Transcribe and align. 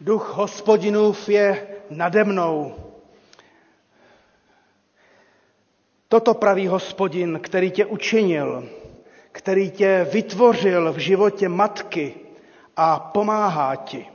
Duch 0.00 0.32
hospodinův 0.34 1.28
je 1.28 1.66
nade 1.90 2.24
mnou. 2.24 2.74
Toto 6.08 6.34
praví 6.34 6.66
hospodin, 6.66 7.40
který 7.42 7.70
tě 7.70 7.86
učinil, 7.86 8.68
který 9.32 9.70
tě 9.70 10.06
vytvořil 10.12 10.92
v 10.92 10.98
životě 10.98 11.48
matky 11.48 12.14
a 12.76 12.98
pomáhá 12.98 13.76
ti. 13.76 14.06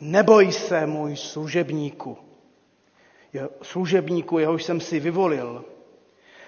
Neboj 0.00 0.52
se, 0.52 0.86
můj 0.86 1.16
služebníku, 1.16 2.18
služebníku, 3.62 4.38
jehož 4.38 4.64
jsem 4.64 4.80
si 4.80 5.00
vyvolil. 5.00 5.64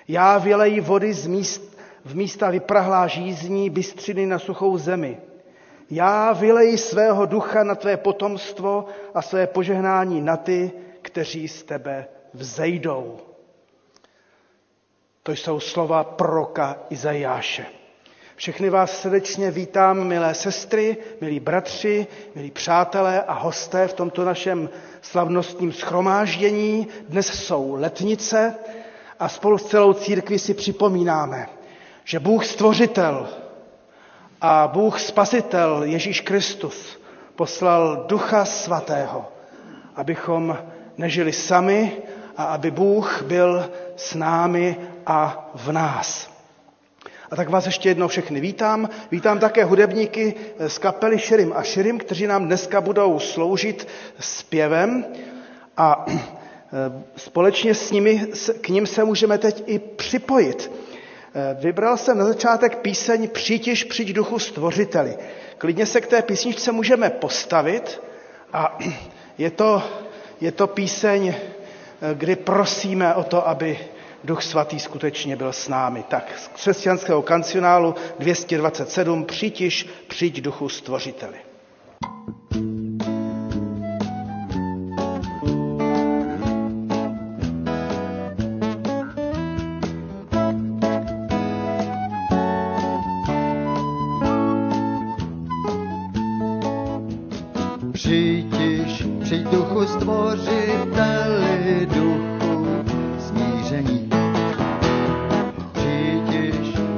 Já 0.08 0.38
vyleji 0.38 0.80
vody 0.80 1.14
z 1.14 1.26
míst, 1.26 1.78
v 2.04 2.16
místa 2.16 2.50
vyprahlá 2.50 3.06
žízní, 3.06 3.70
bystřiny 3.70 4.26
na 4.26 4.38
suchou 4.38 4.78
zemi. 4.78 5.18
Já 5.90 6.32
vyleji 6.32 6.78
svého 6.78 7.26
ducha 7.26 7.64
na 7.64 7.74
tvé 7.74 7.96
potomstvo 7.96 8.86
a 9.14 9.22
své 9.22 9.46
požehnání 9.46 10.20
na 10.20 10.36
ty, 10.36 10.72
kteří 11.02 11.48
z 11.48 11.62
tebe 11.62 12.06
vzejdou. 12.34 13.16
To 15.22 15.32
jsou 15.32 15.60
slova 15.60 16.04
proroka 16.04 16.76
Izajáše. 16.90 17.66
Všechny 18.36 18.70
vás 18.70 19.00
srdečně 19.00 19.50
vítám, 19.50 20.04
milé 20.04 20.34
sestry, 20.34 20.96
milí 21.20 21.40
bratři, 21.40 22.06
milí 22.34 22.50
přátelé 22.50 23.22
a 23.22 23.32
hosté 23.32 23.88
v 23.88 23.94
tomto 23.94 24.24
našem 24.24 24.70
slavnostním 25.02 25.72
schromáždění. 25.72 26.88
Dnes 27.08 27.26
jsou 27.26 27.74
letnice 27.74 28.54
a 29.18 29.28
spolu 29.28 29.58
s 29.58 29.66
celou 29.66 29.92
církví 29.92 30.38
si 30.38 30.54
připomínáme, 30.54 31.48
že 32.04 32.20
Bůh 32.20 32.46
stvořitel 32.46 33.28
a 34.46 34.68
Bůh 34.68 35.00
spasitel 35.00 35.82
Ježíš 35.84 36.20
Kristus 36.20 37.00
poslal 37.36 38.04
Ducha 38.08 38.44
Svatého, 38.44 39.28
abychom 39.96 40.58
nežili 40.98 41.32
sami 41.32 41.92
a 42.36 42.44
aby 42.44 42.70
Bůh 42.70 43.22
byl 43.22 43.70
s 43.96 44.14
námi 44.14 44.76
a 45.06 45.50
v 45.54 45.72
nás. 45.72 46.30
A 47.30 47.36
tak 47.36 47.48
vás 47.48 47.66
ještě 47.66 47.88
jednou 47.88 48.08
všechny 48.08 48.40
vítám. 48.40 48.88
Vítám 49.10 49.38
také 49.38 49.64
hudebníky 49.64 50.34
z 50.66 50.78
kapely 50.78 51.18
Širim 51.18 51.52
a 51.56 51.62
Širim, 51.62 51.98
kteří 51.98 52.26
nám 52.26 52.46
dneska 52.46 52.80
budou 52.80 53.18
sloužit 53.18 53.88
zpěvem 54.20 55.04
a 55.76 56.06
e, 56.08 56.12
společně 57.16 57.74
s 57.74 57.90
nimi, 57.90 58.26
k 58.60 58.68
ním 58.68 58.86
se 58.86 59.04
můžeme 59.04 59.38
teď 59.38 59.62
i 59.66 59.78
připojit. 59.78 60.70
E, 61.34 61.54
vybral 61.54 61.96
jsem 61.96 62.18
na 62.18 62.24
začátek 62.24 62.76
píseň 62.78 63.28
Přítiž 63.28 63.84
přijď 63.84 64.12
duchu 64.12 64.38
stvořiteli. 64.38 65.16
Klidně 65.58 65.86
se 65.86 66.00
k 66.00 66.06
té 66.06 66.22
písničce 66.22 66.72
můžeme 66.72 67.10
postavit 67.10 68.00
a 68.52 68.78
je 69.38 69.50
to, 69.50 69.82
je 70.40 70.52
to 70.52 70.66
píseň, 70.66 71.28
e, 71.28 71.34
kdy 72.14 72.36
prosíme 72.36 73.14
o 73.14 73.22
to, 73.24 73.48
aby 73.48 73.78
Duch 74.24 74.42
Svatý 74.42 74.80
skutečně 74.80 75.36
byl 75.36 75.52
s 75.52 75.68
námi. 75.68 76.04
Tak 76.08 76.38
z 76.38 76.48
křesťanského 76.48 77.22
kancionálu 77.22 77.94
227 78.18 79.24
Přitiž, 79.24 79.88
přijď 80.08 80.40
Duchu 80.40 80.68
Stvořiteli. 80.68 81.36
Přijď, 82.48 83.13
stvořiteli, 100.04 101.88
duchu 101.94 102.66
smíření 103.18 104.10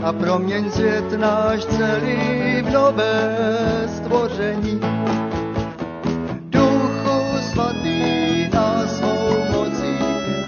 a 0.03 0.12
proměň 0.12 0.71
svět 0.71 1.12
náš 1.16 1.65
celý 1.65 2.62
v 2.62 2.71
nové 2.71 3.37
stvoření. 3.97 4.81
Duchu 6.50 7.39
svatý 7.53 8.49
na 8.55 8.87
svou 8.87 9.39
mocí 9.53 9.99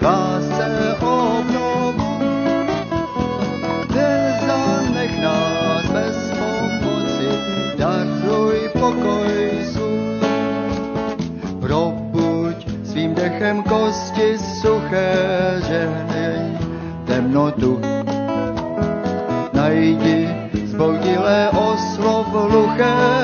lásce 0.02 0.96
obnovu. 1.00 2.18
Nezanech 3.94 5.22
nás 5.22 5.86
bez 5.92 6.30
pomoci, 6.30 7.28
daruj 7.78 8.70
pokoj 8.78 9.47
dechem 13.38 13.62
kosti 13.62 14.34
suché, 14.34 15.14
žehnej 15.62 16.58
temnotu. 17.06 17.78
Najdi 19.54 20.26
zboudilé 20.74 21.54
oslov 21.54 22.26
hluché 22.34 23.17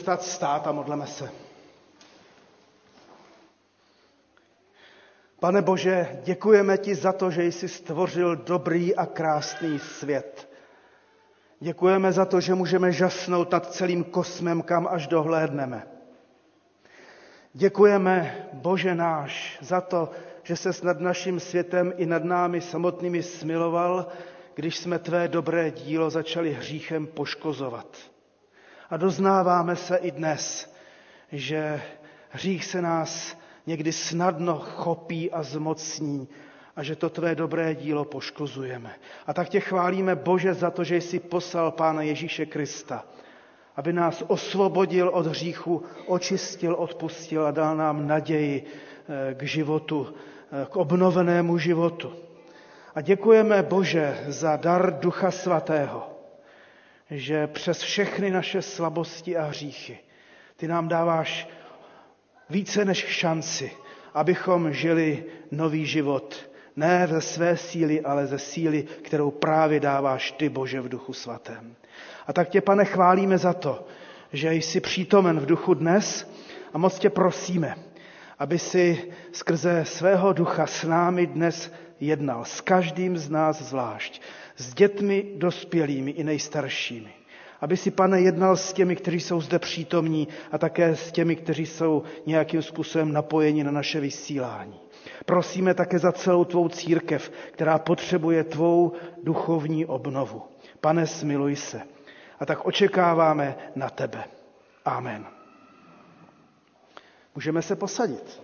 Zůstat 0.00 0.22
stát 0.22 0.66
a 0.66 0.72
modleme 0.72 1.06
se. 1.06 1.30
Pane 5.40 5.62
Bože, 5.62 6.20
děkujeme 6.24 6.78
ti 6.78 6.94
za 6.94 7.12
to, 7.12 7.30
že 7.30 7.44
jsi 7.44 7.68
stvořil 7.68 8.36
dobrý 8.36 8.96
a 8.96 9.06
krásný 9.06 9.78
svět. 9.78 10.48
Děkujeme 11.60 12.12
za 12.12 12.24
to, 12.24 12.40
že 12.40 12.54
můžeme 12.54 12.92
žasnout 12.92 13.52
nad 13.52 13.72
celým 13.72 14.04
kosmem, 14.04 14.62
kam 14.62 14.88
až 14.90 15.06
dohlédneme. 15.06 15.86
Děkujeme, 17.52 18.46
Bože 18.52 18.94
náš, 18.94 19.58
za 19.60 19.80
to, 19.80 20.10
že 20.42 20.56
se 20.56 20.70
nad 20.82 21.00
naším 21.00 21.40
světem 21.40 21.92
i 21.96 22.06
nad 22.06 22.24
námi 22.24 22.60
samotnými 22.60 23.22
smiloval, 23.22 24.06
když 24.54 24.78
jsme 24.78 24.98
tvé 24.98 25.28
dobré 25.28 25.70
dílo 25.70 26.10
začali 26.10 26.52
hříchem 26.52 27.06
poškozovat. 27.06 28.09
A 28.90 28.96
doznáváme 28.96 29.76
se 29.76 29.96
i 29.96 30.10
dnes, 30.10 30.74
že 31.32 31.82
hřích 32.30 32.64
se 32.64 32.82
nás 32.82 33.38
někdy 33.66 33.92
snadno 33.92 34.58
chopí 34.58 35.30
a 35.30 35.42
zmocní 35.42 36.28
a 36.76 36.82
že 36.82 36.96
to 36.96 37.10
tvé 37.10 37.34
dobré 37.34 37.74
dílo 37.74 38.04
poškozujeme. 38.04 38.94
A 39.26 39.34
tak 39.34 39.48
tě 39.48 39.60
chválíme, 39.60 40.16
Bože, 40.16 40.54
za 40.54 40.70
to, 40.70 40.84
že 40.84 40.96
jsi 40.96 41.18
poslal 41.18 41.70
Pána 41.70 42.02
Ježíše 42.02 42.46
Krista, 42.46 43.04
aby 43.76 43.92
nás 43.92 44.24
osvobodil 44.26 45.08
od 45.08 45.26
hříchu, 45.26 45.82
očistil, 46.06 46.74
odpustil 46.74 47.46
a 47.46 47.50
dal 47.50 47.76
nám 47.76 48.06
naději 48.06 48.66
k 49.34 49.42
životu, 49.42 50.14
k 50.70 50.76
obnovenému 50.76 51.58
životu. 51.58 52.12
A 52.94 53.00
děkujeme, 53.00 53.62
Bože, 53.62 54.24
za 54.28 54.56
dar 54.56 54.98
Ducha 55.00 55.30
Svatého, 55.30 56.09
že 57.10 57.46
přes 57.46 57.82
všechny 57.82 58.30
naše 58.30 58.62
slabosti 58.62 59.36
a 59.36 59.44
hříchy 59.44 59.98
ty 60.56 60.68
nám 60.68 60.88
dáváš 60.88 61.48
více 62.50 62.84
než 62.84 62.98
šanci, 63.06 63.72
abychom 64.14 64.72
žili 64.72 65.24
nový 65.50 65.86
život 65.86 66.50
Ne 66.76 67.06
ze 67.10 67.20
své 67.20 67.56
síly, 67.56 68.00
ale 68.00 68.26
ze 68.26 68.38
síly, 68.38 68.82
kterou 69.02 69.30
právě 69.30 69.80
dáváš 69.80 70.32
ty, 70.32 70.48
Bože, 70.48 70.80
v 70.80 70.88
duchu 70.88 71.12
svatém. 71.12 71.74
A 72.26 72.32
tak 72.32 72.48
tě, 72.48 72.60
pane, 72.60 72.84
chválíme 72.84 73.38
za 73.38 73.52
to, 73.52 73.86
že 74.32 74.54
jsi 74.54 74.80
přítomen 74.80 75.40
v 75.40 75.46
duchu 75.46 75.74
dnes 75.74 76.32
a 76.72 76.78
moc 76.78 76.98
tě 76.98 77.10
prosíme, 77.10 77.76
aby 78.38 78.58
si 78.58 79.12
skrze 79.32 79.84
svého 79.84 80.32
ducha 80.32 80.66
s 80.66 80.84
námi 80.84 81.26
dnes 81.26 81.72
jednal, 82.00 82.44
s 82.44 82.60
každým 82.60 83.18
z 83.18 83.30
nás 83.30 83.62
zvlášť, 83.62 84.22
s 84.60 84.74
dětmi 84.74 85.24
dospělými 85.36 86.10
i 86.10 86.24
nejstaršími. 86.24 87.12
Aby 87.60 87.76
si, 87.76 87.90
pane, 87.90 88.20
jednal 88.20 88.56
s 88.56 88.72
těmi, 88.72 88.96
kteří 88.96 89.20
jsou 89.20 89.40
zde 89.40 89.58
přítomní 89.58 90.28
a 90.52 90.58
také 90.58 90.96
s 90.96 91.12
těmi, 91.12 91.36
kteří 91.36 91.66
jsou 91.66 92.02
nějakým 92.26 92.62
způsobem 92.62 93.12
napojeni 93.12 93.64
na 93.64 93.70
naše 93.70 94.00
vysílání. 94.00 94.80
Prosíme 95.26 95.74
také 95.74 95.98
za 95.98 96.12
celou 96.12 96.44
tvou 96.44 96.68
církev, 96.68 97.32
která 97.52 97.78
potřebuje 97.78 98.44
tvou 98.44 98.92
duchovní 99.22 99.86
obnovu. 99.86 100.42
Pane, 100.80 101.06
smiluj 101.06 101.56
se. 101.56 101.80
A 102.40 102.46
tak 102.46 102.66
očekáváme 102.66 103.56
na 103.76 103.90
tebe. 103.90 104.24
Amen. 104.84 105.26
Můžeme 107.34 107.62
se 107.62 107.76
posadit. 107.76 108.40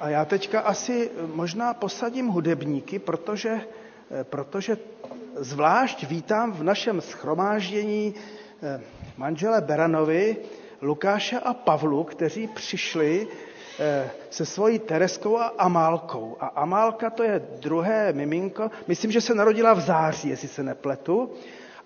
A 0.00 0.08
já 0.08 0.24
teďka 0.24 0.60
asi 0.60 1.10
možná 1.34 1.74
posadím 1.74 2.26
hudebníky, 2.26 2.98
protože, 2.98 3.60
protože 4.22 4.76
zvlášť 5.36 6.04
vítám 6.06 6.52
v 6.52 6.62
našem 6.62 7.00
schromáždění 7.00 8.14
eh, 8.62 8.80
manžele 9.16 9.60
Beranovi, 9.60 10.36
Lukáše 10.82 11.38
a 11.40 11.54
Pavlu, 11.54 12.04
kteří 12.04 12.46
přišli 12.46 13.28
eh, 13.78 14.10
se 14.30 14.46
svojí 14.46 14.78
Tereskou 14.78 15.38
a 15.38 15.46
Amálkou. 15.58 16.36
A 16.40 16.46
Amálka 16.46 17.10
to 17.10 17.22
je 17.22 17.42
druhé 17.60 18.12
miminko, 18.12 18.70
myslím, 18.86 19.10
že 19.12 19.20
se 19.20 19.34
narodila 19.34 19.74
v 19.74 19.80
září, 19.80 20.28
jestli 20.28 20.48
se 20.48 20.62
nepletu. 20.62 21.30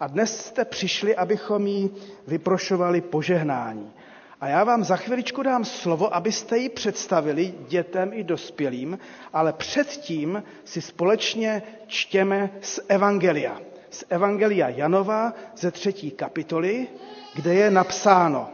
A 0.01 0.07
dnes 0.07 0.47
jste 0.47 0.65
přišli, 0.65 1.17
abychom 1.17 1.67
jí 1.67 1.91
vyprošovali 2.27 3.01
požehnání. 3.01 3.93
A 4.41 4.49
já 4.49 4.65
vám 4.65 4.85
za 4.85 4.97
chviličku 4.97 5.43
dám 5.43 5.65
slovo, 5.65 6.15
abyste 6.15 6.59
ji 6.59 6.69
představili 6.69 7.55
dětem 7.69 8.11
i 8.13 8.25
dospělým, 8.25 8.99
ale 9.33 9.53
předtím 9.53 10.43
si 10.65 10.83
společně 10.83 11.63
čtěme 11.87 12.51
z 12.61 12.81
Evangelia. 12.89 13.61
Z 13.91 14.05
Evangelia 14.11 14.69
Janova 14.69 15.33
ze 15.57 15.71
třetí 15.71 16.11
kapitoly, 16.11 16.87
kde 17.35 17.55
je 17.55 17.71
napsáno. 17.71 18.51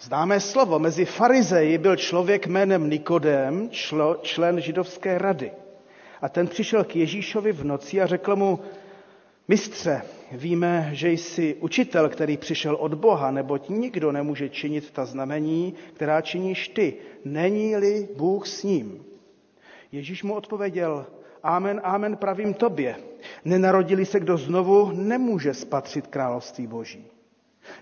Známé 0.00 0.40
slovo. 0.40 0.78
Mezi 0.78 1.04
farizeji 1.04 1.78
byl 1.78 1.96
člověk 1.96 2.46
jménem 2.46 2.90
Nikodem, 2.90 3.70
člo, 3.70 4.16
člen 4.22 4.60
židovské 4.60 5.18
rady. 5.18 5.52
A 6.22 6.28
ten 6.28 6.48
přišel 6.48 6.84
k 6.84 6.96
Ježíšovi 6.96 7.52
v 7.52 7.64
noci 7.64 8.00
a 8.00 8.06
řekl 8.06 8.36
mu, 8.36 8.60
Mistře, 9.48 10.02
víme, 10.32 10.90
že 10.92 11.10
jsi 11.10 11.54
učitel, 11.54 12.08
který 12.08 12.36
přišel 12.36 12.74
od 12.74 12.94
Boha, 12.94 13.30
neboť 13.30 13.68
nikdo 13.68 14.12
nemůže 14.12 14.48
činit 14.48 14.90
ta 14.90 15.04
znamení, 15.04 15.74
která 15.94 16.20
činíš 16.20 16.68
ty. 16.68 16.94
Není-li 17.24 18.08
Bůh 18.16 18.46
s 18.46 18.62
ním? 18.62 19.04
Ježíš 19.92 20.22
mu 20.22 20.34
odpověděl, 20.34 21.06
Amen, 21.42 21.80
amen, 21.84 22.16
pravím 22.16 22.54
tobě. 22.54 22.96
Nenarodili 23.44 24.06
se 24.06 24.20
kdo 24.20 24.36
znovu, 24.36 24.90
nemůže 24.94 25.54
spatřit 25.54 26.06
království 26.06 26.66
Boží. 26.66 27.06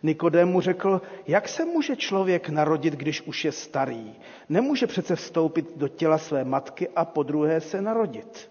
Nikodém 0.03 0.49
mu 0.49 0.61
řekl, 0.61 1.03
jak 1.27 1.49
se 1.49 1.65
může 1.65 1.97
člověk 1.97 2.49
narodit, 2.49 2.95
když 2.95 3.23
už 3.23 3.45
je 3.45 3.53
starý? 3.53 4.15
Nemůže 4.49 4.87
přece 4.87 5.17
vstoupit 5.17 5.67
do 5.77 5.89
těla 5.89 6.19
své 6.19 6.45
matky 6.45 6.89
a 6.97 7.05
po 7.05 7.23
druhé 7.23 7.61
se 7.61 7.83
narodit. 7.83 8.51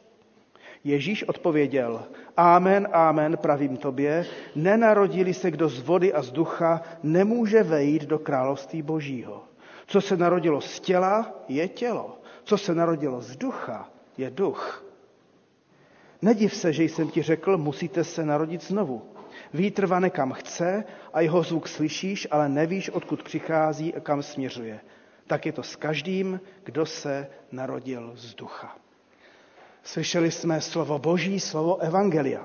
Ježíš 0.88 1.24
odpověděl, 1.24 2.04
Amen, 2.38 2.88
amen, 2.92 3.38
pravím 3.38 3.78
tobě, 3.78 4.26
nenarodili 4.56 5.34
se 5.34 5.52
kdo 5.52 5.70
z 5.70 5.80
vody 5.82 6.14
a 6.14 6.22
z 6.22 6.32
ducha, 6.32 6.82
nemůže 7.04 7.64
vejít 7.64 8.04
do 8.04 8.20
království 8.20 8.82
božího. 8.82 9.44
Co 9.88 10.02
se 10.02 10.18
narodilo 10.18 10.62
z 10.62 10.80
těla, 10.80 11.44
je 11.48 11.68
tělo. 11.68 12.18
Co 12.44 12.58
se 12.58 12.76
narodilo 12.76 13.22
z 13.22 13.36
ducha, 13.36 13.90
je 14.18 14.30
duch. 14.30 14.86
Nediv 16.22 16.56
se, 16.56 16.74
že 16.74 16.84
jsem 16.84 17.10
ti 17.10 17.22
řekl, 17.22 17.58
musíte 17.58 18.04
se 18.04 18.26
narodit 18.26 18.64
znovu. 18.64 19.02
Vítr 19.54 19.86
vane 19.86 20.10
kam 20.10 20.32
chce 20.32 20.84
a 21.14 21.22
jeho 21.22 21.44
zvuk 21.44 21.68
slyšíš, 21.68 22.28
ale 22.32 22.50
nevíš, 22.50 22.90
odkud 22.90 23.24
přichází 23.24 23.96
a 23.96 24.00
kam 24.00 24.24
směřuje. 24.24 24.80
Tak 25.28 25.46
je 25.46 25.52
to 25.52 25.64
s 25.64 25.76
každým, 25.76 26.40
kdo 26.64 26.86
se 26.86 27.28
narodil 27.52 28.12
z 28.16 28.36
ducha. 28.36 28.87
Slyšeli 29.88 30.32
jsme 30.32 30.62
slovo 30.62 31.00
Boží, 31.00 31.40
slovo 31.40 31.78
Evangelia. 31.78 32.44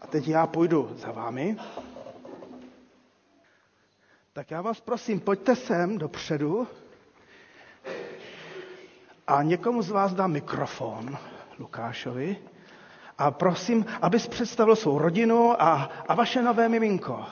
A 0.00 0.06
teď 0.06 0.28
já 0.28 0.46
půjdu 0.46 0.90
za 0.96 1.12
vámi. 1.12 1.56
Tak 4.32 4.50
já 4.50 4.62
vás 4.62 4.80
prosím, 4.80 5.20
pojďte 5.20 5.56
sem 5.56 5.98
dopředu 5.98 6.66
a 9.26 9.42
někomu 9.42 9.82
z 9.82 9.90
vás 9.90 10.14
dám 10.14 10.32
mikrofon, 10.32 11.18
Lukášovi, 11.58 12.36
a 13.18 13.30
prosím, 13.30 13.86
abys 14.02 14.26
představil 14.28 14.76
svou 14.76 14.98
rodinu 14.98 15.62
a, 15.62 15.90
a 16.08 16.14
vaše 16.14 16.42
nové 16.42 16.68
miminko. 16.68 17.24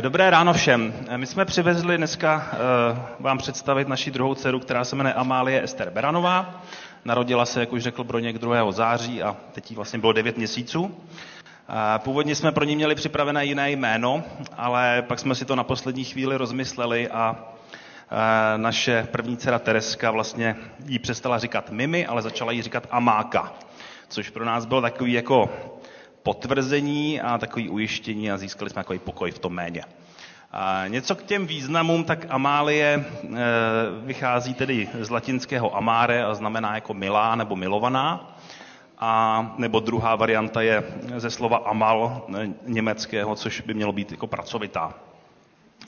Dobré 0.00 0.30
ráno 0.30 0.52
všem. 0.52 0.94
My 1.16 1.26
jsme 1.26 1.44
přivezli 1.44 1.96
dneska 1.96 2.50
uh, 2.52 2.98
vám 3.24 3.38
představit 3.38 3.88
naši 3.88 4.10
druhou 4.10 4.34
dceru, 4.34 4.60
která 4.60 4.84
se 4.84 4.96
jmenuje 4.96 5.14
Amálie 5.14 5.62
Ester 5.62 5.90
Beranová. 5.90 6.62
Narodila 7.04 7.46
se, 7.46 7.60
jak 7.60 7.72
už 7.72 7.82
řekl 7.82 8.04
Broněk, 8.04 8.38
2. 8.38 8.72
září 8.72 9.22
a 9.22 9.36
teď 9.52 9.70
jí 9.70 9.76
vlastně 9.76 9.98
bylo 9.98 10.12
9 10.12 10.36
měsíců. 10.36 10.96
Původně 11.98 12.34
jsme 12.34 12.52
pro 12.52 12.64
ní 12.64 12.76
měli 12.76 12.94
připravené 12.94 13.46
jiné 13.46 13.70
jméno, 13.70 14.22
ale 14.56 15.02
pak 15.08 15.18
jsme 15.18 15.34
si 15.34 15.44
to 15.44 15.56
na 15.56 15.64
poslední 15.64 16.04
chvíli 16.04 16.36
rozmysleli 16.36 17.08
a 17.08 17.36
naše 18.56 19.08
první 19.12 19.36
dcera 19.36 19.58
Tereska 19.58 20.10
vlastně 20.10 20.56
jí 20.86 20.98
přestala 20.98 21.38
říkat 21.38 21.70
Mimi, 21.70 22.06
ale 22.06 22.22
začala 22.22 22.52
jí 22.52 22.62
říkat 22.62 22.86
Amáka, 22.90 23.52
což 24.08 24.30
pro 24.30 24.44
nás 24.44 24.66
bylo 24.66 24.80
takový 24.80 25.12
jako 25.12 25.50
potvrzení 26.22 27.20
a 27.20 27.38
takový 27.38 27.68
ujištění 27.68 28.30
a 28.30 28.36
získali 28.36 28.70
jsme 28.70 28.80
takový 28.82 28.98
pokoj 28.98 29.30
v 29.30 29.38
tom 29.38 29.52
méně. 29.52 29.84
A 30.52 30.86
něco 30.88 31.16
k 31.16 31.22
těm 31.22 31.46
významům, 31.46 32.04
tak 32.04 32.26
Amálie 32.28 33.04
e, 33.04 33.04
vychází 34.04 34.54
tedy 34.54 34.88
z 35.00 35.10
latinského 35.10 35.76
amare 35.76 36.24
a 36.24 36.34
znamená 36.34 36.74
jako 36.74 36.94
milá 36.94 37.34
nebo 37.36 37.56
milovaná. 37.56 38.36
A 38.98 39.54
nebo 39.58 39.80
druhá 39.80 40.16
varianta 40.16 40.62
je 40.62 40.82
ze 41.16 41.30
slova 41.30 41.58
amal 41.58 42.26
e, 42.38 42.48
německého, 42.66 43.34
což 43.34 43.60
by 43.60 43.74
mělo 43.74 43.92
být 43.92 44.10
jako 44.10 44.26
pracovitá. 44.26 44.94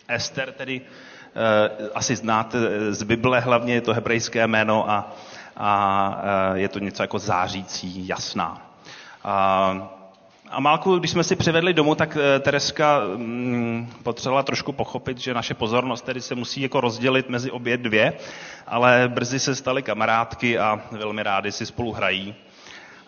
Ester 0.09 0.53
tedy 0.53 0.81
e, 0.81 1.91
asi 1.95 2.17
znáte 2.17 2.59
z 2.95 3.03
Bible, 3.03 3.41
hlavně 3.41 3.75
je 3.75 3.81
to 3.81 3.95
hebrejské 3.95 4.47
jméno 4.47 4.91
a, 4.91 5.13
a 5.57 6.53
je 6.55 6.69
to 6.69 6.79
něco 6.79 7.03
jako 7.03 7.19
zářící, 7.19 8.09
jasná. 8.09 8.71
A, 9.25 10.02
a 10.53 10.61
Málku, 10.61 10.99
když 10.99 11.11
jsme 11.11 11.25
si 11.25 11.37
přivedli 11.37 11.75
domů, 11.75 11.95
tak 11.95 12.17
eh, 12.21 12.41
Tereska 12.41 13.01
mm, 13.17 13.93
potřebovala 14.03 14.43
trošku 14.43 14.73
pochopit, 14.73 15.19
že 15.19 15.35
naše 15.35 15.55
pozornost 15.55 16.03
tedy 16.03 16.21
se 16.21 16.35
musí 16.35 16.61
jako 16.61 16.81
rozdělit 16.81 17.29
mezi 17.29 17.51
obě 17.51 17.77
dvě, 17.77 18.13
ale 18.67 19.11
brzy 19.15 19.39
se 19.39 19.55
staly 19.55 19.83
kamarádky 19.83 20.59
a 20.59 20.81
velmi 20.91 21.23
rádi 21.23 21.53
si 21.53 21.67
spolu 21.67 21.93
hrají. 21.93 22.35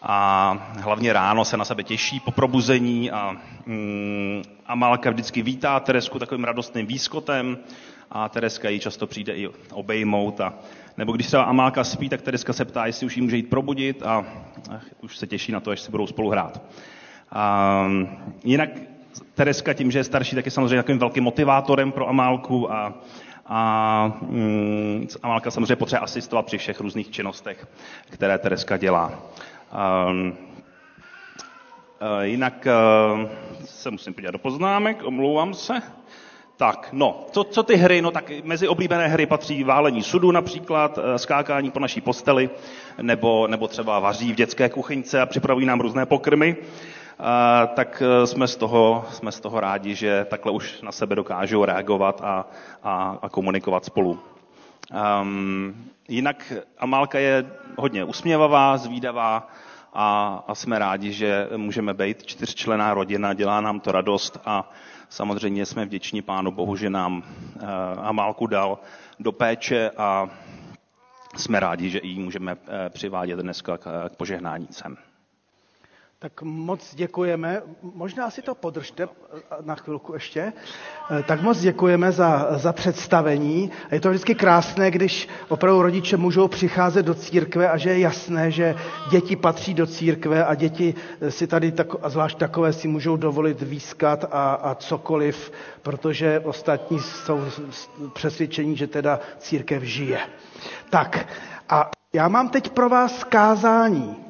A 0.02 0.52
hlavně 0.80 1.12
ráno 1.12 1.44
se 1.44 1.56
na 1.56 1.64
sebe 1.64 1.82
těší 1.82 2.20
po 2.20 2.30
probuzení 2.30 3.10
a, 3.10 3.36
mm, 3.66 4.42
a 4.66 4.74
Málka 4.74 5.10
vždycky 5.10 5.42
vítá 5.42 5.80
Teresku 5.80 6.18
takovým 6.18 6.44
radostným 6.44 6.86
výskotem 6.86 7.58
a 8.10 8.28
Tereska 8.28 8.68
ji 8.68 8.80
často 8.80 9.06
přijde 9.06 9.34
i 9.34 9.48
obejmout. 9.72 10.40
A, 10.40 10.54
nebo 10.96 11.12
když 11.12 11.26
třeba 11.26 11.42
Amálka 11.42 11.84
spí, 11.84 12.08
tak 12.08 12.22
Tereska 12.22 12.52
se 12.52 12.64
ptá, 12.64 12.86
jestli 12.86 13.06
už 13.06 13.16
ji 13.16 13.22
může 13.22 13.36
jít 13.36 13.50
probudit 13.50 14.02
a, 14.02 14.14
a 14.70 14.80
už 15.00 15.16
se 15.16 15.26
těší 15.26 15.52
na 15.52 15.60
to, 15.60 15.70
až 15.70 15.80
si 15.80 15.90
budou 15.90 16.06
spolu 16.06 16.30
hrát. 16.30 16.60
A 17.34 17.86
jinak 18.44 18.68
Tereska 19.34 19.72
tím, 19.72 19.90
že 19.90 19.98
je 19.98 20.04
starší, 20.04 20.36
tak 20.36 20.44
je 20.44 20.50
samozřejmě 20.50 20.76
takovým 20.76 20.98
velkým 20.98 21.24
motivátorem 21.24 21.92
pro 21.92 22.08
Amálku 22.08 22.72
a, 22.72 22.94
a 23.46 24.12
mm, 24.22 25.06
Amálka 25.22 25.50
samozřejmě 25.50 25.76
potřebuje 25.76 26.00
asistovat 26.00 26.46
při 26.46 26.58
všech 26.58 26.80
různých 26.80 27.10
činnostech, 27.10 27.66
které 28.10 28.38
Tereska 28.38 28.76
dělá. 28.76 29.12
A 29.72 30.06
jinak 32.22 32.66
a, 32.66 32.72
se 33.64 33.90
musím 33.90 34.14
podívat 34.14 34.30
do 34.30 34.38
poznámek, 34.38 35.02
omlouvám 35.04 35.54
se. 35.54 35.74
Tak, 36.56 36.88
no, 36.92 37.26
co, 37.30 37.44
co 37.44 37.62
ty 37.62 37.76
hry? 37.76 38.02
No 38.02 38.10
tak 38.10 38.30
mezi 38.44 38.68
oblíbené 38.68 39.08
hry 39.08 39.26
patří 39.26 39.64
válení 39.64 40.02
sudu 40.02 40.30
například, 40.32 40.98
skákání 41.16 41.70
po 41.70 41.80
naší 41.80 42.00
posteli, 42.00 42.50
nebo, 43.02 43.46
nebo 43.46 43.68
třeba 43.68 43.98
vaří 43.98 44.32
v 44.32 44.36
dětské 44.36 44.68
kuchyňce 44.68 45.20
a 45.20 45.26
připravují 45.26 45.66
nám 45.66 45.80
různé 45.80 46.06
pokrmy 46.06 46.56
tak 47.74 48.02
e, 48.02 48.26
jsme 48.26 48.48
z, 48.48 48.56
toho, 48.56 49.04
jsme 49.10 49.32
z 49.32 49.40
toho 49.40 49.60
rádi, 49.60 49.94
že 49.94 50.26
takhle 50.30 50.52
už 50.52 50.82
na 50.82 50.92
sebe 50.92 51.14
dokážou 51.14 51.64
reagovat 51.64 52.20
a, 52.24 52.46
a, 52.82 53.18
a 53.22 53.28
komunikovat 53.28 53.84
spolu. 53.84 54.20
Um, 55.22 55.90
jinak 56.08 56.52
Amálka 56.78 57.18
je 57.18 57.46
hodně 57.78 58.04
usměvavá, 58.04 58.76
zvídavá 58.76 59.48
a, 59.92 60.44
a 60.48 60.54
jsme 60.54 60.78
rádi, 60.78 61.12
že 61.12 61.48
můžeme 61.56 61.94
být 61.94 62.26
čtyřčlená 62.26 62.94
rodina, 62.94 63.34
dělá 63.34 63.60
nám 63.60 63.80
to 63.80 63.92
radost 63.92 64.40
a 64.44 64.70
samozřejmě 65.08 65.66
jsme 65.66 65.84
vděční 65.84 66.22
Pánu 66.22 66.50
Bohu, 66.50 66.76
že 66.76 66.90
nám 66.90 67.16
uh, 67.16 67.62
Amálku 67.98 68.46
dal 68.46 68.78
do 69.20 69.32
péče 69.32 69.90
a 69.96 70.28
jsme 71.36 71.60
rádi, 71.60 71.90
že 71.90 72.00
ji 72.02 72.18
můžeme 72.18 72.54
uh, 72.54 72.60
přivádět 72.88 73.38
dneska 73.38 73.78
k, 73.78 74.08
k 74.08 74.16
požehnání 74.16 74.68
sem. 74.70 74.96
Tak 76.24 76.42
moc 76.42 76.94
děkujeme. 76.94 77.62
Možná 77.94 78.30
si 78.30 78.42
to 78.42 78.54
podržte 78.54 79.08
na 79.60 79.74
chvilku 79.74 80.14
ještě. 80.14 80.52
Tak 81.26 81.42
moc 81.42 81.60
děkujeme 81.60 82.12
za, 82.12 82.48
za 82.58 82.72
představení. 82.72 83.70
Je 83.92 84.00
to 84.00 84.08
vždycky 84.10 84.34
krásné, 84.34 84.90
když 84.90 85.28
opravdu 85.48 85.82
rodiče 85.82 86.16
můžou 86.16 86.48
přicházet 86.48 87.02
do 87.02 87.14
církve 87.14 87.68
a 87.70 87.76
že 87.76 87.90
je 87.90 87.98
jasné, 87.98 88.50
že 88.50 88.74
děti 89.10 89.36
patří 89.36 89.74
do 89.74 89.86
církve 89.86 90.44
a 90.44 90.54
děti 90.54 90.94
si 91.28 91.46
tady, 91.46 91.72
tak, 91.72 91.86
a 92.02 92.08
zvlášť 92.08 92.38
takové, 92.38 92.72
si 92.72 92.88
můžou 92.88 93.16
dovolit 93.16 93.62
výskat 93.62 94.24
a, 94.30 94.54
a 94.54 94.74
cokoliv, 94.74 95.52
protože 95.82 96.40
ostatní 96.40 97.00
jsou 97.00 97.40
přesvědčení, 98.12 98.76
že 98.76 98.86
teda 98.86 99.20
církev 99.38 99.82
žije. 99.82 100.18
Tak 100.90 101.26
a 101.68 101.90
já 102.12 102.28
mám 102.28 102.48
teď 102.48 102.68
pro 102.70 102.88
vás 102.88 103.24
kázání. 103.24 104.24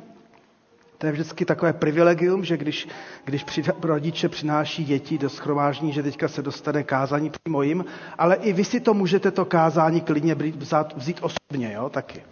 To 1.04 1.08
je 1.08 1.12
vždycky 1.12 1.44
takové 1.44 1.72
privilegium, 1.72 2.44
že 2.44 2.56
když, 2.56 2.88
když 3.24 3.44
při, 3.44 3.62
rodiče 3.82 4.28
přináší 4.28 4.84
děti 4.84 5.18
do 5.18 5.30
schromáždění, 5.30 5.92
že 5.92 6.02
teďka 6.02 6.28
se 6.28 6.42
dostane 6.42 6.82
kázání 6.82 7.30
přímo 7.30 7.62
jim, 7.62 7.84
ale 8.18 8.36
i 8.36 8.52
vy 8.52 8.64
si 8.64 8.80
to 8.80 8.94
můžete 8.94 9.30
to 9.30 9.44
kázání 9.44 10.00
klidně 10.00 10.34
vzít, 10.34 10.92
vzít 10.96 11.20
osobně, 11.20 11.72
jo, 11.72 11.88
taky. 11.88 12.22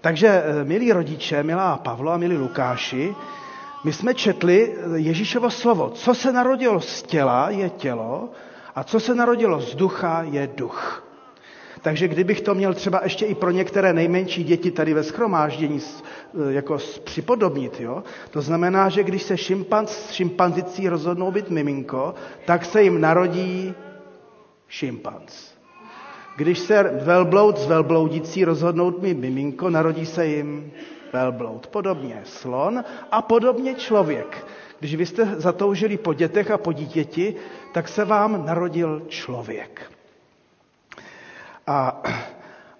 Takže, 0.00 0.28
eh, 0.28 0.64
milí 0.64 0.92
rodiče, 0.92 1.42
milá 1.42 1.76
Pavlo 1.76 2.12
a 2.12 2.16
milí 2.16 2.36
Lukáši, 2.36 3.14
my 3.84 3.92
jsme 3.92 4.14
četli 4.14 4.74
eh, 4.74 4.98
Ježíšovo 4.98 5.50
slovo. 5.50 5.90
Co 5.90 6.14
se 6.14 6.32
narodilo 6.32 6.80
z 6.80 7.02
těla, 7.02 7.50
je 7.50 7.70
tělo, 7.70 8.30
a 8.74 8.84
co 8.84 9.00
se 9.00 9.14
narodilo 9.14 9.60
z 9.60 9.74
ducha, 9.74 10.22
je 10.22 10.50
duch. 10.56 11.09
Takže 11.82 12.08
kdybych 12.08 12.40
to 12.40 12.54
měl 12.54 12.74
třeba 12.74 13.00
ještě 13.04 13.26
i 13.26 13.34
pro 13.34 13.50
některé 13.50 13.92
nejmenší 13.92 14.44
děti 14.44 14.70
tady 14.70 14.94
ve 14.94 15.02
schromáždění 15.02 15.80
e, 15.80 16.52
jako 16.52 16.78
připodobnit, 17.04 17.80
jo? 17.80 18.02
to 18.30 18.42
znamená, 18.42 18.88
že 18.88 19.02
když 19.02 19.22
se 19.22 19.36
šimpanz 19.36 19.90
s 19.90 20.10
šimpanzicí 20.10 20.88
rozhodnou 20.88 21.30
být 21.30 21.50
miminko, 21.50 22.14
tak 22.46 22.64
se 22.64 22.82
jim 22.82 23.00
narodí 23.00 23.74
šimpanz. 24.68 25.54
Když 26.36 26.58
se 26.58 26.82
velbloud 26.82 27.58
s 27.58 27.66
velbloudicí 27.66 28.44
rozhodnou 28.44 28.94
mít 29.00 29.18
miminko, 29.18 29.70
narodí 29.70 30.06
se 30.06 30.26
jim 30.26 30.72
velbloud. 31.12 31.66
Podobně 31.66 32.20
slon 32.24 32.84
a 33.10 33.22
podobně 33.22 33.74
člověk. 33.74 34.46
Když 34.80 34.94
vy 34.94 35.06
jste 35.06 35.24
zatoužili 35.36 35.96
po 35.96 36.14
dětech 36.14 36.50
a 36.50 36.58
po 36.58 36.72
dítěti, 36.72 37.34
tak 37.72 37.88
se 37.88 38.04
vám 38.04 38.46
narodil 38.46 39.02
člověk. 39.08 39.90
A, 41.70 42.02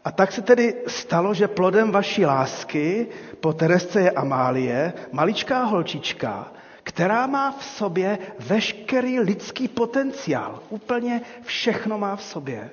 a 0.05 0.11
tak 0.13 0.33
se 0.33 0.43
tedy 0.43 0.75
stalo, 0.87 1.35
že 1.35 1.49
plodem 1.49 1.91
vaší 1.91 2.27
lásky 2.27 3.07
po 3.41 3.53
Teresce 3.53 4.01
je 4.01 4.11
Amálie, 4.11 4.93
maličká 5.13 5.63
holčička, 5.65 6.53
která 6.83 7.27
má 7.27 7.53
v 7.59 7.65
sobě 7.65 8.19
veškerý 8.39 9.21
lidský 9.21 9.69
potenciál. 9.69 10.63
Úplně 10.69 11.21
všechno 11.43 11.99
má 11.99 12.17
v 12.17 12.23
sobě. 12.23 12.71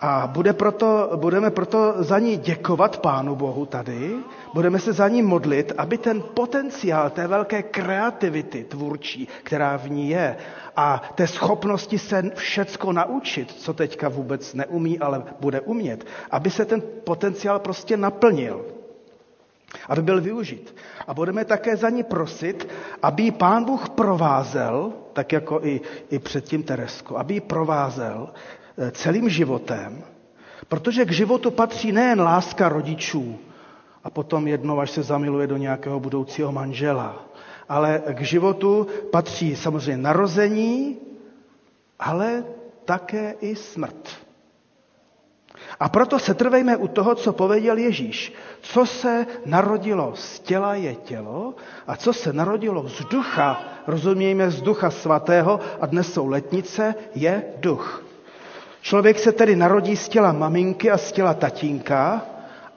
A 0.00 0.26
bude 0.26 0.52
proto, 0.52 1.10
budeme 1.16 1.50
proto 1.50 1.94
za 1.98 2.18
ní 2.18 2.36
děkovat 2.36 2.98
Pánu 2.98 3.36
Bohu 3.36 3.66
tady, 3.66 4.16
budeme 4.54 4.78
se 4.78 4.92
za 4.92 5.08
ní 5.08 5.22
modlit, 5.22 5.72
aby 5.78 5.98
ten 5.98 6.22
potenciál 6.34 7.10
té 7.10 7.26
velké 7.26 7.62
kreativity 7.62 8.64
tvůrčí, 8.64 9.28
která 9.42 9.76
v 9.76 9.90
ní 9.90 10.08
je, 10.08 10.36
a 10.76 11.02
té 11.14 11.26
schopnosti 11.26 11.98
se 11.98 12.22
všecko 12.34 12.92
naučit, 12.92 13.50
co 13.52 13.74
teďka 13.74 14.08
vůbec 14.08 14.54
neumí, 14.54 14.98
ale 14.98 15.22
bude 15.40 15.60
umět, 15.60 16.06
aby 16.30 16.50
se 16.50 16.64
ten 16.64 16.82
potenciál 17.04 17.58
prostě 17.58 17.96
naplnil, 17.96 18.64
aby 19.88 20.02
byl 20.02 20.20
využit. 20.20 20.76
A 21.06 21.14
budeme 21.14 21.44
také 21.44 21.76
za 21.76 21.90
ní 21.90 22.02
prosit, 22.02 22.68
aby 23.02 23.22
ji 23.22 23.30
Pán 23.32 23.64
Bůh 23.64 23.88
provázel, 23.88 24.92
tak 25.12 25.32
jako 25.32 25.60
i, 25.62 25.80
i 26.10 26.18
předtím 26.18 26.62
Teresko, 26.62 27.16
aby 27.16 27.34
ji 27.34 27.40
provázel 27.40 28.28
celým 28.92 29.28
životem, 29.28 30.02
protože 30.68 31.04
k 31.04 31.12
životu 31.12 31.50
patří 31.50 31.92
nejen 31.92 32.20
láska 32.20 32.68
rodičů 32.68 33.38
a 34.04 34.10
potom 34.10 34.48
jednou, 34.48 34.80
až 34.80 34.90
se 34.90 35.02
zamiluje 35.02 35.46
do 35.46 35.56
nějakého 35.56 36.00
budoucího 36.00 36.52
manžela, 36.52 37.24
ale 37.68 38.02
k 38.12 38.20
životu 38.20 38.86
patří 39.10 39.56
samozřejmě 39.56 40.02
narození, 40.02 40.96
ale 41.98 42.44
také 42.84 43.34
i 43.40 43.56
smrt. 43.56 44.24
A 45.80 45.88
proto 45.88 46.18
se 46.18 46.34
trvejme 46.34 46.76
u 46.76 46.88
toho, 46.88 47.14
co 47.14 47.32
pověděl 47.32 47.76
Ježíš. 47.78 48.32
Co 48.60 48.86
se 48.86 49.26
narodilo 49.46 50.12
z 50.16 50.40
těla 50.40 50.74
je 50.74 50.94
tělo 50.94 51.54
a 51.86 51.96
co 51.96 52.12
se 52.12 52.32
narodilo 52.32 52.88
z 52.88 53.04
ducha, 53.04 53.62
rozumějme 53.86 54.50
z 54.50 54.62
ducha 54.62 54.90
svatého 54.90 55.60
a 55.80 55.86
dnes 55.86 56.12
jsou 56.12 56.28
letnice, 56.28 56.94
je 57.14 57.42
duch. 57.56 58.04
Člověk 58.84 59.18
se 59.18 59.32
tedy 59.32 59.56
narodí 59.56 59.96
z 59.96 60.08
těla 60.08 60.32
maminky 60.32 60.90
a 60.90 60.98
z 60.98 61.12
těla 61.12 61.34
tatínka 61.34 62.26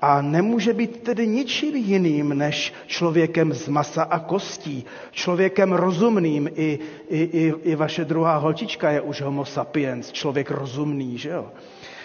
a 0.02 0.22
nemůže 0.22 0.74
být 0.74 1.04
tedy 1.04 1.28
ničím 1.28 1.76
jiným 1.76 2.38
než 2.38 2.74
člověkem 2.86 3.54
z 3.54 3.68
masa 3.68 4.04
a 4.04 4.20
kostí, 4.20 4.86
člověkem 5.12 5.74
rozumným. 5.74 6.50
I, 6.56 6.80
i, 7.10 7.20
i, 7.20 7.54
i 7.64 7.76
vaše 7.76 8.06
druhá 8.06 8.38
holčička 8.38 8.90
je 8.92 9.02
už 9.02 9.22
homo 9.22 9.46
sapiens, 9.46 10.12
člověk 10.12 10.52
rozumný, 10.52 11.18
že 11.18 11.30
jo? 11.30 11.52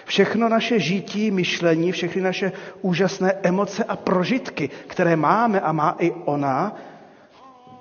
Všechno 0.04 0.48
naše 0.48 0.78
žití, 0.80 1.30
myšlení, 1.30 1.92
všechny 1.92 2.22
naše 2.22 2.52
úžasné 2.80 3.32
emoce 3.42 3.84
a 3.84 3.96
prožitky, 3.96 4.70
které 4.86 5.16
máme 5.16 5.60
a 5.60 5.72
má 5.72 5.96
i 5.98 6.10
ona, 6.24 6.76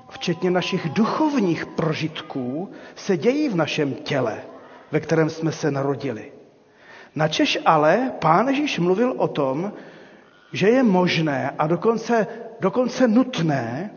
včetně 0.09 0.51
našich 0.51 0.89
duchovních 0.89 1.65
prožitků, 1.65 2.69
se 2.95 3.17
dějí 3.17 3.49
v 3.49 3.55
našem 3.55 3.93
těle, 3.93 4.41
ve 4.91 4.99
kterém 4.99 5.29
jsme 5.29 5.51
se 5.51 5.71
narodili. 5.71 6.31
Načež 7.15 7.59
ale 7.65 8.11
pán 8.19 8.47
Ježíš 8.47 8.79
mluvil 8.79 9.13
o 9.17 9.27
tom, 9.27 9.73
že 10.53 10.69
je 10.69 10.83
možné 10.83 11.55
a 11.59 11.67
dokonce, 11.67 12.27
dokonce 12.59 13.07
nutné, 13.07 13.91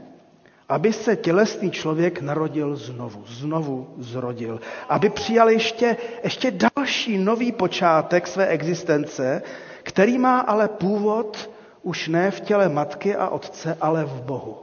aby 0.69 0.93
se 0.93 1.17
tělesný 1.17 1.71
člověk 1.71 2.21
narodil 2.21 2.77
znovu, 2.77 3.25
znovu 3.27 3.95
zrodil, 3.99 4.61
aby 4.89 5.11
přijal 5.11 5.51
ještě, 5.51 5.97
ještě 6.25 6.51
další 6.51 7.19
nový 7.19 7.53
počátek 7.53 8.27
své 8.27 8.47
existence, 8.47 9.43
který 9.83 10.19
má 10.19 10.41
ale 10.41 10.69
původ 10.69 11.51
už 11.83 12.09
ne 12.09 12.31
v 12.31 12.41
těle 12.41 12.69
matky 12.69 13.17
a 13.17 13.29
otce, 13.29 13.77
ale 13.81 14.05
v 14.05 14.23
Bohu, 14.23 14.57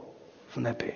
v 0.48 0.56
nebi. 0.56 0.92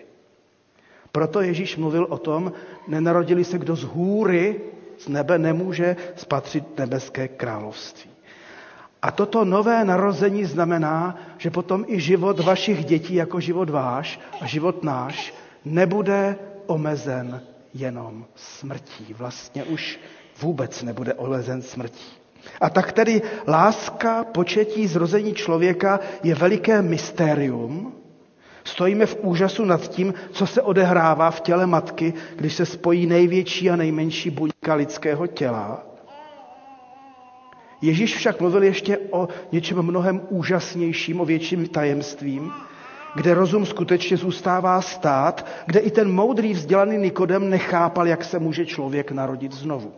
Proto 1.12 1.40
Ježíš 1.40 1.76
mluvil 1.76 2.07
o 2.11 2.19
tom, 2.19 2.52
nenarodili 2.88 3.45
se 3.45 3.59
kdo 3.59 3.76
z 3.76 3.83
hůry, 3.83 4.61
z 4.98 5.08
nebe 5.08 5.38
nemůže 5.38 5.96
spatřit 6.16 6.78
nebeské 6.78 7.28
království. 7.28 8.10
A 9.02 9.10
toto 9.10 9.44
nové 9.44 9.84
narození 9.84 10.44
znamená, 10.44 11.16
že 11.38 11.50
potom 11.50 11.84
i 11.88 12.00
život 12.00 12.40
vašich 12.40 12.84
dětí 12.84 13.14
jako 13.14 13.40
život 13.40 13.70
váš 13.70 14.20
a 14.40 14.46
život 14.46 14.84
náš 14.84 15.34
nebude 15.64 16.36
omezen 16.66 17.42
jenom 17.74 18.24
smrtí. 18.34 19.14
Vlastně 19.18 19.64
už 19.64 20.00
vůbec 20.40 20.82
nebude 20.82 21.14
omezen 21.14 21.62
smrtí. 21.62 22.12
A 22.60 22.70
tak 22.70 22.92
tedy 22.92 23.22
láska, 23.48 24.24
početí, 24.24 24.86
zrození 24.86 25.34
člověka 25.34 26.00
je 26.22 26.34
veliké 26.34 26.82
mystérium. 26.82 27.92
Stojíme 28.66 29.06
v 29.06 29.18
úžasu 29.23 29.64
nad 29.64 29.88
tím, 29.88 30.14
co 30.30 30.46
se 30.46 30.62
odehrává 30.62 31.30
v 31.30 31.40
těle 31.40 31.66
matky, 31.66 32.14
když 32.37 32.54
se 32.54 32.66
spojí 32.66 33.06
největší 33.06 33.70
a 33.70 33.76
nejmenší 33.76 34.30
buňka 34.30 34.75
lidského 34.75 35.26
těla. 35.26 35.82
Ježíš 37.82 38.16
však 38.16 38.40
mluvil 38.40 38.62
ještě 38.62 38.99
o 39.11 39.28
něčem 39.52 39.82
mnohem 39.82 40.20
úžasnějším, 40.28 41.20
o 41.20 41.25
větším 41.25 41.68
tajemstvím, 41.68 42.52
kde 43.14 43.35
rozum 43.35 43.66
skutečně 43.66 44.16
zůstává 44.16 44.80
stát, 44.80 45.46
kde 45.66 45.80
i 45.80 45.90
ten 45.90 46.12
moudrý 46.12 46.52
vzdělaný 46.52 46.96
Nikodem 46.99 47.50
nechápal, 47.50 48.08
jak 48.08 48.25
se 48.25 48.38
může 48.38 48.66
člověk 48.66 49.12
narodit 49.12 49.52
znovu. 49.52 49.92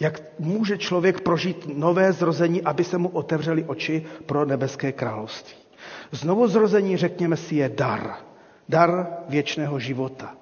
Jak 0.00 0.22
může 0.38 0.78
člověk 0.78 1.20
prožít 1.20 1.68
nové 1.74 2.12
zrození, 2.12 2.62
aby 2.62 2.84
se 2.84 2.98
mu 2.98 3.08
otevřely 3.08 3.64
oči 3.64 4.02
pro 4.26 4.44
nebeské 4.44 4.92
království. 4.92 5.59
Znovu 6.10 6.48
zrození, 6.48 6.96
řekněme 6.96 7.36
si, 7.36 7.56
je 7.56 7.68
dar. 7.68 8.14
Dar 8.68 9.06
věčného 9.28 9.78
života. 9.78 10.34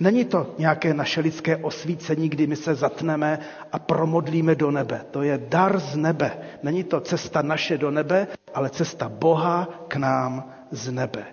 Není 0.00 0.24
to 0.24 0.54
nějaké 0.58 0.94
naše 0.94 1.20
lidské 1.20 1.56
osvícení, 1.56 2.28
kdy 2.28 2.46
my 2.46 2.56
se 2.56 2.74
zatneme 2.74 3.38
a 3.72 3.78
promodlíme 3.78 4.54
do 4.54 4.70
nebe. 4.70 5.00
To 5.10 5.22
je 5.22 5.40
dar 5.48 5.78
z 5.78 5.96
nebe. 5.96 6.38
Není 6.62 6.84
to 6.84 7.00
cesta 7.00 7.42
naše 7.42 7.78
do 7.78 7.90
nebe, 7.90 8.26
ale 8.54 8.70
cesta 8.70 9.08
Boha 9.08 9.84
k 9.88 9.96
nám 9.96 10.52
z 10.70 10.92
nebe. 10.92 11.24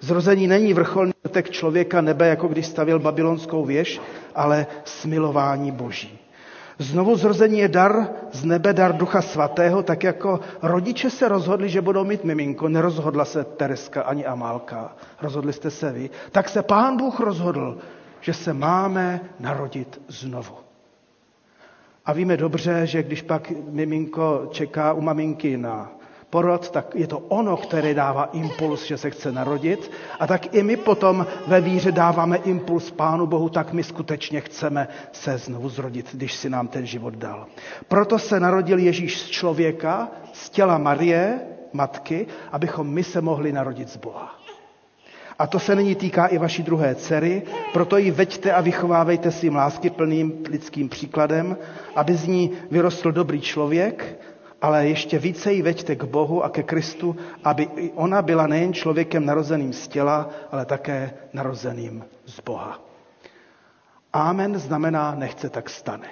Zrození 0.00 0.46
není 0.46 0.74
vrcholný 0.74 1.12
člověka 1.50 2.00
nebe, 2.00 2.28
jako 2.28 2.48
když 2.48 2.66
stavil 2.66 2.98
babylonskou 2.98 3.64
věž, 3.64 4.00
ale 4.34 4.66
smilování 4.84 5.70
boží. 5.72 6.23
Znovu 6.78 7.16
zrození 7.16 7.58
je 7.58 7.68
dar 7.68 8.08
z 8.32 8.44
nebe, 8.44 8.72
dar 8.72 8.96
Ducha 8.96 9.22
Svatého, 9.22 9.82
tak 9.82 10.02
jako 10.04 10.40
rodiče 10.62 11.10
se 11.10 11.28
rozhodli, 11.28 11.68
že 11.68 11.80
budou 11.80 12.04
mít 12.04 12.24
miminko, 12.24 12.68
nerozhodla 12.68 13.24
se 13.24 13.44
Tereska 13.44 14.02
ani 14.02 14.26
Amálka, 14.26 14.96
rozhodli 15.22 15.52
jste 15.52 15.70
se 15.70 15.92
vy, 15.92 16.10
tak 16.32 16.48
se 16.48 16.62
Pán 16.62 16.96
Bůh 16.96 17.20
rozhodl, 17.20 17.78
že 18.20 18.34
se 18.34 18.52
máme 18.52 19.20
narodit 19.40 20.00
znovu. 20.08 20.54
A 22.06 22.12
víme 22.12 22.36
dobře, 22.36 22.86
že 22.86 23.02
když 23.02 23.22
pak 23.22 23.52
miminko 23.70 24.48
čeká 24.50 24.92
u 24.92 25.00
maminky 25.00 25.56
na 25.56 25.92
porod, 26.34 26.70
tak 26.70 26.94
je 26.94 27.06
to 27.06 27.18
ono, 27.18 27.56
které 27.56 27.94
dává 27.94 28.24
impuls, 28.34 28.82
že 28.86 28.98
se 28.98 29.10
chce 29.10 29.32
narodit. 29.32 29.90
A 30.18 30.26
tak 30.26 30.54
i 30.54 30.62
my 30.62 30.76
potom 30.76 31.26
ve 31.46 31.60
víře 31.60 31.92
dáváme 31.92 32.36
impuls 32.36 32.90
Pánu 32.90 33.26
Bohu, 33.26 33.48
tak 33.48 33.72
my 33.72 33.82
skutečně 33.84 34.40
chceme 34.40 34.88
se 35.12 35.38
znovu 35.38 35.68
zrodit, 35.68 36.10
když 36.12 36.34
si 36.34 36.50
nám 36.50 36.68
ten 36.68 36.86
život 36.86 37.14
dal. 37.14 37.46
Proto 37.88 38.18
se 38.18 38.40
narodil 38.40 38.78
Ježíš 38.78 39.20
z 39.20 39.28
člověka, 39.30 40.08
z 40.32 40.50
těla 40.50 40.78
Marie, 40.78 41.40
matky, 41.72 42.26
abychom 42.52 42.90
my 42.90 43.04
se 43.04 43.20
mohli 43.20 43.52
narodit 43.52 43.88
z 43.88 43.96
Boha. 43.96 44.34
A 45.38 45.46
to 45.46 45.58
se 45.58 45.76
nyní 45.76 45.94
týká 45.94 46.26
i 46.26 46.38
vaší 46.38 46.62
druhé 46.62 46.94
dcery, 46.94 47.42
proto 47.72 47.96
ji 47.96 48.10
veďte 48.10 48.52
a 48.52 48.60
vychovávejte 48.60 49.30
svým 49.30 49.54
láskyplným 49.54 50.42
lidským 50.50 50.88
příkladem, 50.88 51.56
aby 51.94 52.14
z 52.14 52.26
ní 52.26 52.50
vyrostl 52.70 53.12
dobrý 53.12 53.40
člověk, 53.40 54.18
ale 54.64 54.88
ještě 54.88 55.18
více 55.18 55.52
ji 55.52 55.62
veďte 55.62 55.96
k 55.96 56.04
Bohu 56.04 56.44
a 56.44 56.48
ke 56.48 56.62
Kristu, 56.62 57.16
aby 57.44 57.68
i 57.76 57.90
ona 57.92 58.22
byla 58.22 58.46
nejen 58.46 58.72
člověkem 58.72 59.26
narozeným 59.26 59.72
z 59.72 59.88
těla, 59.88 60.30
ale 60.52 60.64
také 60.64 61.12
narozeným 61.32 62.04
z 62.26 62.40
Boha. 62.40 62.80
Amen 64.12 64.58
znamená 64.58 65.14
nechce 65.14 65.48
tak 65.50 65.70
stane. 65.70 66.08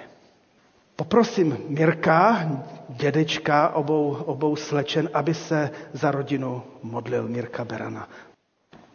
Poprosím 0.95 1.57
Mirka, 1.67 2.49
dědečka 2.89 3.69
obou, 3.69 4.17
obou 4.25 4.55
slečen, 4.55 5.09
aby 5.13 5.33
se 5.33 5.69
za 5.93 6.11
rodinu 6.11 6.61
modlil 6.83 7.27
Mirka 7.27 7.65
Berana. 7.65 8.09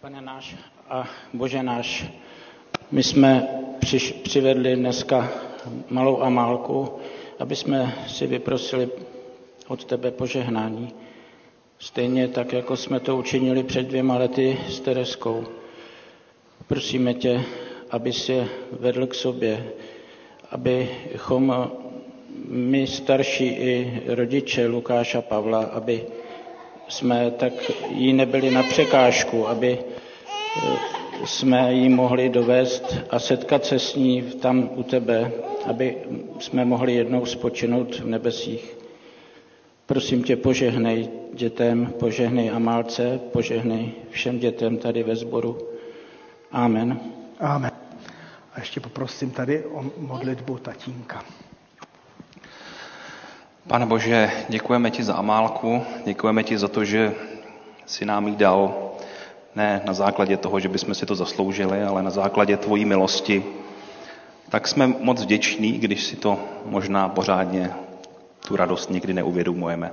Pane 0.01 0.21
náš 0.21 0.57
a 0.91 1.05
Bože 1.35 1.63
náš, 1.63 2.13
my 2.91 3.03
jsme 3.03 3.49
přiš, 3.81 4.13
přivedli 4.13 4.77
dneska 4.77 5.29
malou 5.91 6.23
Amálku, 6.23 6.89
aby 7.39 7.57
jsme 7.57 7.95
si 8.07 8.27
vyprosili 8.27 8.89
od 9.69 9.85
tebe 9.85 10.11
požehnání. 10.11 10.93
Stejně 11.79 12.29
tak, 12.29 12.53
jako 12.53 12.77
jsme 12.77 13.01
to 13.01 13.17
učinili 13.17 13.63
před 13.63 13.83
dvěma 13.87 14.19
lety 14.19 14.59
s 14.69 14.81
Tereskou. 14.81 15.45
Prosíme 16.69 17.15
tě, 17.15 17.43
aby 17.91 18.13
se 18.13 18.49
vedl 18.81 19.07
k 19.07 19.15
sobě, 19.15 19.69
abychom 20.51 21.71
my 22.49 22.87
starší 22.87 23.45
i 23.47 24.03
rodiče 24.07 24.67
Lukáša 24.67 25.23
Pavla, 25.23 25.63
aby 25.65 26.05
jsme 26.89 27.31
tak 27.31 27.53
jí 27.91 28.13
nebyli 28.13 28.51
na 28.51 28.63
překážku, 28.63 29.49
aby 29.49 29.79
jsme 31.25 31.75
ji 31.75 31.89
mohli 31.89 32.29
dovést 32.29 32.97
a 33.11 33.19
setkat 33.19 33.65
se 33.65 33.79
s 33.79 33.95
ní 33.95 34.23
tam 34.23 34.71
u 34.75 34.83
tebe, 34.83 35.33
aby 35.67 35.97
jsme 36.39 36.65
mohli 36.65 36.95
jednou 36.95 37.27
spočinout 37.27 37.95
v 37.99 38.07
nebesích. 38.07 38.78
Prosím 39.89 40.23
tě, 40.23 40.37
požehnej 40.37 41.09
dětem, 41.35 41.93
požehnej 41.99 42.51
Amálce, 42.51 43.21
požehnej 43.33 43.93
všem 44.11 44.39
dětem 44.39 44.77
tady 44.77 45.03
ve 45.03 45.17
sboru. 45.17 45.59
Amen. 46.53 47.01
Amen. 47.41 47.71
A 48.55 48.61
ještě 48.61 48.81
poprosím 48.81 49.31
tady 49.31 49.65
o 49.65 49.85
modlitbu 49.99 50.59
tatínka. 50.59 51.25
Pane 53.69 53.87
Bože, 53.87 54.31
děkujeme 54.49 54.91
ti 54.91 55.05
za 55.05 55.15
Amálku, 55.15 55.83
děkujeme 56.05 56.43
ti 56.43 56.59
za 56.59 56.69
to, 56.69 56.85
že 56.85 57.15
si 57.87 58.05
nám 58.05 58.29
ji 58.29 58.37
dal 58.37 58.93
ne 59.57 59.83
na 59.87 59.93
základě 59.93 60.37
toho, 60.37 60.61
že 60.61 60.69
bychom 60.69 60.95
si 60.95 61.07
to 61.07 61.15
zasloužili, 61.15 61.83
ale 61.83 62.03
na 62.03 62.11
základě 62.11 62.57
tvojí 62.57 62.85
milosti. 62.85 63.45
Tak 64.49 64.69
jsme 64.69 64.87
moc 64.87 65.23
vděční, 65.23 65.73
když 65.73 66.05
si 66.05 66.17
to 66.17 66.39
možná 66.65 67.09
pořádně 67.09 67.71
tu 68.49 68.57
radost 68.57 68.91
někdy 68.91 69.13
neuvědomujeme. 69.15 69.93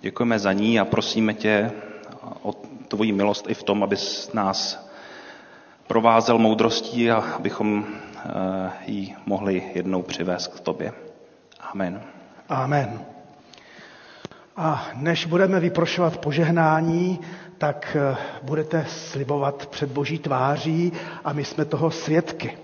Děkujeme 0.00 0.38
za 0.38 0.52
ní 0.52 0.80
a 0.80 0.84
prosíme 0.84 1.34
tě 1.34 1.70
o 2.42 2.52
tvoji 2.88 3.12
milost 3.12 3.50
i 3.50 3.54
v 3.54 3.62
tom, 3.62 3.82
abys 3.82 4.32
nás 4.32 4.88
provázel 5.86 6.38
moudrostí 6.38 7.10
a 7.10 7.16
abychom 7.16 7.84
eh, 7.86 8.70
ji 8.86 9.14
mohli 9.26 9.62
jednou 9.74 10.02
přivést 10.02 10.46
k 10.46 10.60
tobě. 10.60 10.92
Amen. 11.72 12.02
Amen. 12.48 13.04
A 14.56 14.86
než 14.94 15.26
budeme 15.26 15.60
vyprošovat 15.60 16.16
požehnání, 16.16 17.20
tak 17.58 17.96
eh, 18.00 18.16
budete 18.42 18.84
slibovat 18.88 19.66
před 19.66 19.90
Boží 19.92 20.18
tváří 20.18 20.92
a 21.24 21.32
my 21.32 21.44
jsme 21.44 21.64
toho 21.64 21.90
svědky. 21.90 22.58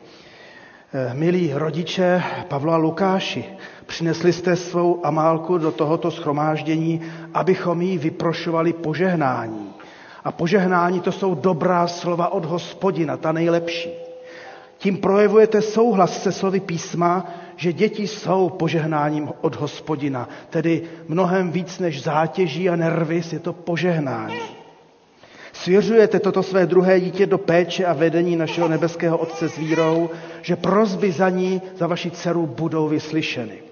Eh, 0.93 1.15
milí 1.15 1.53
rodiče 1.55 2.23
Pavla 2.49 2.77
Lukáši, 2.77 3.45
přinesli 3.89 4.33
jste 4.33 4.57
svou 4.57 5.07
Amálku 5.07 5.59
do 5.59 5.73
tohoto 5.73 6.11
schromáždění, 6.11 7.01
abychom 7.35 7.83
jí 7.83 7.99
vyprošovali 7.99 8.73
požehnání. 8.73 9.73
A 10.25 10.33
požehnání 10.33 11.01
to 11.01 11.13
jsou 11.13 11.35
dobrá 11.35 11.87
slova 11.87 12.29
od 12.33 12.45
hospodina, 12.45 13.17
ta 13.17 13.33
nejlepší. 13.33 13.91
Tím 14.79 14.97
projevujete 14.97 15.63
souhlas 15.63 16.23
se 16.23 16.33
slovy 16.33 16.61
písma, 16.61 17.27
že 17.57 17.73
děti 17.73 18.07
jsou 18.07 18.49
požehnáním 18.49 19.29
od 19.41 19.57
hospodina, 19.57 20.29
tedy 20.51 20.83
mnohem 21.09 21.51
víc 21.51 21.79
než 21.79 22.03
zátěží 22.03 22.69
a 22.69 22.77
nervis, 22.77 23.33
je 23.33 23.39
to 23.39 23.53
požehnání. 23.53 24.39
Svěřujete 25.53 26.21
toto 26.21 26.43
své 26.43 26.67
druhé 26.67 27.01
dítě 27.01 27.27
do 27.27 27.39
péče 27.39 27.85
a 27.85 27.93
vedení 27.93 28.37
našeho 28.37 28.69
nebeského 28.69 29.19
Otce 29.19 29.49
s 29.49 29.57
vírou, 29.59 30.11
že 30.43 30.57
prozby 30.57 31.13
za 31.13 31.29
ní, 31.29 31.63
za 31.77 31.87
vaši 31.87 32.11
dceru 32.11 32.47
budou 32.47 32.89
vyslyšeny. 32.89 33.68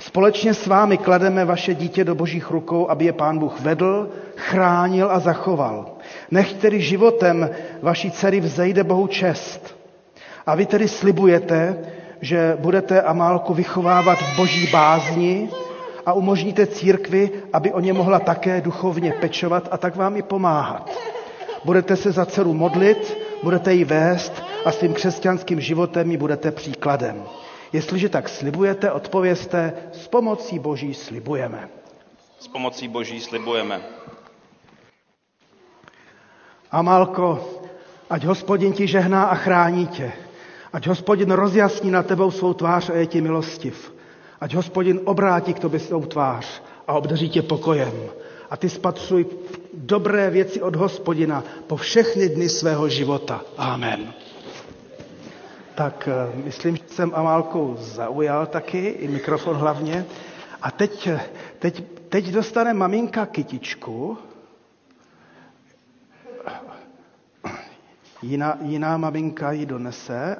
Společně 0.00 0.54
s 0.54 0.66
vámi 0.66 0.98
klademe 0.98 1.44
vaše 1.44 1.74
dítě 1.74 2.04
do 2.04 2.14
božích 2.14 2.50
rukou, 2.50 2.88
aby 2.88 3.04
je 3.04 3.12
pán 3.12 3.38
Bůh 3.38 3.60
vedl, 3.60 4.08
chránil 4.36 5.10
a 5.10 5.18
zachoval. 5.18 5.86
Nech 6.30 6.52
tedy 6.52 6.80
životem 6.80 7.50
vaší 7.82 8.10
dcery 8.10 8.40
vzejde 8.40 8.84
Bohu 8.84 9.06
čest. 9.06 9.76
A 10.46 10.54
vy 10.54 10.66
tedy 10.66 10.88
slibujete, 10.88 11.76
že 12.20 12.56
budete 12.60 13.02
Amálku 13.02 13.54
vychovávat 13.54 14.18
v 14.18 14.36
boží 14.36 14.66
bázni 14.72 15.48
a 16.06 16.12
umožníte 16.12 16.66
církvi, 16.66 17.30
aby 17.52 17.72
o 17.72 17.80
ně 17.80 17.92
mohla 17.92 18.18
také 18.18 18.60
duchovně 18.60 19.12
pečovat 19.20 19.68
a 19.70 19.76
tak 19.78 19.96
vám 19.96 20.16
i 20.16 20.22
pomáhat. 20.22 20.90
Budete 21.64 21.96
se 21.96 22.12
za 22.12 22.26
dceru 22.26 22.54
modlit, 22.54 23.18
budete 23.42 23.74
ji 23.74 23.84
vést 23.84 24.42
a 24.64 24.72
svým 24.72 24.94
křesťanským 24.94 25.60
životem 25.60 26.10
ji 26.10 26.16
budete 26.16 26.50
příkladem. 26.50 27.22
Jestliže 27.72 28.08
tak 28.08 28.28
slibujete, 28.28 28.90
odpověste, 28.90 29.72
s 29.92 30.08
pomocí 30.08 30.58
Boží 30.58 30.94
slibujeme. 30.94 31.68
S 32.40 32.48
pomocí 32.48 32.88
Boží 32.88 33.20
slibujeme. 33.20 33.80
Amálko, 36.70 37.50
ať 38.10 38.24
hospodin 38.24 38.72
ti 38.72 38.86
žehná 38.86 39.24
a 39.24 39.34
chrání 39.34 39.86
tě. 39.86 40.12
Ať 40.72 40.86
hospodin 40.86 41.30
rozjasní 41.30 41.90
na 41.90 42.02
tebou 42.02 42.30
svou 42.30 42.54
tvář 42.54 42.90
a 42.90 42.94
je 42.94 43.06
ti 43.06 43.20
milostiv. 43.20 43.94
Ať 44.40 44.54
hospodin 44.54 45.00
obrátí 45.04 45.54
k 45.54 45.58
tobě 45.58 45.80
svou 45.80 46.04
tvář 46.04 46.62
a 46.86 46.92
obdaří 46.92 47.28
tě 47.28 47.42
pokojem. 47.42 47.92
A 48.50 48.56
ty 48.56 48.68
spatřuj 48.68 49.26
dobré 49.74 50.30
věci 50.30 50.62
od 50.62 50.76
hospodina 50.76 51.44
po 51.66 51.76
všechny 51.76 52.28
dny 52.28 52.48
svého 52.48 52.88
života. 52.88 53.42
Amen. 53.56 54.12
Tak 55.80 56.08
eh, 56.08 56.36
myslím, 56.44 56.76
že 56.76 56.82
jsem 56.86 57.12
Amálku 57.14 57.76
zaujal 57.78 58.46
taky, 58.46 58.78
i 58.86 59.08
mikrofon 59.08 59.56
hlavně. 59.56 60.04
A 60.62 60.70
teď, 60.70 61.06
eh, 61.06 61.20
teď, 61.58 61.84
teď 62.08 62.24
dostane 62.28 62.74
maminka 62.74 63.26
kytičku. 63.26 64.18
Jiná, 68.22 68.58
jiná 68.62 68.96
maminka 68.96 69.52
ji 69.52 69.66
donese, 69.66 70.36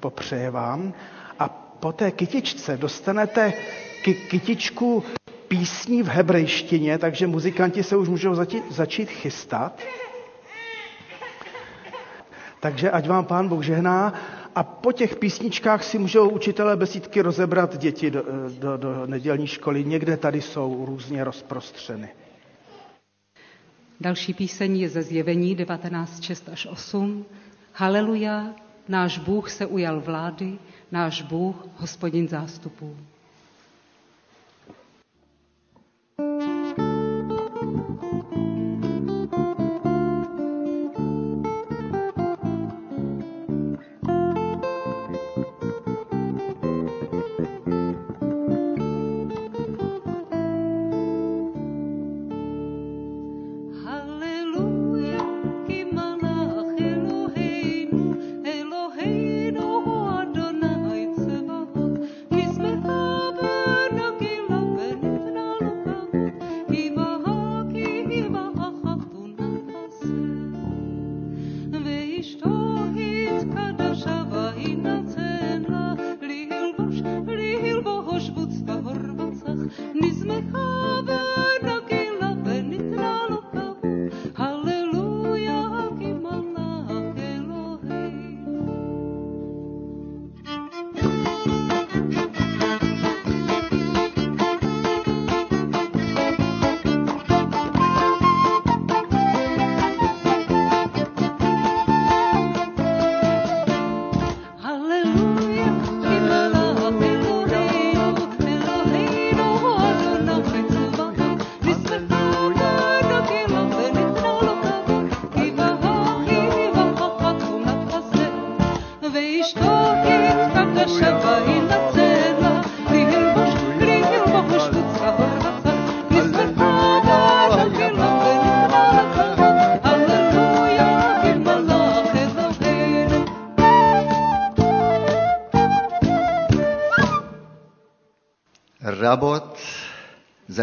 popřeje 0.00 0.50
vám. 0.50 0.94
A 1.38 1.48
po 1.80 1.92
té 1.92 2.10
kytičce 2.10 2.76
dostanete 2.76 3.52
ky, 4.04 4.14
kytičku 4.14 5.04
písní 5.48 6.02
v 6.02 6.08
hebrejštině, 6.08 6.98
takže 6.98 7.26
muzikanti 7.26 7.82
se 7.82 7.96
už 7.96 8.08
můžou 8.08 8.34
začít, 8.34 8.72
začít 8.72 9.10
chystat. 9.10 9.80
Takže 12.60 12.90
ať 12.90 13.08
vám 13.08 13.24
pán 13.24 13.48
Bůh 13.48 13.64
žehná 13.64 14.12
a 14.60 14.62
po 14.62 14.92
těch 14.92 15.16
písničkách 15.16 15.84
si 15.84 15.98
můžou 15.98 16.28
učitelé 16.28 16.76
besídky 16.76 17.22
rozebrat 17.22 17.78
děti 17.78 18.10
do, 18.10 18.22
do, 18.58 18.76
do 18.76 19.06
nedělní 19.06 19.46
školy. 19.46 19.84
Někde 19.84 20.16
tady 20.16 20.40
jsou 20.42 20.84
různě 20.86 21.24
rozprostřeny. 21.24 22.08
Další 24.00 24.34
píseň 24.34 24.76
je 24.76 24.88
ze 24.88 25.02
zjevení 25.02 25.56
19.6 25.56 26.52
až 26.52 26.66
8. 26.66 27.24
Haleluja, 27.72 28.46
náš 28.88 29.18
Bůh 29.18 29.50
se 29.50 29.66
ujal 29.66 30.00
vlády, 30.00 30.58
náš 30.92 31.22
Bůh, 31.22 31.66
hospodin 31.76 32.28
zástupů. 32.28 32.96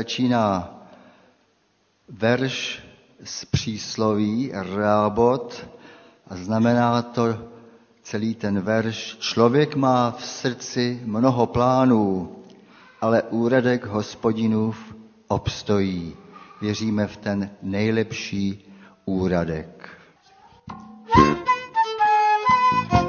Začíná 0.08 0.70
verš 2.10 2.84
z 3.24 3.46
přísloví 3.46 4.52
Rabot 4.54 5.68
a 6.28 6.36
znamená 6.36 7.02
to 7.02 7.38
celý 8.04 8.36
ten 8.36 8.62
verš. 8.62 9.18
Člověk 9.20 9.76
má 9.76 10.12
v 10.12 10.26
srdci 10.26 11.02
mnoho 11.06 11.48
plánů, 11.48 12.36
ale 13.02 13.24
úradek 13.24 13.86
hospodinův 13.86 14.96
obstojí. 15.28 16.16
Věříme 16.62 17.08
v 17.08 17.18
ten 17.18 17.50
nejlepší 17.62 18.74
úradek. 19.06 19.90
Rabot, 22.92 23.07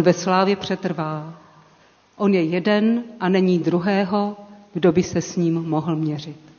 on 0.00 0.04
ve 0.04 0.12
slávě 0.12 0.56
přetrvá. 0.56 1.34
On 2.16 2.34
je 2.34 2.42
jeden 2.44 3.02
a 3.20 3.28
není 3.28 3.58
druhého, 3.58 4.36
kdo 4.72 4.92
by 4.92 5.02
se 5.02 5.20
s 5.22 5.36
ním 5.36 5.54
mohl 5.54 5.96
měřit. 5.96 6.49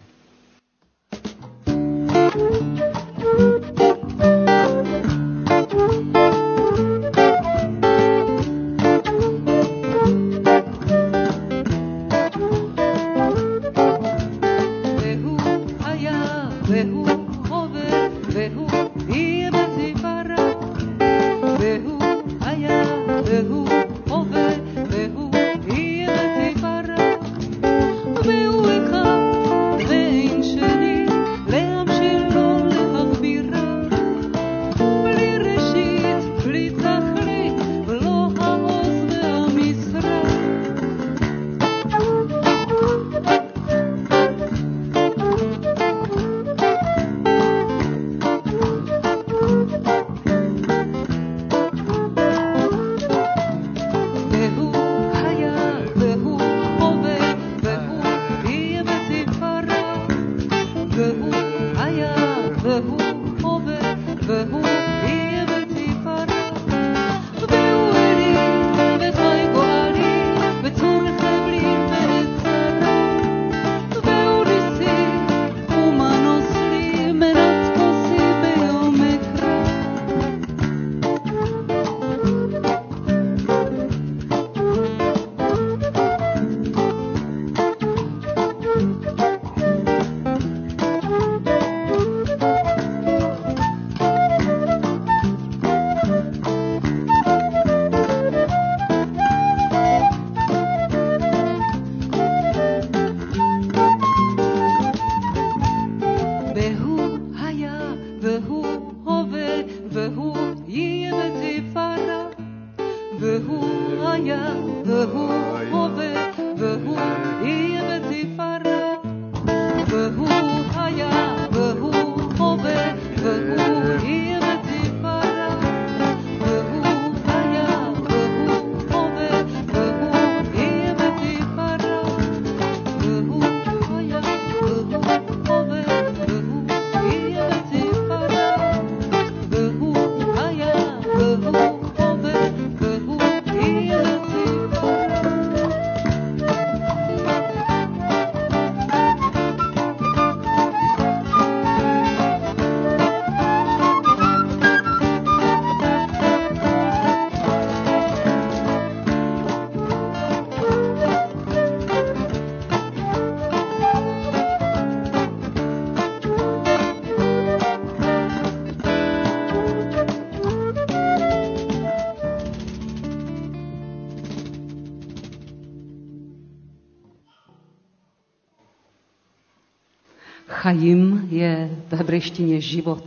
Chajim 180.81 181.27
je 181.31 181.77
v 181.89 181.93
hebrejštině 181.93 182.61
život. 182.61 183.03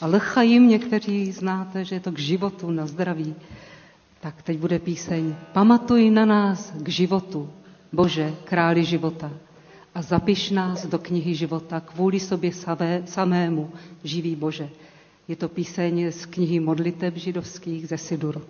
A 0.00 0.06
lchajim 0.06 0.68
někteří 0.68 1.32
znáte, 1.32 1.84
že 1.84 1.94
je 1.94 2.00
to 2.00 2.12
k 2.12 2.18
životu, 2.18 2.70
na 2.70 2.86
zdraví. 2.86 3.34
Tak 4.20 4.42
teď 4.42 4.58
bude 4.58 4.78
píseň 4.78 5.34
Pamatuj 5.52 6.10
na 6.10 6.24
nás 6.24 6.72
k 6.82 6.88
životu, 6.88 7.50
Bože, 7.92 8.34
králi 8.44 8.84
života. 8.84 9.30
A 9.94 10.02
zapiš 10.02 10.50
nás 10.50 10.86
do 10.86 10.98
knihy 10.98 11.34
života 11.34 11.80
kvůli 11.80 12.20
sobě 12.20 12.52
samé, 12.52 13.02
samému, 13.06 13.70
živý 14.04 14.36
Bože. 14.36 14.68
Je 15.28 15.36
to 15.36 15.48
píseň 15.48 16.12
z 16.12 16.26
knihy 16.26 16.60
modliteb 16.60 17.16
židovských 17.16 17.88
ze 17.88 17.98
Siduru. 17.98 18.42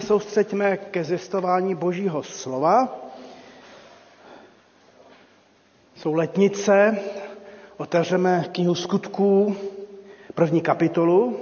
Se 0.00 0.06
soustřeďme 0.06 0.76
ke 0.76 1.04
zjistování 1.04 1.74
Božího 1.74 2.22
slova. 2.22 2.98
Jsou 5.96 6.14
letnice, 6.14 6.98
otevřeme 7.76 8.44
knihu 8.52 8.74
skutků, 8.74 9.56
první 10.34 10.60
kapitolu 10.60 11.38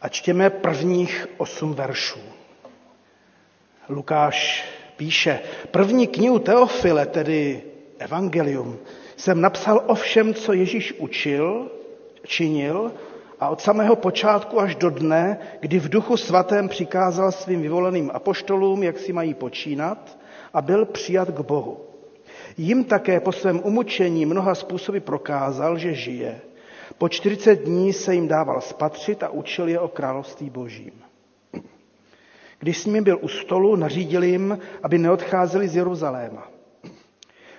a 0.00 0.08
čtěme 0.08 0.50
prvních 0.50 1.26
osm 1.36 1.74
veršů. 1.74 2.20
Lukáš 3.88 4.64
píše, 4.96 5.40
první 5.70 6.06
knihu 6.06 6.38
Teofile, 6.38 7.06
tedy 7.06 7.62
Evangelium, 7.98 8.78
jsem 9.16 9.40
napsal 9.40 9.84
o 9.86 9.94
všem, 9.94 10.34
co 10.34 10.52
Ježíš 10.52 10.92
učil, 10.98 11.70
činil 12.26 12.92
a 13.44 13.48
od 13.48 13.60
samého 13.60 13.96
počátku 13.96 14.60
až 14.60 14.74
do 14.74 14.90
dne, 14.90 15.38
kdy 15.60 15.78
v 15.78 15.88
duchu 15.88 16.16
svatém 16.16 16.68
přikázal 16.68 17.32
svým 17.32 17.62
vyvoleným 17.62 18.10
apoštolům, 18.14 18.82
jak 18.82 18.98
si 18.98 19.12
mají 19.12 19.34
počínat 19.34 20.18
a 20.54 20.62
byl 20.62 20.84
přijat 20.84 21.28
k 21.28 21.40
Bohu. 21.40 21.80
Jim 22.56 22.84
také 22.84 23.20
po 23.20 23.32
svém 23.32 23.60
umučení 23.64 24.26
mnoha 24.26 24.54
způsoby 24.54 24.98
prokázal, 24.98 25.78
že 25.78 25.94
žije. 25.94 26.40
Po 26.98 27.08
40 27.08 27.54
dní 27.54 27.92
se 27.92 28.14
jim 28.14 28.28
dával 28.28 28.60
spatřit 28.60 29.22
a 29.22 29.28
učil 29.28 29.68
je 29.68 29.80
o 29.80 29.88
království 29.88 30.50
božím. 30.50 30.92
Když 32.58 32.78
s 32.78 32.86
nimi 32.86 33.00
byl 33.00 33.18
u 33.20 33.28
stolu, 33.28 33.76
nařídil 33.76 34.24
jim, 34.24 34.58
aby 34.82 34.98
neodcházeli 34.98 35.68
z 35.68 35.76
Jeruzaléma. 35.76 36.48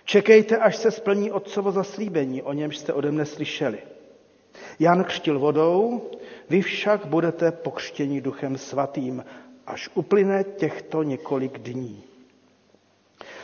Čekejte, 0.05 0.57
až 0.57 0.75
se 0.75 0.91
splní 0.91 1.31
otcovo 1.31 1.71
zaslíbení, 1.71 2.41
o 2.41 2.53
němž 2.53 2.77
jste 2.77 2.93
ode 2.93 3.11
mne 3.11 3.25
slyšeli. 3.25 3.94
Jan 4.79 5.03
křtil 5.03 5.39
vodou, 5.39 6.01
vy 6.49 6.61
však 6.61 7.05
budete 7.05 7.51
pokřtěni 7.51 8.21
duchem 8.21 8.57
svatým, 8.57 9.25
až 9.67 9.89
uplyne 9.93 10.43
těchto 10.43 11.03
několik 11.03 11.59
dní. 11.59 12.03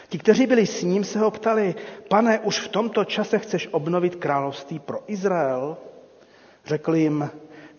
Ti, 0.10 0.18
kteří 0.18 0.48
byli 0.48 0.68
s 0.68 0.84
ním, 0.84 1.04
se 1.04 1.20
ho 1.20 1.32
ptali, 1.32 1.76
pane, 2.10 2.40
už 2.40 2.60
v 2.60 2.68
tomto 2.68 3.06
čase 3.06 3.40
chceš 3.40 3.68
obnovit 3.72 4.16
království 4.16 4.80
pro 4.80 5.00
Izrael? 5.08 5.78
Řekl 6.66 6.96
jim, 6.96 7.30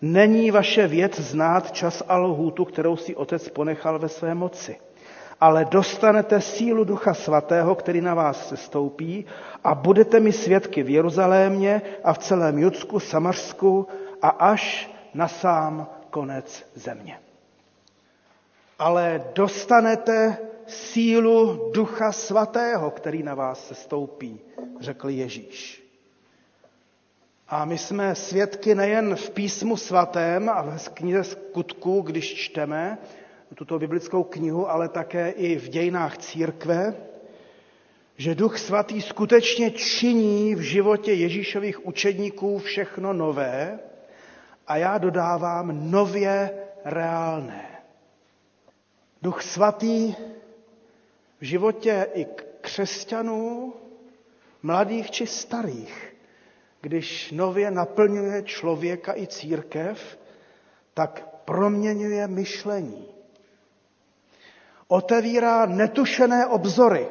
není 0.01 0.51
vaše 0.51 0.87
věc 0.87 1.19
znát 1.19 1.71
čas 1.71 2.03
a 2.07 2.17
lhůtu, 2.17 2.65
kterou 2.65 2.97
si 2.97 3.15
otec 3.15 3.49
ponechal 3.49 3.99
ve 3.99 4.09
své 4.09 4.35
moci. 4.35 4.77
Ale 5.43 5.65
dostanete 5.65 6.41
sílu 6.41 6.83
Ducha 6.83 7.13
Svatého, 7.13 7.75
který 7.75 8.01
na 8.01 8.13
vás 8.13 8.49
sestoupí 8.49 9.25
a 9.63 9.75
budete 9.75 10.19
mi 10.19 10.31
svědky 10.31 10.83
v 10.83 10.89
Jeruzalémě 10.89 11.81
a 12.03 12.13
v 12.13 12.17
celém 12.17 12.57
Judsku, 12.59 12.99
Samařsku 12.99 13.87
a 14.21 14.29
až 14.29 14.91
na 15.13 15.27
sám 15.27 15.87
konec 16.09 16.65
země. 16.73 17.19
Ale 18.79 19.23
dostanete 19.35 20.37
sílu 20.67 21.71
Ducha 21.73 22.11
Svatého, 22.11 22.91
který 22.91 23.23
na 23.23 23.35
vás 23.35 23.67
se 23.67 23.75
stoupí, 23.75 24.39
řekl 24.79 25.09
Ježíš. 25.09 25.83
A 27.47 27.65
my 27.65 27.77
jsme 27.77 28.15
svědky 28.15 28.75
nejen 28.75 29.15
v 29.15 29.29
písmu 29.29 29.77
svatém 29.77 30.49
a 30.49 30.61
v 30.61 30.89
knize 30.89 31.23
skutků, 31.23 32.01
když 32.01 32.33
čteme 32.33 32.97
tuto 33.55 33.79
biblickou 33.79 34.23
knihu, 34.23 34.69
ale 34.69 34.89
také 34.89 35.29
i 35.29 35.55
v 35.55 35.69
dějinách 35.69 36.17
církve, 36.17 36.95
že 38.17 38.35
Duch 38.35 38.57
Svatý 38.57 39.01
skutečně 39.01 39.71
činí 39.71 40.55
v 40.55 40.59
životě 40.61 41.13
Ježíšových 41.13 41.85
učedníků 41.85 42.59
všechno 42.59 43.13
nové 43.13 43.79
a 44.67 44.77
já 44.77 44.97
dodávám 44.97 45.91
nově 45.91 46.51
reálné. 46.85 47.69
Duch 49.21 49.41
Svatý 49.41 50.13
v 51.39 51.45
životě 51.45 52.07
i 52.13 52.27
křesťanů, 52.61 53.73
mladých 54.63 55.11
či 55.11 55.27
starých, 55.27 56.15
když 56.81 57.31
nově 57.31 57.71
naplňuje 57.71 58.43
člověka 58.43 59.15
i 59.15 59.27
církev, 59.27 60.19
tak 60.93 61.27
proměňuje 61.45 62.27
myšlení. 62.27 63.12
Otevírá 64.87 65.65
netušené 65.65 66.47
obzory. 66.47 67.07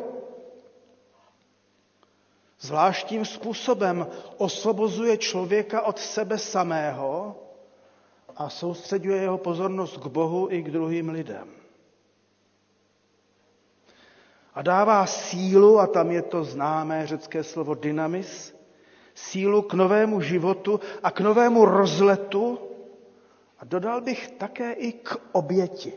Zvláštním 2.60 3.24
způsobem 3.24 4.06
osvobozuje 4.36 5.16
člověka 5.18 5.82
od 5.82 5.98
sebe 5.98 6.38
samého 6.38 7.36
a 8.36 8.50
soustředuje 8.50 9.22
jeho 9.22 9.38
pozornost 9.38 9.96
k 9.96 10.06
Bohu 10.06 10.48
i 10.50 10.62
k 10.62 10.70
druhým 10.70 11.08
lidem 11.08 11.62
a 14.54 14.62
dává 14.62 15.06
sílu, 15.06 15.78
a 15.78 15.86
tam 15.86 16.10
je 16.10 16.22
to 16.22 16.44
známé 16.44 17.06
řecké 17.06 17.44
slovo 17.44 17.74
dynamis, 17.74 18.54
sílu 19.14 19.62
k 19.62 19.74
novému 19.74 20.20
životu 20.20 20.80
a 21.02 21.10
k 21.10 21.20
novému 21.20 21.64
rozletu 21.64 22.58
a 23.58 23.64
dodal 23.64 24.00
bych 24.00 24.30
také 24.30 24.72
i 24.72 24.92
k 24.92 25.16
oběti. 25.32 25.92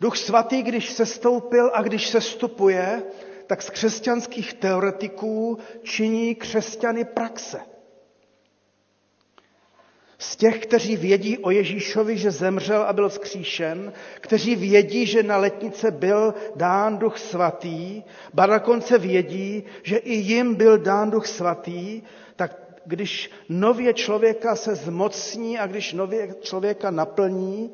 Duch 0.00 0.16
svatý, 0.16 0.62
když 0.62 0.92
se 0.92 1.06
stoupil 1.06 1.70
a 1.74 1.82
když 1.82 2.08
se 2.08 2.20
stupuje, 2.20 3.02
tak 3.46 3.62
z 3.62 3.70
křesťanských 3.70 4.54
teoretiků 4.54 5.58
činí 5.82 6.34
křesťany 6.34 7.04
praxe– 7.04 7.60
z 10.18 10.36
těch, 10.36 10.58
kteří 10.66 10.96
vědí 10.96 11.38
o 11.38 11.50
Ježíšovi, 11.50 12.18
že 12.18 12.30
zemřel 12.30 12.82
a 12.82 12.92
byl 12.92 13.08
vzkříšen, 13.08 13.92
kteří 14.20 14.56
vědí, 14.56 15.06
že 15.06 15.22
na 15.22 15.36
letnice 15.36 15.90
byl 15.90 16.34
dán 16.56 16.98
duch 16.98 17.18
svatý, 17.18 18.02
ba 18.34 18.46
dokonce 18.46 18.98
vědí, 18.98 19.64
že 19.82 19.96
i 19.96 20.14
jim 20.14 20.54
byl 20.54 20.78
dán 20.78 21.10
duch 21.10 21.26
svatý, 21.26 22.02
tak 22.36 22.80
když 22.86 23.30
nově 23.48 23.94
člověka 23.94 24.56
se 24.56 24.74
zmocní 24.74 25.58
a 25.58 25.66
když 25.66 25.92
nově 25.92 26.34
člověka 26.40 26.90
naplní, 26.90 27.70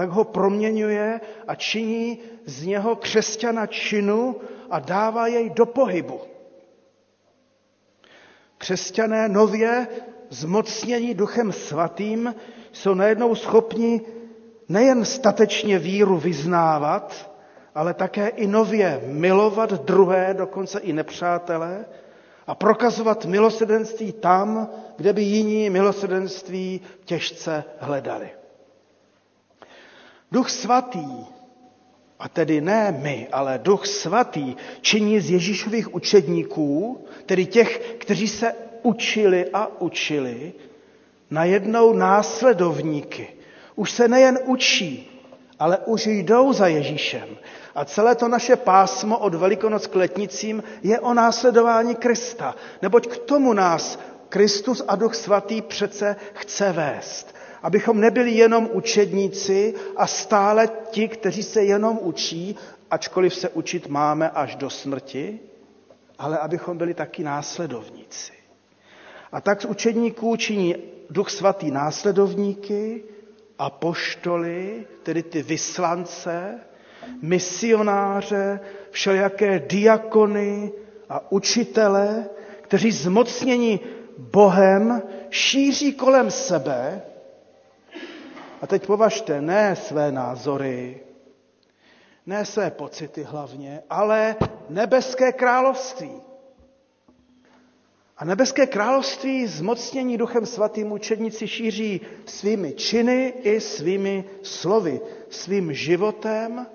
tak 0.00 0.10
ho 0.10 0.24
proměňuje 0.24 1.20
a 1.48 1.54
činí 1.54 2.18
z 2.46 2.66
něho 2.66 2.96
křesťana 2.96 3.66
činu 3.66 4.36
a 4.70 4.78
dává 4.78 5.26
jej 5.26 5.50
do 5.50 5.66
pohybu. 5.66 6.20
Křesťané 8.58 9.28
nově 9.28 9.86
zmocnění 10.30 11.14
duchem 11.14 11.52
svatým, 11.52 12.34
jsou 12.72 12.94
najednou 12.94 13.34
schopni 13.34 14.00
nejen 14.68 15.04
statečně 15.04 15.78
víru 15.78 16.16
vyznávat, 16.16 17.30
ale 17.74 17.94
také 17.94 18.28
i 18.28 18.46
nově 18.46 19.00
milovat 19.06 19.84
druhé, 19.84 20.34
dokonce 20.34 20.80
i 20.80 20.92
nepřátele, 20.92 21.84
a 22.46 22.54
prokazovat 22.54 23.24
milosedenství 23.24 24.12
tam, 24.12 24.68
kde 24.96 25.12
by 25.12 25.22
jiní 25.22 25.70
milosedenství 25.70 26.80
těžce 27.04 27.64
hledali. 27.78 28.39
Duch 30.32 30.50
svatý, 30.50 31.06
a 32.18 32.28
tedy 32.28 32.60
ne 32.60 32.96
my, 33.02 33.28
ale 33.32 33.58
Duch 33.58 33.86
svatý, 33.86 34.56
činí 34.80 35.20
z 35.20 35.30
Ježíšových 35.30 35.94
učedníků, 35.94 37.04
tedy 37.26 37.46
těch, 37.46 37.94
kteří 37.98 38.28
se 38.28 38.54
učili 38.82 39.46
a 39.52 39.80
učili, 39.80 40.52
najednou 41.30 41.92
následovníky. 41.92 43.28
Už 43.76 43.90
se 43.90 44.08
nejen 44.08 44.38
učí, 44.44 45.10
ale 45.58 45.78
už 45.78 46.06
jdou 46.06 46.52
za 46.52 46.66
Ježíšem. 46.66 47.28
A 47.74 47.84
celé 47.84 48.14
to 48.14 48.28
naše 48.28 48.56
pásmo 48.56 49.18
od 49.18 49.34
Velikonoc 49.34 49.86
k 49.86 49.94
letnicím 49.94 50.62
je 50.82 51.00
o 51.00 51.14
následování 51.14 51.94
Krista. 51.94 52.54
Neboť 52.82 53.06
k 53.06 53.16
tomu 53.16 53.52
nás 53.52 53.98
Kristus 54.28 54.82
a 54.88 54.96
Duch 54.96 55.14
Svatý 55.14 55.62
přece 55.62 56.16
chce 56.32 56.72
vést. 56.72 57.34
Abychom 57.62 58.00
nebyli 58.00 58.30
jenom 58.30 58.68
učedníci 58.72 59.74
a 59.96 60.06
stále 60.06 60.68
ti, 60.90 61.08
kteří 61.08 61.42
se 61.42 61.62
jenom 61.64 61.98
učí, 62.02 62.56
ačkoliv 62.90 63.34
se 63.34 63.48
učit 63.48 63.88
máme 63.88 64.30
až 64.30 64.56
do 64.56 64.70
smrti, 64.70 65.38
ale 66.18 66.38
abychom 66.38 66.78
byli 66.78 66.94
taky 66.94 67.22
následovníci. 67.22 68.32
A 69.32 69.40
tak 69.40 69.62
z 69.62 69.64
učedníků 69.64 70.36
činí 70.36 70.76
Duch 71.10 71.30
Svatý 71.30 71.70
následovníky, 71.70 73.02
a 73.60 73.70
poštoly, 73.70 74.86
tedy 75.02 75.22
ty 75.22 75.42
vyslance, 75.42 76.58
misionáře, 77.22 78.60
všelijaké 78.90 79.58
diakony 79.58 80.72
a 81.08 81.32
učitele, 81.32 82.24
kteří 82.60 82.90
zmocněni 82.92 83.80
Bohem 84.18 85.02
šíří 85.30 85.92
kolem 85.92 86.30
sebe, 86.30 87.02
a 88.60 88.66
teď 88.66 88.86
považte, 88.86 89.40
ne 89.40 89.76
své 89.76 90.12
názory, 90.12 91.00
ne 92.26 92.44
své 92.44 92.70
pocity 92.70 93.22
hlavně, 93.22 93.82
ale 93.90 94.36
nebeské 94.68 95.32
království. 95.32 96.12
A 98.16 98.24
nebeské 98.24 98.66
království 98.66 99.46
zmocnění 99.46 100.18
Duchem 100.18 100.46
Svatým 100.46 100.92
učedníci 100.92 101.48
šíří 101.48 102.00
svými 102.26 102.72
činy 102.72 103.34
i 103.42 103.60
svými 103.60 104.24
slovy, 104.42 105.00
svým 105.30 105.72
životem, 105.72 106.66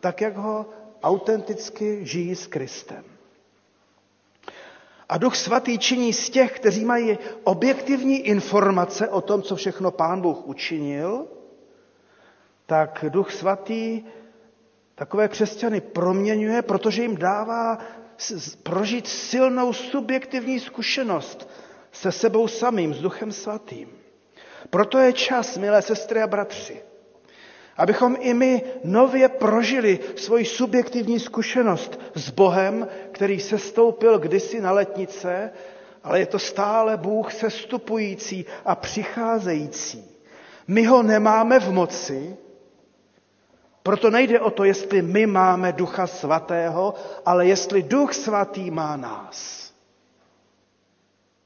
tak 0.00 0.20
jak 0.20 0.36
ho 0.36 0.66
autenticky 1.02 2.06
žijí 2.06 2.34
s 2.34 2.46
Kristem. 2.46 3.15
A 5.08 5.18
Duch 5.18 5.36
Svatý 5.36 5.78
činí 5.78 6.12
z 6.12 6.30
těch, 6.30 6.52
kteří 6.52 6.84
mají 6.84 7.18
objektivní 7.44 8.18
informace 8.18 9.08
o 9.08 9.20
tom, 9.20 9.42
co 9.42 9.56
všechno 9.56 9.90
Pán 9.90 10.20
Bůh 10.20 10.46
učinil, 10.46 11.26
tak 12.66 13.04
Duch 13.08 13.32
Svatý 13.32 14.02
takové 14.94 15.28
křesťany 15.28 15.80
proměňuje, 15.80 16.62
protože 16.62 17.02
jim 17.02 17.16
dává 17.16 17.78
prožít 18.62 19.06
silnou 19.06 19.72
subjektivní 19.72 20.60
zkušenost 20.60 21.48
se 21.92 22.12
sebou 22.12 22.48
samým, 22.48 22.94
s 22.94 23.00
Duchem 23.00 23.32
Svatým. 23.32 23.88
Proto 24.70 24.98
je 24.98 25.12
čas, 25.12 25.58
milé 25.58 25.82
sestry 25.82 26.22
a 26.22 26.26
bratři, 26.26 26.82
abychom 27.76 28.16
i 28.20 28.34
my 28.34 28.62
nově 28.84 29.28
prožili 29.28 29.98
svoji 30.16 30.44
subjektivní 30.44 31.20
zkušenost 31.20 32.00
s 32.14 32.30
Bohem, 32.30 32.88
který 33.16 33.40
se 33.40 33.58
stoupil 33.58 34.18
kdysi 34.18 34.60
na 34.60 34.72
letnice, 34.72 35.50
ale 36.04 36.20
je 36.20 36.26
to 36.26 36.38
stále 36.38 36.96
Bůh 36.96 37.32
sestupující 37.32 38.44
a 38.64 38.74
přicházející. 38.74 40.04
My 40.68 40.84
ho 40.84 41.02
nemáme 41.02 41.60
v 41.60 41.72
moci, 41.72 42.36
proto 43.82 44.10
nejde 44.10 44.40
o 44.40 44.50
to, 44.50 44.64
jestli 44.64 45.02
my 45.02 45.26
máme 45.26 45.72
Ducha 45.72 46.06
Svatého, 46.06 46.94
ale 47.26 47.46
jestli 47.46 47.82
Duch 47.82 48.14
Svatý 48.14 48.70
má 48.70 48.96
nás. 48.96 49.72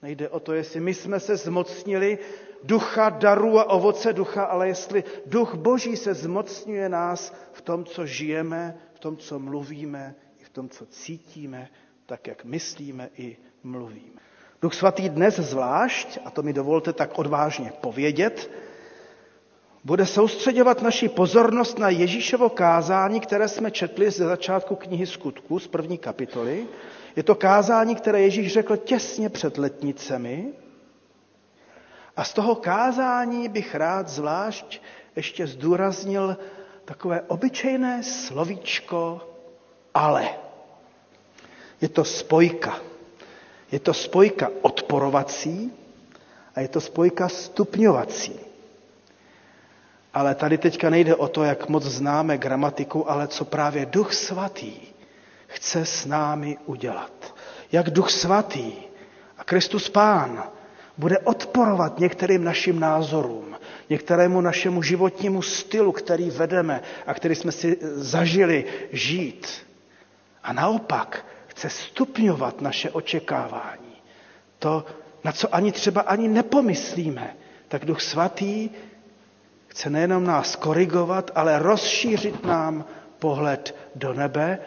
Nejde 0.03 0.29
o 0.29 0.41
to, 0.41 0.53
jestli 0.53 0.81
my 0.81 0.95
jsme 0.95 1.21
se 1.21 1.37
zmocnili 1.37 2.19
ducha, 2.63 3.11
daru 3.11 3.59
a 3.59 3.71
ovoce 3.71 4.13
ducha, 4.13 4.45
ale 4.45 4.69
jestli 4.69 5.05
duch 5.27 5.55
Boží 5.55 5.97
se 5.97 6.15
zmocňuje 6.15 6.89
nás 6.89 7.35
v 7.53 7.61
tom, 7.63 7.85
co 7.85 8.07
žijeme, 8.07 8.79
v 8.95 8.99
tom, 8.99 9.17
co 9.17 9.39
mluvíme, 9.39 10.15
tom, 10.53 10.69
co 10.69 10.87
cítíme, 10.87 11.69
tak 12.07 12.27
jak 12.27 12.45
myslíme 12.45 13.09
i 13.17 13.37
mluvíme. 13.63 14.21
Duch 14.63 14.75
svatý 14.75 15.09
dnes 15.09 15.37
zvlášť, 15.37 16.19
a 16.25 16.31
to 16.31 16.43
mi 16.43 16.53
dovolte 16.53 16.93
tak 16.93 17.19
odvážně 17.19 17.73
povědět, 17.81 18.51
bude 19.85 20.07
soustředovat 20.07 20.83
naši 20.83 21.09
pozornost 21.09 21.79
na 21.79 21.89
Ježíšovo 21.89 22.49
kázání, 22.49 23.21
které 23.21 23.49
jsme 23.49 23.71
četli 23.71 24.11
ze 24.11 24.25
začátku 24.25 24.77
knihy 24.77 25.07
Skutku 25.07 25.59
z 25.59 25.67
první 25.67 25.99
kapitoly. 25.99 26.67
Je 27.17 27.23
to 27.23 27.35
kázání, 27.35 27.95
které 27.95 28.21
Ježíš 28.23 28.53
řekl 28.53 28.77
těsně 28.77 29.29
před 29.29 29.59
letnicemi. 29.59 30.53
A 32.17 32.25
z 32.25 32.33
toho 32.33 32.55
kázání 32.55 33.49
bych 33.49 33.75
rád 33.75 34.09
zvlášť 34.09 34.83
ještě 35.17 35.47
zdůraznil 35.47 36.37
takové 36.85 37.21
obyčejné 37.21 38.03
slovíčko 38.03 39.30
ale. 39.95 40.29
Je 41.81 41.89
to 41.89 42.05
spojka. 42.05 42.81
Je 43.73 43.79
to 43.79 43.95
spojka 43.95 44.51
odporovací 44.63 45.73
a 46.55 46.61
je 46.61 46.69
to 46.69 46.81
spojka 46.81 47.29
stupňovací. 47.29 48.41
Ale 50.15 50.35
tady 50.35 50.59
teďka 50.59 50.91
nejde 50.91 51.15
o 51.15 51.29
to, 51.29 51.45
jak 51.45 51.69
moc 51.69 51.83
známe 51.85 52.39
gramatiku, 52.39 53.11
ale 53.11 53.29
co 53.29 53.45
právě 53.45 53.87
Duch 53.87 54.15
Svatý 54.15 54.73
chce 55.47 55.87
s 55.87 56.07
námi 56.07 56.59
udělat. 56.67 57.35
Jak 57.73 57.91
Duch 57.91 58.11
Svatý 58.11 58.73
a 59.39 59.45
Kristus 59.45 59.89
Pán 59.89 60.45
bude 60.99 61.19
odporovat 61.19 61.99
některým 61.99 62.45
našim 62.45 62.81
názorům, 62.81 63.57
některému 63.91 64.41
našemu 64.41 64.83
životnímu 64.83 65.43
stylu, 65.43 65.93
který 65.93 66.31
vedeme 66.31 66.81
a 67.07 67.15
který 67.15 67.35
jsme 67.35 67.53
si 67.53 67.79
zažili 67.83 68.65
žít. 68.93 69.70
A 70.43 70.53
naopak 70.53 71.27
chce 71.47 71.71
stupňovat 71.71 72.61
naše 72.61 72.91
očekávání. 72.91 73.97
To, 74.59 74.85
na 75.25 75.33
co 75.33 75.55
ani 75.55 75.73
třeba 75.73 76.01
ani 76.01 76.29
nepomyslíme, 76.29 77.37
tak 77.69 77.85
Duch 77.85 78.01
Svatý 78.01 78.71
chce 79.67 79.91
nejenom 79.91 80.25
nás 80.25 80.57
korigovat, 80.57 81.31
ale 81.35 81.59
rozšířit 81.59 82.45
nám 82.45 82.85
pohled 83.19 83.75
do 83.95 84.15
nebe. 84.15 84.59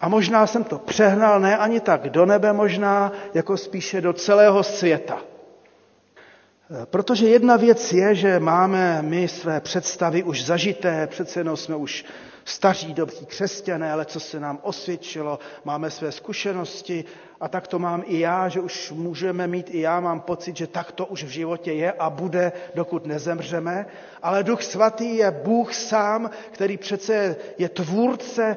A 0.00 0.08
možná 0.08 0.46
jsem 0.46 0.64
to 0.64 0.78
přehnal, 0.78 1.40
ne 1.40 1.56
ani 1.56 1.80
tak 1.80 2.10
do 2.10 2.26
nebe, 2.26 2.52
možná 2.52 3.12
jako 3.34 3.56
spíše 3.56 4.00
do 4.00 4.12
celého 4.12 4.62
světa. 4.62 5.18
Protože 6.84 7.28
jedna 7.28 7.56
věc 7.56 7.92
je, 7.92 8.14
že 8.14 8.40
máme 8.40 9.02
my 9.02 9.28
své 9.28 9.60
představy 9.60 10.22
už 10.22 10.44
zažité, 10.44 11.06
přece 11.06 11.40
jenom 11.40 11.56
jsme 11.56 11.76
už 11.76 12.04
staří, 12.46 12.94
dobří 12.94 13.26
křesťané, 13.26 13.92
ale 13.92 14.04
co 14.04 14.20
se 14.20 14.40
nám 14.40 14.58
osvědčilo, 14.62 15.38
máme 15.64 15.90
své 15.90 16.12
zkušenosti 16.12 17.04
a 17.40 17.48
tak 17.48 17.66
to 17.66 17.78
mám 17.78 18.02
i 18.06 18.18
já, 18.20 18.48
že 18.48 18.60
už 18.60 18.90
můžeme 18.92 19.46
mít, 19.46 19.70
i 19.74 19.80
já 19.80 20.00
mám 20.00 20.20
pocit, 20.20 20.56
že 20.56 20.66
tak 20.66 20.92
to 20.92 21.06
už 21.06 21.24
v 21.24 21.28
životě 21.28 21.72
je 21.72 21.92
a 21.92 22.10
bude, 22.10 22.52
dokud 22.74 23.06
nezemřeme. 23.06 23.86
Ale 24.22 24.44
Duch 24.44 24.62
Svatý 24.62 25.16
je 25.16 25.30
Bůh 25.30 25.74
sám, 25.74 26.30
který 26.52 26.76
přece 26.76 27.36
je 27.58 27.68
tvůrce 27.68 28.56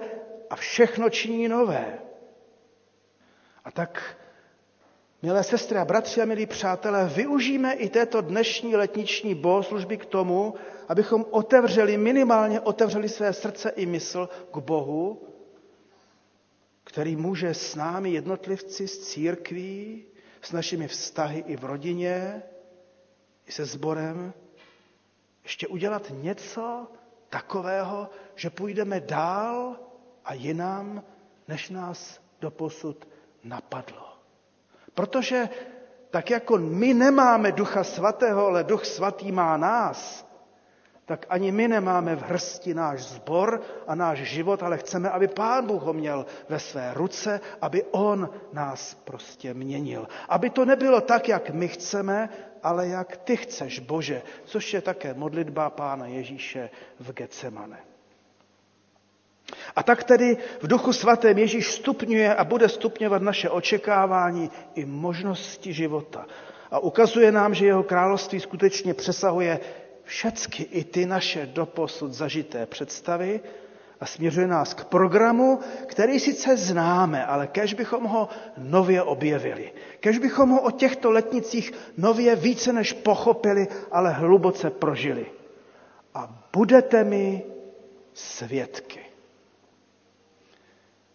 a 0.50 0.56
všechno 0.56 1.10
činí 1.10 1.48
nové. 1.48 1.86
A 3.66 3.72
tak 3.72 4.16
Milé 5.22 5.43
sestry 5.43 5.78
a 5.78 5.86
bratři 5.86 6.22
a 6.22 6.26
milí 6.26 6.45
přátelé, 6.45 7.05
využijeme 7.15 7.74
i 7.74 7.89
této 7.89 8.22
dnešní 8.22 8.76
letniční 8.76 9.36
bohoslužby 9.36 9.97
k 9.97 10.05
tomu, 10.05 10.53
abychom 10.88 11.26
otevřeli, 11.32 11.97
minimálně 11.97 12.59
otevřeli 12.61 13.09
své 13.09 13.34
srdce 13.34 13.70
i 13.70 13.86
mysl 13.86 14.30
k 14.51 14.57
Bohu, 14.57 15.28
který 16.84 17.15
může 17.15 17.53
s 17.53 17.76
námi 17.76 18.09
jednotlivci, 18.09 18.88
s 18.88 18.99
církví, 18.99 20.05
s 20.41 20.51
našimi 20.51 20.88
vztahy 20.88 21.43
i 21.47 21.55
v 21.57 21.63
rodině, 21.63 22.43
i 23.47 23.51
se 23.51 23.65
sborem, 23.65 24.34
ještě 25.43 25.67
udělat 25.67 26.11
něco 26.11 26.88
takového, 27.30 28.09
že 28.36 28.49
půjdeme 28.49 28.99
dál 28.99 29.76
a 30.26 30.34
jinam, 30.34 31.03
než 31.47 31.70
nás 31.70 32.20
doposud 32.41 33.07
napadlo. 33.43 34.09
Protože 34.94 35.50
tak 36.10 36.30
jako 36.30 36.58
my 36.58 36.94
nemáme 36.94 37.52
ducha 37.52 37.84
svatého, 37.84 38.48
ale 38.48 38.64
duch 38.64 38.86
svatý 38.86 39.32
má 39.32 39.58
nás, 39.58 40.30
tak 41.06 41.26
ani 41.30 41.52
my 41.52 41.68
nemáme 41.68 42.16
v 42.16 42.22
hrsti 42.22 42.74
náš 42.74 43.02
zbor 43.04 43.62
a 43.88 43.96
náš 43.96 44.20
život, 44.20 44.64
ale 44.64 44.78
chceme, 44.78 45.10
aby 45.10 45.28
Pán 45.28 45.68
Bůh 45.68 45.82
ho 45.82 45.94
měl 45.94 46.26
ve 46.50 46.60
své 46.60 46.94
ruce, 46.94 47.42
aby 47.62 47.84
On 47.92 48.30
nás 48.54 48.94
prostě 48.94 49.54
měnil. 49.54 50.08
Aby 50.30 50.50
to 50.50 50.66
nebylo 50.66 51.02
tak, 51.02 51.30
jak 51.30 51.50
my 51.50 51.68
chceme, 51.68 52.30
ale 52.64 52.88
jak 52.88 53.18
ty 53.18 53.38
chceš, 53.38 53.80
Bože, 53.80 54.22
což 54.46 54.74
je 54.74 54.82
také 54.82 55.14
modlitba 55.14 55.70
Pána 55.70 56.06
Ježíše 56.06 56.70
v 57.00 57.14
Getsemane. 57.14 57.89
A 59.76 59.84
tak 59.84 60.04
tedy 60.04 60.38
v 60.62 60.68
duchu 60.68 60.93
svatém 60.93 61.38
Ježíš 61.38 61.72
stupňuje 61.72 62.36
a 62.36 62.43
bude 62.43 62.70
stupňovat 62.70 63.22
naše 63.22 63.50
očekávání 63.50 64.52
i 64.76 64.86
možnosti 64.86 65.74
života. 65.74 66.26
A 66.72 66.80
ukazuje 66.80 67.32
nám, 67.32 67.54
že 67.54 67.66
jeho 67.66 67.84
království 67.84 68.39
skutečně 68.39 68.93
přesahuje 68.93 69.60
všecky 70.04 70.64
i 70.64 70.84
ty 70.84 71.06
naše 71.06 71.45
doposud 71.45 72.14
zažité 72.14 72.66
představy 72.66 73.39
a 74.00 74.06
směřuje 74.06 74.47
nás 74.47 74.74
k 74.74 74.84
programu, 74.84 75.60
který 75.86 76.20
sice 76.20 76.58
známe, 76.58 77.26
ale 77.26 77.47
kež 77.47 77.74
bychom 77.74 78.04
ho 78.04 78.30
nově 78.58 79.04
objevili. 79.04 79.72
Kež 80.00 80.18
bychom 80.18 80.50
ho 80.50 80.62
o 80.62 80.72
těchto 80.72 81.12
letnicích 81.12 81.74
nově 81.97 82.36
více 82.36 82.74
než 82.74 82.93
pochopili, 82.93 83.68
ale 83.91 84.12
hluboce 84.12 84.70
prožili. 84.70 85.26
A 86.14 86.45
budete 86.54 87.04
mi 87.04 87.43
svědky. 88.14 89.09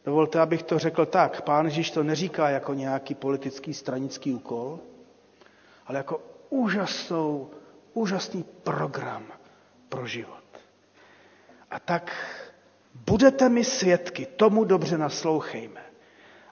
Dovolte, 0.05 0.41
abych 0.41 0.63
to 0.63 0.79
řekl 0.79 1.07
tak. 1.07 1.43
Pán 1.43 1.65
Ježíš 1.65 1.91
to 1.91 2.03
neříká 2.03 2.51
jako 2.51 2.75
nějaký 2.75 3.15
politický 3.15 3.75
stranický 3.75 4.35
úkol, 4.35 4.79
ale 5.87 5.99
jako 5.99 6.21
úžasnou, 6.51 7.51
úžasný 7.93 8.43
program 8.43 9.25
pro 9.89 10.07
život. 10.07 10.45
A 11.71 11.81
tak 11.81 12.13
budete 13.07 13.49
mi 13.49 13.65
svědky, 13.65 14.27
tomu 14.27 14.65
dobře 14.65 14.99
naslouchejme. 14.99 15.84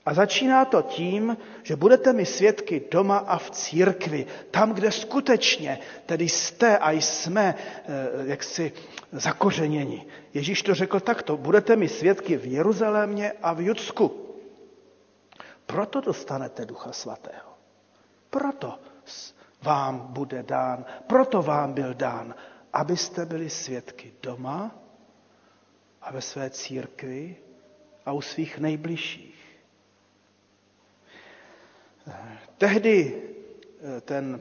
A 0.07 0.15
začíná 0.15 0.65
to 0.65 0.83
tím, 0.83 1.37
že 1.63 1.77
budete 1.77 2.13
mi 2.13 2.27
svědky 2.27 2.83
doma 2.91 3.17
a 3.19 3.39
v 3.39 3.51
církvi, 3.51 4.27
tam, 4.51 4.73
kde 4.73 4.93
skutečně 4.93 5.79
tedy 6.07 6.29
jste 6.29 6.79
a 6.79 6.91
jsme 6.91 7.55
eh, 7.59 7.85
jaksi 8.25 8.73
zakořeněni. 9.13 10.07
Ježíš 10.35 10.63
to 10.63 10.75
řekl 10.75 11.01
takto, 11.01 11.37
budete 11.37 11.77
mi 11.77 11.89
svědky 11.89 12.37
v 12.37 12.47
Jeruzalémě 12.47 13.33
a 13.43 13.53
v 13.53 13.61
Judsku. 13.61 14.35
Proto 15.67 16.01
dostanete 16.01 16.67
Ducha 16.67 16.93
Svatého. 16.93 17.53
Proto 18.31 18.79
vám 19.63 19.99
bude 20.13 20.43
dán, 20.43 20.85
proto 21.07 21.43
vám 21.43 21.73
byl 21.73 21.95
dán, 21.95 22.35
abyste 22.73 23.27
byli 23.27 23.51
svědky 23.51 24.13
doma 24.23 24.75
a 26.03 26.13
ve 26.13 26.21
své 26.21 26.51
církvi 26.51 27.37
a 28.07 28.13
u 28.13 28.21
svých 28.21 28.59
nejbližších. 28.59 29.42
Tehdy 32.59 33.15
eh, 33.17 34.01
ten 34.01 34.41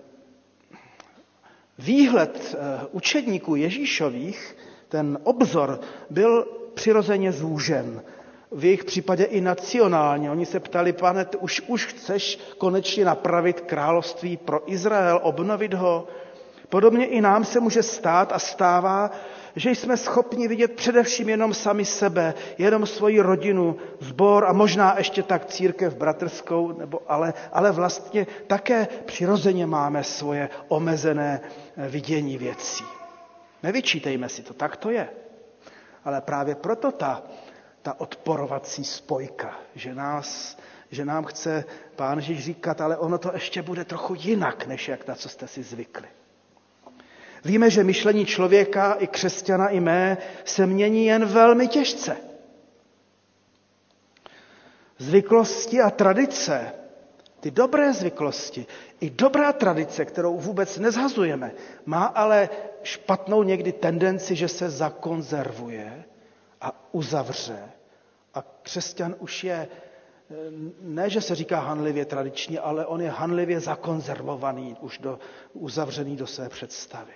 výhled 1.80 2.56
eh, 2.58 2.88
učedníků 2.92 3.56
Ježíšových, 3.56 4.58
ten 4.90 5.20
obzor, 5.24 5.80
byl 6.10 6.48
přirozeně 6.74 7.32
zúžen. 7.32 8.04
V 8.52 8.66
jejich 8.66 8.84
případě 8.84 9.24
i 9.24 9.42
nacionálně. 9.42 10.32
Oni 10.32 10.46
se 10.46 10.60
ptali, 10.60 10.94
pane, 10.94 11.26
už, 11.40 11.62
už 11.68 11.86
chceš 11.86 12.40
konečně 12.58 13.06
napravit 13.06 13.62
království 13.62 14.38
pro 14.38 14.72
Izrael, 14.72 15.20
obnovit 15.24 15.74
ho? 15.74 16.08
Podobně 16.70 17.06
i 17.06 17.22
nám 17.22 17.46
se 17.46 17.60
může 17.60 17.84
stát 17.84 18.32
a 18.34 18.40
stává, 18.40 19.12
že 19.56 19.70
jsme 19.72 19.98
schopni 19.98 20.48
vidět 20.48 20.72
především 20.76 21.30
jenom 21.30 21.54
sami 21.54 21.86
sebe, 21.86 22.34
jenom 22.58 22.86
svoji 22.86 23.20
rodinu, 23.22 23.78
sbor 24.00 24.46
a 24.46 24.54
možná 24.54 24.98
ještě 24.98 25.24
tak 25.24 25.46
církev 25.46 25.96
bratrskou, 25.96 26.72
nebo 26.72 27.02
ale, 27.08 27.34
ale 27.52 27.72
vlastně 27.72 28.28
také 28.48 28.88
přirozeně 29.06 29.66
máme 29.66 30.04
svoje 30.04 30.50
omezené 30.68 31.42
eh, 31.78 31.88
vidění 31.88 32.38
věcí. 32.38 32.84
Nevyčítejme 33.64 34.30
si 34.30 34.44
to, 34.44 34.54
tak 34.54 34.78
to 34.78 34.92
je. 34.92 35.10
Ale 36.06 36.22
právě 36.22 36.56
proto 36.56 36.92
ta, 36.92 37.24
ta 37.82 38.00
odporovací 38.00 38.84
spojka, 38.84 39.60
že, 39.76 39.96
nás, 39.96 40.58
že 40.92 41.06
nám 41.06 41.26
chce 41.26 41.66
pán 41.96 42.18
Ježíš 42.18 42.44
říkat, 42.44 42.82
ale 42.82 42.98
ono 42.98 43.18
to 43.18 43.32
ještě 43.34 43.62
bude 43.62 43.86
trochu 43.86 44.16
jinak, 44.18 44.68
než 44.68 44.88
jak 44.88 45.08
na 45.08 45.16
co 45.16 45.30
jste 45.30 45.48
si 45.48 45.64
zvykli. 45.64 46.08
Víme, 47.46 47.70
že 47.70 47.84
myšlení 47.84 48.26
člověka 48.26 48.94
i 48.94 49.08
křesťana 49.08 49.70
i 49.70 49.80
mé 49.80 50.18
se 50.46 50.68
mění 50.68 51.06
jen 51.06 51.26
velmi 51.26 51.68
těžce. 51.68 52.18
Zvyklosti 54.98 55.82
a 55.82 55.90
tradice, 55.90 56.72
ty 57.40 57.52
dobré 57.52 57.94
zvyklosti, 57.94 58.66
i 59.00 59.10
dobrá 59.10 59.54
tradice, 59.54 60.06
kterou 60.06 60.38
vůbec 60.38 60.80
nezhazujeme, 60.80 61.52
má 61.86 62.06
ale 62.06 62.50
špatnou 62.84 63.44
někdy 63.44 63.72
tendenci, 63.72 64.36
že 64.36 64.48
se 64.48 64.70
zakonzervuje 64.70 66.04
a 66.62 66.86
uzavře. 66.92 67.60
A 68.34 68.44
křesťan 68.62 69.16
už 69.20 69.44
je, 69.44 69.68
ne 70.82 71.10
že 71.10 71.22
se 71.22 71.36
říká 71.36 71.60
hanlivě 71.60 72.06
tradiční, 72.06 72.60
ale 72.60 72.86
on 72.86 73.02
je 73.02 73.10
hanlivě 73.10 73.60
zakonzervovaný, 73.60 74.78
už 74.82 74.98
do, 74.98 75.20
uzavřený 75.54 76.16
do 76.16 76.28
své 76.28 76.50
představy. 76.50 77.14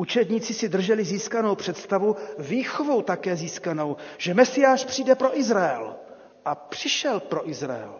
Učedníci 0.00 0.54
si 0.54 0.68
drželi 0.68 1.04
získanou 1.04 1.54
představu, 1.54 2.16
výchovou 2.38 3.02
také 3.02 3.36
získanou, 3.36 3.96
že 4.18 4.34
Mesiáš 4.34 4.84
přijde 4.84 5.14
pro 5.14 5.38
Izrael. 5.38 5.96
A 6.44 6.54
přišel 6.54 7.20
pro 7.20 7.48
Izrael. 7.48 7.94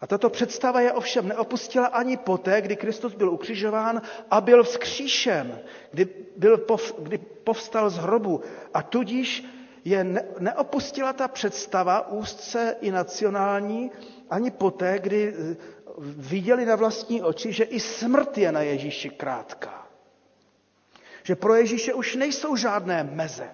A 0.00 0.06
tato 0.06 0.30
představa 0.30 0.80
je 0.80 0.92
ovšem 0.92 1.28
neopustila 1.28 1.86
ani 1.86 2.16
poté, 2.16 2.60
kdy 2.60 2.76
Kristus 2.76 3.14
byl 3.14 3.30
ukřižován 3.30 4.02
a 4.30 4.40
byl 4.40 4.64
vzkříšen, 4.64 5.60
kdy, 5.90 6.08
byl 6.36 6.58
pov, 6.58 6.94
kdy 6.98 7.18
povstal 7.18 7.90
z 7.90 7.96
hrobu. 7.96 8.40
A 8.74 8.82
tudíž 8.82 9.44
je 9.84 10.04
ne, 10.04 10.24
neopustila 10.38 11.12
ta 11.12 11.28
představa 11.28 12.08
úzce 12.08 12.76
i 12.80 12.90
nacionální 12.90 13.90
ani 14.30 14.50
poté, 14.50 14.98
kdy 14.98 15.34
eh, 15.34 15.56
viděli 16.16 16.64
na 16.66 16.76
vlastní 16.76 17.22
oči, 17.22 17.52
že 17.52 17.64
i 17.64 17.80
smrt 17.80 18.38
je 18.38 18.52
na 18.52 18.60
Ježíši 18.60 19.10
krátká 19.10 19.81
že 21.22 21.36
pro 21.36 21.54
Ježíše 21.54 21.94
už 21.94 22.16
nejsou 22.16 22.56
žádné 22.56 23.04
meze. 23.04 23.48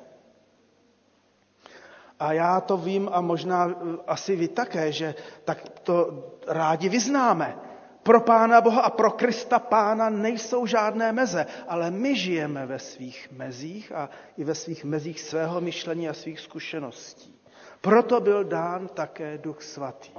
A 2.20 2.32
já 2.32 2.60
to 2.60 2.76
vím 2.76 3.10
a 3.12 3.20
možná 3.20 3.68
eh, 3.70 3.98
asi 4.06 4.36
vy 4.36 4.48
také, 4.48 4.92
že 4.92 5.14
tak 5.44 5.68
to 5.82 6.24
rádi 6.46 6.88
vyznáme. 6.88 7.58
Pro 8.02 8.20
Pána 8.20 8.60
Boha 8.60 8.80
a 8.80 8.90
pro 8.90 9.10
Krista 9.10 9.58
Pána 9.58 10.08
nejsou 10.08 10.66
žádné 10.66 11.12
meze, 11.12 11.46
ale 11.68 11.90
my 11.90 12.16
žijeme 12.16 12.66
ve 12.66 12.78
svých 12.78 13.28
mezích 13.32 13.92
a 13.92 14.10
i 14.36 14.44
ve 14.44 14.54
svých 14.54 14.84
mezích 14.84 15.20
svého 15.20 15.60
myšlení 15.60 16.08
a 16.08 16.14
svých 16.14 16.40
zkušeností. 16.40 17.38
Proto 17.80 18.20
byl 18.20 18.44
dán 18.44 18.88
také 18.88 19.38
Duch 19.38 19.62
Svatý, 19.62 20.10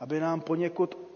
aby 0.00 0.20
nám 0.20 0.40
poněkud 0.40 1.07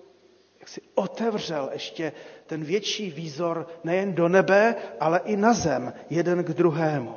jak 0.63 0.69
si 0.69 0.81
otevřel 0.95 1.71
ještě 1.73 2.13
ten 2.47 2.65
větší 2.65 3.11
výzor 3.11 3.67
nejen 3.85 4.15
do 4.15 4.29
nebe, 4.29 4.75
ale 5.01 5.21
i 5.25 5.37
na 5.37 5.53
zem, 5.53 5.93
jeden 6.11 6.45
k 6.45 6.49
druhému. 6.49 7.15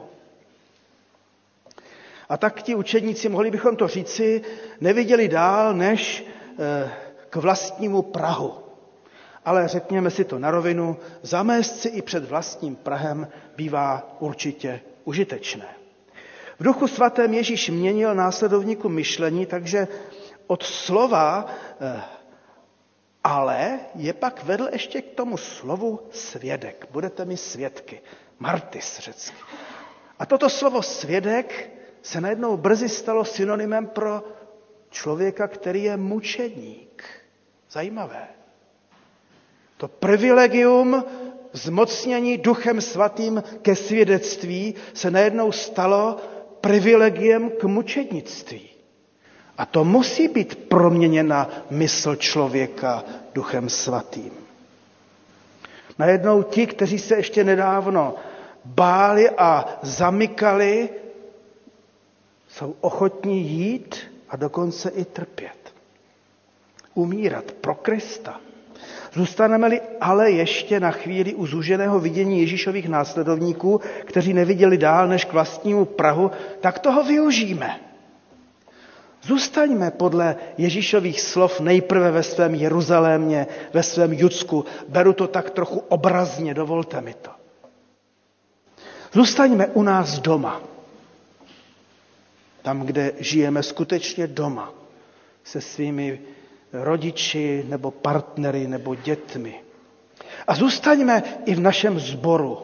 A 2.30 2.38
tak 2.38 2.62
ti 2.62 2.76
učedníci, 2.76 3.30
mohli 3.30 3.52
bychom 3.52 3.76
to 3.76 3.88
říci, 3.88 4.42
neviděli 4.82 5.28
dál 5.28 5.74
než 5.74 6.26
eh, 6.60 6.92
k 7.30 7.36
vlastnímu 7.36 8.02
Prahu. 8.02 8.54
Ale 9.46 9.68
řekněme 9.68 10.12
si 10.12 10.24
to 10.24 10.40
na 10.40 10.52
rovinu, 10.52 10.98
zamést 11.22 11.76
si 11.80 11.88
i 11.88 12.02
před 12.02 12.26
vlastním 12.30 12.76
Prahem 12.76 13.28
bývá 13.56 14.16
určitě 14.20 14.82
užitečné. 15.04 15.68
V 16.60 16.64
duchu 16.64 16.88
svatém 16.88 17.34
Ježíš 17.34 17.70
měnil 17.70 18.16
následovníku 18.16 18.90
myšlení, 18.90 19.46
takže 19.46 19.88
od 20.48 20.64
slova 20.64 21.46
eh, 21.82 22.15
ale 23.26 23.80
je 23.96 24.14
pak 24.14 24.44
vedl 24.44 24.70
ještě 24.72 25.02
k 25.02 25.16
tomu 25.16 25.38
slovu 25.38 26.00
svědek. 26.12 26.88
Budete 26.92 27.26
mi 27.26 27.38
svědky. 27.38 28.02
Martis 28.40 29.00
řecky. 29.00 29.38
A 30.20 30.26
toto 30.26 30.50
slovo 30.50 30.82
svědek 30.82 31.70
se 32.02 32.22
najednou 32.22 32.58
brzy 32.58 32.90
stalo 32.90 33.26
synonymem 33.26 33.88
pro 33.88 34.24
člověka, 34.90 35.48
který 35.48 35.84
je 35.84 35.98
mučedník. 35.98 37.04
Zajímavé. 37.72 38.28
To 39.78 39.88
privilegium 39.88 41.04
zmocnění 41.54 42.38
duchem 42.38 42.82
svatým 42.82 43.44
ke 43.62 43.76
svědectví 43.76 44.76
se 44.94 45.12
najednou 45.12 45.52
stalo 45.52 46.18
privilegiem 46.62 47.50
k 47.50 47.64
mučednictví. 47.64 48.75
A 49.58 49.66
to 49.66 49.84
musí 49.84 50.28
být 50.28 50.56
proměněna 50.70 51.50
mysl 51.70 52.16
člověka 52.16 53.04
duchem 53.34 53.70
svatým. 53.70 54.32
Najednou 56.00 56.44
ti, 56.44 56.68
kteří 56.68 57.00
se 57.00 57.16
ještě 57.16 57.44
nedávno 57.44 58.16
báli 58.66 59.30
a 59.30 59.66
zamykali, 59.82 60.90
jsou 62.48 62.76
ochotní 62.82 63.42
jít 63.42 63.96
a 64.30 64.36
dokonce 64.38 64.90
i 64.90 65.06
trpět. 65.06 65.74
Umírat 66.94 67.52
pro 67.52 67.76
Krista. 67.76 68.40
Zůstaneme-li 69.14 69.82
ale 70.02 70.32
ještě 70.32 70.80
na 70.80 70.92
chvíli 70.92 71.34
u 71.34 71.48
zúženého 71.48 72.00
vidění 72.00 72.40
Ježíšových 72.42 72.90
následovníků, 72.90 73.82
kteří 74.06 74.34
neviděli 74.34 74.78
dál 74.78 75.08
než 75.08 75.26
k 75.26 75.34
vlastnímu 75.34 75.86
Prahu, 75.86 76.32
tak 76.62 76.80
toho 76.80 77.04
využijeme. 77.04 77.85
Zůstaňme 79.26 79.92
podle 79.92 80.36
Ježíšových 80.58 81.22
slov 81.22 81.60
nejprve 81.60 82.12
ve 82.12 82.24
svém 82.24 82.56
Jeruzalémě, 82.56 83.48
ve 83.74 83.84
svém 83.84 84.14
Judsku. 84.14 84.66
Beru 84.88 85.14
to 85.14 85.28
tak 85.28 85.50
trochu 85.50 85.80
obrazně, 85.80 86.54
dovolte 86.54 87.02
mi 87.02 87.14
to. 87.14 87.30
Zůstaňme 89.14 89.68
u 89.68 89.84
nás 89.84 90.20
doma. 90.20 90.62
Tam, 92.62 92.82
kde 92.82 93.12
žijeme 93.18 93.64
skutečně 93.64 94.28
doma. 94.28 94.74
Se 95.44 95.62
svými 95.62 96.22
rodiči 96.74 97.66
nebo 97.68 97.92
partnery 97.92 98.68
nebo 98.68 98.96
dětmi. 98.96 99.62
A 100.48 100.56
zůstaňme 100.56 101.24
i 101.46 101.56
v 101.56 101.60
našem 101.60 102.00
sboru, 102.00 102.58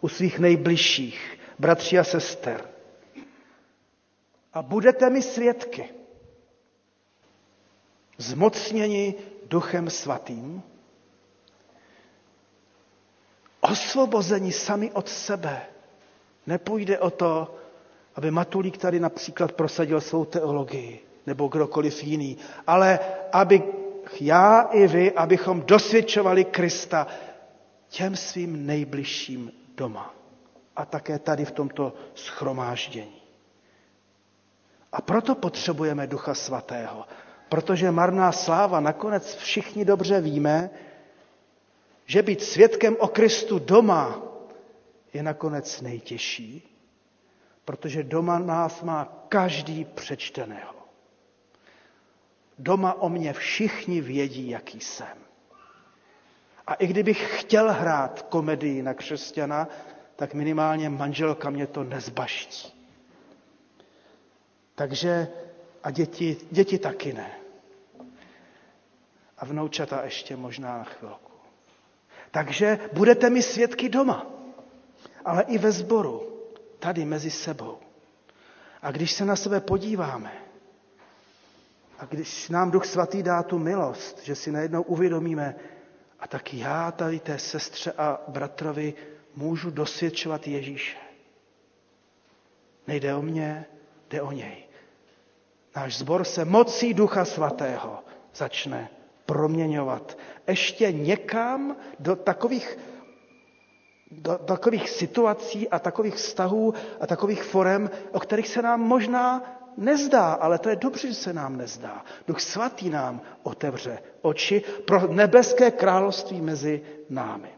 u 0.00 0.08
svých 0.08 0.38
nejbližších, 0.38 1.38
bratří 1.58 1.98
a 1.98 2.04
sester 2.04 2.64
a 4.52 4.62
budete 4.62 5.10
mi 5.10 5.22
svědky. 5.22 5.88
Zmocněni 8.18 9.14
duchem 9.46 9.90
svatým, 9.90 10.62
osvobozeni 13.60 14.52
sami 14.52 14.92
od 14.92 15.08
sebe. 15.08 15.62
Nepůjde 16.46 16.98
o 16.98 17.10
to, 17.10 17.54
aby 18.14 18.30
Matulík 18.30 18.78
tady 18.78 19.00
například 19.00 19.52
prosadil 19.52 20.00
svou 20.00 20.24
teologii. 20.24 21.10
nebo 21.26 21.48
kdokoliv 21.48 22.04
jiný, 22.04 22.36
ale 22.66 22.98
aby 23.32 23.62
já 24.20 24.60
i 24.60 24.86
vy, 24.86 25.12
abychom 25.12 25.62
dosvědčovali 25.62 26.44
Krista 26.44 27.06
těm 27.88 28.16
svým 28.16 28.66
nejbližším 28.66 29.52
doma. 29.76 30.14
A 30.76 30.84
také 30.84 31.18
tady 31.18 31.44
v 31.44 31.50
tomto 31.50 31.92
schromáždění. 32.14 33.19
A 34.92 35.00
proto 35.00 35.34
potřebujeme 35.34 36.06
Ducha 36.06 36.34
Svatého. 36.34 37.04
Protože 37.48 37.90
marná 37.90 38.32
sláva, 38.32 38.80
nakonec 38.80 39.34
všichni 39.36 39.84
dobře 39.84 40.20
víme, 40.20 40.70
že 42.06 42.22
být 42.22 42.42
svědkem 42.42 42.96
o 42.98 43.08
Kristu 43.08 43.58
doma 43.58 44.22
je 45.12 45.22
nakonec 45.22 45.80
nejtěžší, 45.80 46.76
protože 47.64 48.02
doma 48.02 48.38
nás 48.38 48.82
má 48.82 49.24
každý 49.28 49.84
přečteného. 49.84 50.74
Doma 52.58 52.94
o 52.94 53.08
mě 53.08 53.32
všichni 53.32 54.00
vědí, 54.00 54.48
jaký 54.50 54.80
jsem. 54.80 55.18
A 56.66 56.74
i 56.74 56.86
kdybych 56.86 57.40
chtěl 57.40 57.72
hrát 57.72 58.22
komedii 58.22 58.82
na 58.82 58.94
křesťana, 58.94 59.68
tak 60.16 60.34
minimálně 60.34 60.88
manželka 60.88 61.50
mě 61.50 61.66
to 61.66 61.84
nezbaští. 61.84 62.79
Takže 64.80 65.28
a 65.82 65.90
děti, 65.90 66.36
děti 66.50 66.78
taky 66.78 67.12
ne. 67.12 67.30
A 69.38 69.44
vnoučata 69.44 70.04
ještě 70.04 70.36
možná 70.36 70.78
na 70.78 70.84
chvilku. 70.84 71.32
Takže 72.30 72.78
budete 72.92 73.30
mi 73.30 73.42
svědky 73.42 73.88
doma, 73.88 74.26
ale 75.24 75.42
i 75.42 75.58
ve 75.58 75.72
sboru, 75.72 76.32
tady 76.78 77.04
mezi 77.04 77.30
sebou. 77.30 77.78
A 78.82 78.90
když 78.90 79.12
se 79.12 79.24
na 79.24 79.36
sebe 79.36 79.60
podíváme, 79.60 80.32
a 81.98 82.04
když 82.04 82.48
nám 82.48 82.70
Duch 82.70 82.86
Svatý 82.86 83.22
dá 83.22 83.42
tu 83.42 83.58
milost, 83.58 84.22
že 84.24 84.34
si 84.34 84.52
najednou 84.52 84.82
uvědomíme, 84.82 85.54
a 86.20 86.26
tak 86.28 86.54
já 86.54 86.92
tady 86.92 87.20
té 87.20 87.38
sestře 87.38 87.92
a 87.92 88.20
bratrovi 88.28 88.94
můžu 89.36 89.70
dosvědčovat 89.70 90.46
Ježíše. 90.46 90.96
Nejde 92.86 93.14
o 93.14 93.22
mě, 93.22 93.66
jde 94.10 94.22
o 94.22 94.32
něj. 94.32 94.69
Náš 95.76 95.98
zbor 95.98 96.24
se 96.24 96.44
mocí 96.44 96.94
Ducha 96.94 97.24
Svatého 97.24 97.98
začne 98.34 98.90
proměňovat. 99.26 100.18
Ještě 100.46 100.92
někam 100.92 101.76
do 101.98 102.16
takových, 102.16 102.78
do 104.10 104.38
takových 104.38 104.90
situací 104.90 105.68
a 105.68 105.78
takových 105.78 106.14
vztahů 106.14 106.74
a 107.00 107.06
takových 107.06 107.42
forem, 107.42 107.90
o 108.12 108.20
kterých 108.20 108.48
se 108.48 108.62
nám 108.62 108.80
možná 108.80 109.42
nezdá, 109.76 110.32
ale 110.32 110.58
to 110.58 110.68
je 110.68 110.76
dobře, 110.76 111.08
že 111.08 111.14
se 111.14 111.32
nám 111.32 111.56
nezdá. 111.56 112.04
Duch 112.26 112.40
svatý 112.40 112.90
nám 112.90 113.20
otevře 113.42 113.98
oči 114.22 114.62
pro 114.86 115.12
nebeské 115.12 115.70
království 115.70 116.40
mezi 116.40 116.82
námi. 117.10 117.48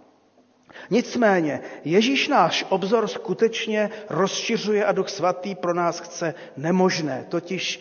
Nicméně 0.91 1.61
Ježíš 1.85 2.29
náš 2.29 2.65
obzor 2.69 3.09
skutečně 3.09 3.91
rozšiřuje 4.09 4.85
a 4.85 4.93
Duch 4.93 5.09
Svatý 5.09 5.55
pro 5.55 5.75
nás 5.75 6.01
chce 6.01 6.35
nemožné, 6.57 7.27
totiž 7.29 7.81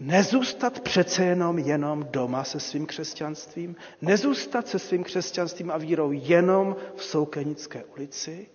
nezůstat 0.00 0.80
přece 0.80 1.24
jenom 1.24 1.58
jenom 1.58 2.06
doma 2.10 2.44
se 2.44 2.60
svým 2.60 2.86
křesťanstvím, 2.86 3.76
nezůstat 4.02 4.68
se 4.68 4.78
svým 4.78 5.04
křesťanstvím 5.04 5.70
a 5.70 5.78
vírou 5.78 6.12
jenom 6.12 6.76
v 6.96 7.04
Soukenické 7.04 7.84
ulici, 7.84 8.46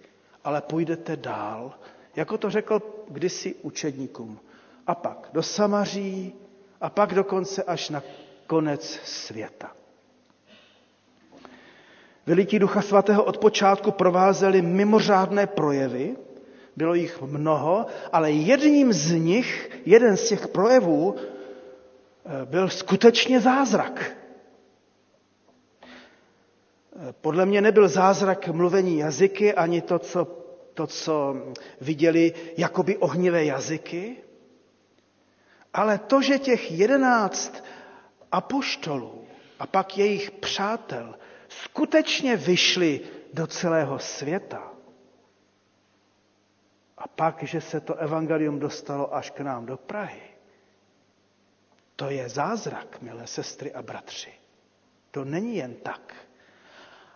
ale 0.43 0.61
půjdete 0.61 1.15
dál, 1.15 1.73
jako 2.15 2.37
to 2.37 2.49
řekl 2.49 2.81
kdysi 3.09 3.55
učedníkům. 3.61 4.39
A 4.87 4.95
pak 4.95 5.29
do 5.33 5.43
Samaří 5.43 6.33
a 6.81 6.89
pak 6.89 7.13
dokonce 7.13 7.63
až 7.63 7.89
na 7.89 8.03
konec 8.47 8.99
světa. 9.03 9.71
Veliký 12.25 12.59
Ducha 12.59 12.81
Svatého 12.81 13.23
od 13.23 13.37
počátku 13.37 13.91
provázely 13.91 14.61
mimořádné 14.61 15.47
projevy, 15.47 16.15
bylo 16.75 16.93
jich 16.93 17.21
mnoho, 17.21 17.85
ale 18.11 18.31
jedním 18.31 18.93
z 18.93 19.11
nich, 19.11 19.71
jeden 19.85 20.17
z 20.17 20.29
těch 20.29 20.47
projevů, 20.47 21.15
byl 22.45 22.69
skutečně 22.69 23.39
zázrak. 23.39 24.11
Eh, 25.83 27.13
podle 27.21 27.45
mě 27.45 27.61
nebyl 27.61 27.87
zázrak 27.87 28.47
mluvení 28.47 28.97
jazyky, 28.97 29.53
ani 29.53 29.81
to, 29.81 29.99
co, 29.99 30.25
to, 30.73 30.87
co 30.87 31.35
viděli 31.81 32.33
jakoby 32.57 32.97
ohnivé 32.97 33.45
jazyky, 33.45 34.17
ale 35.73 35.97
to, 35.97 36.21
že 36.21 36.39
těch 36.39 36.71
jedenáct 36.71 37.63
apoštolů 38.31 39.27
a 39.59 39.67
pak 39.67 39.97
jejich 39.97 40.31
přátel 40.31 41.15
skutečně 41.47 42.35
vyšli 42.37 43.01
do 43.33 43.47
celého 43.47 43.99
světa, 43.99 44.73
a 47.03 47.07
pak, 47.07 47.43
že 47.43 47.61
se 47.61 47.79
to 47.79 47.95
evangelium 47.95 48.59
dostalo 48.59 49.15
až 49.15 49.29
k 49.31 49.39
nám 49.39 49.65
do 49.65 49.77
Prahy, 49.77 50.21
to 52.03 52.09
je 52.09 52.29
zázrak, 52.29 53.01
milé 53.01 53.27
sestry 53.27 53.73
a 53.73 53.81
bratři. 53.81 54.31
To 55.11 55.25
není 55.25 55.55
jen 55.57 55.73
tak. 55.73 56.13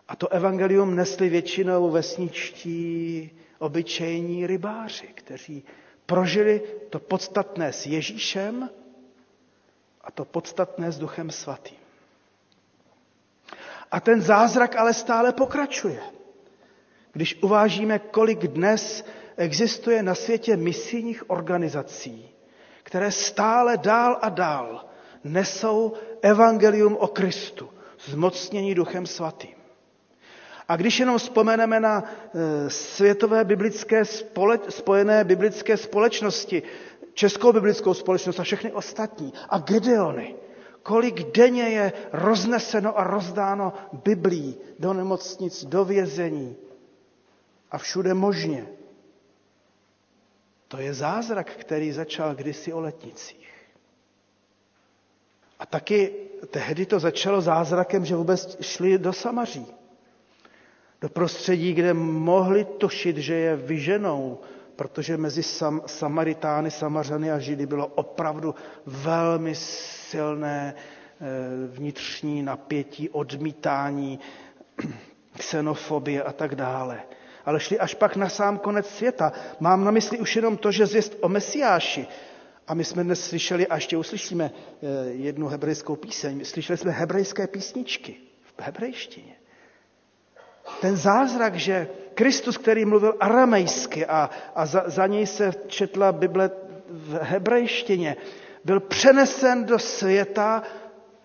A 0.07 0.15
to 0.15 0.27
evangelium 0.27 0.95
nesli 0.95 1.29
většinou 1.29 1.91
vesničtí, 1.91 3.29
obyčejní 3.59 4.47
rybáři, 4.47 5.07
kteří 5.07 5.63
prožili 6.05 6.61
to 6.89 6.99
podstatné 6.99 7.73
s 7.73 7.85
Ježíšem 7.85 8.69
a 10.01 10.11
to 10.11 10.25
podstatné 10.25 10.91
s 10.91 10.99
Duchem 10.99 11.31
Svatým. 11.31 11.77
A 13.91 13.99
ten 13.99 14.21
zázrak 14.21 14.75
ale 14.75 14.93
stále 14.93 15.33
pokračuje. 15.33 16.01
Když 17.11 17.43
uvážíme, 17.43 17.99
kolik 17.99 18.39
dnes 18.47 19.05
existuje 19.37 20.03
na 20.03 20.15
světě 20.15 20.57
misijních 20.57 21.29
organizací, 21.29 22.36
které 22.87 23.11
stále 23.11 23.77
dál 23.77 24.17
a 24.21 24.29
dál 24.29 24.85
nesou 25.23 25.93
evangelium 26.21 26.97
o 26.99 27.07
Kristu, 27.07 27.69
zmocnění 28.05 28.75
Duchem 28.75 29.05
Svatým. 29.05 29.55
A 30.67 30.75
když 30.75 30.99
jenom 30.99 31.17
vzpomeneme 31.17 31.79
na 31.79 32.03
e, 32.03 32.69
světové 32.69 33.43
biblické 33.43 34.05
spole, 34.05 34.59
spojené 34.69 35.23
biblické 35.23 35.77
společnosti, 35.77 36.63
Českou 37.13 37.51
biblickou 37.53 37.93
společnost 37.93 38.39
a 38.39 38.43
všechny 38.43 38.71
ostatní, 38.71 39.33
a 39.49 39.57
Gedeony, 39.59 40.35
kolik 40.83 41.31
denně 41.37 41.63
je 41.63 41.93
rozneseno 42.13 42.99
a 42.99 43.03
rozdáno 43.03 43.73
Biblí 43.93 44.55
do 44.79 44.93
nemocnic, 44.93 45.65
do 45.65 45.85
vězení 45.85 46.55
a 47.71 47.77
všude 47.77 48.13
možně. 48.13 48.76
To 50.67 50.77
je 50.77 50.93
zázrak, 50.93 51.51
který 51.51 51.91
začal 51.91 52.35
kdysi 52.35 52.73
o 52.73 52.79
letnicích. 52.79 53.49
A 55.59 55.65
taky 55.65 56.13
tehdy 56.51 56.85
to 56.85 56.99
začalo 56.99 57.41
zázrakem, 57.41 58.05
že 58.05 58.15
vůbec 58.15 58.57
šli 58.61 58.97
do 58.97 59.13
Samaří 59.13 59.67
do 61.01 61.09
prostředí, 61.09 61.73
kde 61.73 61.93
mohli 61.93 62.65
tušit, 62.65 63.17
že 63.17 63.33
je 63.33 63.55
vyženou, 63.55 64.39
protože 64.75 65.17
mezi 65.17 65.43
Sam, 65.43 65.81
Samaritány, 65.85 66.71
Samařany 66.71 67.31
a 67.31 67.39
Židy 67.39 67.65
bylo 67.65 67.87
opravdu 67.87 68.55
velmi 68.85 69.55
silné 69.55 70.75
eh, 70.75 71.25
vnitřní 71.67 72.43
napětí, 72.43 73.09
odmítání, 73.09 74.19
xenofobie 75.37 76.23
a 76.23 76.33
tak 76.33 76.55
dále. 76.55 77.01
Ale 77.47 77.59
šli 77.59 77.79
až 77.79 77.93
pak 77.95 78.15
na 78.15 78.29
sám 78.29 78.57
konec 78.59 78.89
světa. 78.89 79.31
Mám 79.59 79.83
na 79.83 79.91
mysli 79.91 80.19
už 80.19 80.35
jenom 80.35 80.57
to, 80.57 80.71
že 80.71 80.85
zvěst 80.85 81.17
o 81.21 81.29
Mesiáši. 81.29 82.07
A 82.67 82.73
my 82.73 82.83
jsme 82.83 83.03
dnes 83.03 83.25
slyšeli, 83.25 83.67
a 83.67 83.75
ještě 83.75 83.97
uslyšíme 83.97 84.51
eh, 84.51 84.87
jednu 85.11 85.47
hebrejskou 85.47 85.95
píseň, 85.95 86.45
slyšeli 86.45 86.77
jsme 86.77 86.91
hebrejské 86.91 87.47
písničky 87.47 88.15
v 88.57 88.61
hebrejštině 88.61 89.35
ten 90.81 90.95
zázrak, 90.97 91.55
že 91.55 91.87
Kristus, 92.13 92.57
který 92.57 92.85
mluvil 92.85 93.15
aramejsky 93.19 94.05
a, 94.05 94.29
a 94.55 94.65
za, 94.65 94.83
za 94.85 95.07
něj 95.07 95.25
se 95.25 95.51
četla 95.67 96.11
Bible 96.11 96.49
v 96.89 97.17
hebrejštině, 97.21 98.15
byl 98.65 98.79
přenesen 98.79 99.65
do 99.65 99.79
světa 99.79 100.63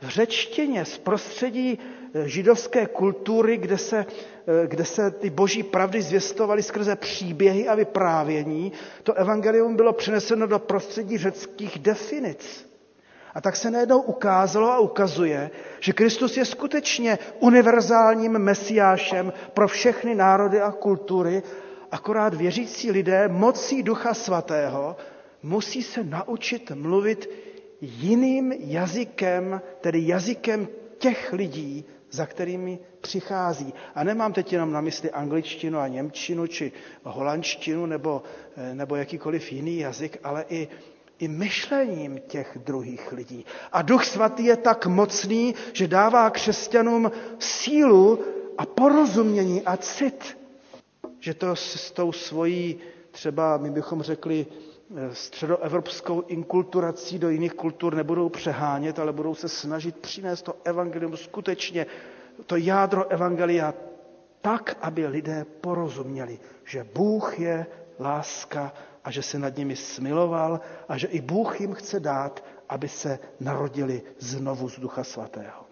v 0.00 0.08
řečtině, 0.08 0.84
z 0.84 0.98
prostředí 0.98 1.78
židovské 2.24 2.86
kultury, 2.86 3.56
kde 3.56 3.78
se, 3.78 4.06
eh, 4.06 4.66
kde 4.66 4.84
se 4.84 5.10
ty 5.10 5.30
boží 5.30 5.62
pravdy 5.62 6.02
zvěstovaly 6.02 6.62
skrze 6.62 6.96
příběhy 6.96 7.68
a 7.68 7.74
vyprávění. 7.74 8.72
To 9.02 9.14
evangelium 9.14 9.76
bylo 9.76 9.92
přeneseno 9.92 10.46
do 10.46 10.58
prostředí 10.58 11.18
řeckých 11.18 11.78
definic. 11.78 12.72
A 13.34 13.40
tak 13.40 13.56
se 13.56 13.70
najednou 13.70 14.00
ukázalo 14.00 14.70
a 14.72 14.78
ukazuje, 14.78 15.50
že 15.80 15.92
Kristus 15.92 16.36
je 16.36 16.44
skutečně 16.44 17.18
univerzálním 17.40 18.32
mesiášem 18.32 19.32
pro 19.54 19.68
všechny 19.68 20.14
národy 20.14 20.60
a 20.60 20.72
kultury, 20.72 21.42
akorát 21.90 22.34
věřící 22.34 22.90
lidé 22.90 23.28
mocí 23.28 23.82
Ducha 23.82 24.14
Svatého 24.14 24.96
musí 25.42 25.82
se 25.82 26.04
naučit 26.04 26.70
mluvit 26.70 27.30
jiným 27.80 28.52
jazykem, 28.52 29.60
tedy 29.80 30.06
jazykem 30.06 30.68
těch 30.98 31.32
lidí, 31.32 31.84
za 32.12 32.26
kterými 32.26 32.78
přichází. 33.00 33.74
A 33.94 34.04
nemám 34.04 34.32
teď 34.32 34.52
jenom 34.52 34.72
na 34.72 34.80
mysli 34.80 35.10
angličtinu 35.10 35.78
a 35.78 35.88
němčinu, 35.88 36.46
či 36.46 36.72
holandštinu, 37.02 37.86
nebo, 37.86 38.22
eh, 38.56 38.74
nebo 38.74 38.96
jakýkoliv 38.96 39.52
jiný 39.52 39.78
jazyk, 39.78 40.18
ale 40.24 40.44
i, 40.48 40.68
i 41.18 41.28
myšlením 41.28 42.18
těch 42.18 42.58
druhých 42.64 43.12
lidí. 43.12 43.44
A 43.72 43.82
Duch 43.82 44.04
Svatý 44.04 44.44
je 44.44 44.56
tak 44.56 44.86
mocný, 44.86 45.54
že 45.72 45.88
dává 45.88 46.30
křesťanům 46.30 47.10
sílu 47.38 48.24
a 48.58 48.66
porozumění 48.66 49.62
a 49.62 49.76
cit, 49.76 50.38
že 51.20 51.34
to 51.34 51.56
s 51.56 51.90
tou 51.90 52.12
svojí, 52.12 52.78
třeba 53.10 53.56
my 53.56 53.70
bychom 53.70 54.02
řekli, 54.02 54.46
středoevropskou 55.12 56.20
inkulturací 56.20 57.18
do 57.18 57.30
jiných 57.30 57.54
kultur 57.54 57.94
nebudou 57.94 58.28
přehánět, 58.28 58.98
ale 58.98 59.12
budou 59.12 59.34
se 59.34 59.48
snažit 59.48 59.98
přinést 59.98 60.42
to 60.42 60.54
evangelium 60.64 61.16
skutečně, 61.16 61.86
to 62.46 62.56
jádro 62.56 63.08
evangelia 63.08 63.74
tak, 64.40 64.76
aby 64.80 65.06
lidé 65.06 65.46
porozuměli, 65.60 66.38
že 66.64 66.86
Bůh 66.94 67.38
je 67.40 67.66
láska 68.00 68.72
a 69.04 69.10
že 69.10 69.22
se 69.22 69.38
nad 69.38 69.56
nimi 69.56 69.76
smiloval 69.76 70.60
a 70.88 70.98
že 70.98 71.06
i 71.06 71.20
Bůh 71.20 71.60
jim 71.60 71.74
chce 71.74 72.00
dát, 72.00 72.44
aby 72.68 72.88
se 72.88 73.18
narodili 73.40 74.02
znovu 74.18 74.68
z 74.68 74.78
Ducha 74.78 75.04
Svatého. 75.04 75.62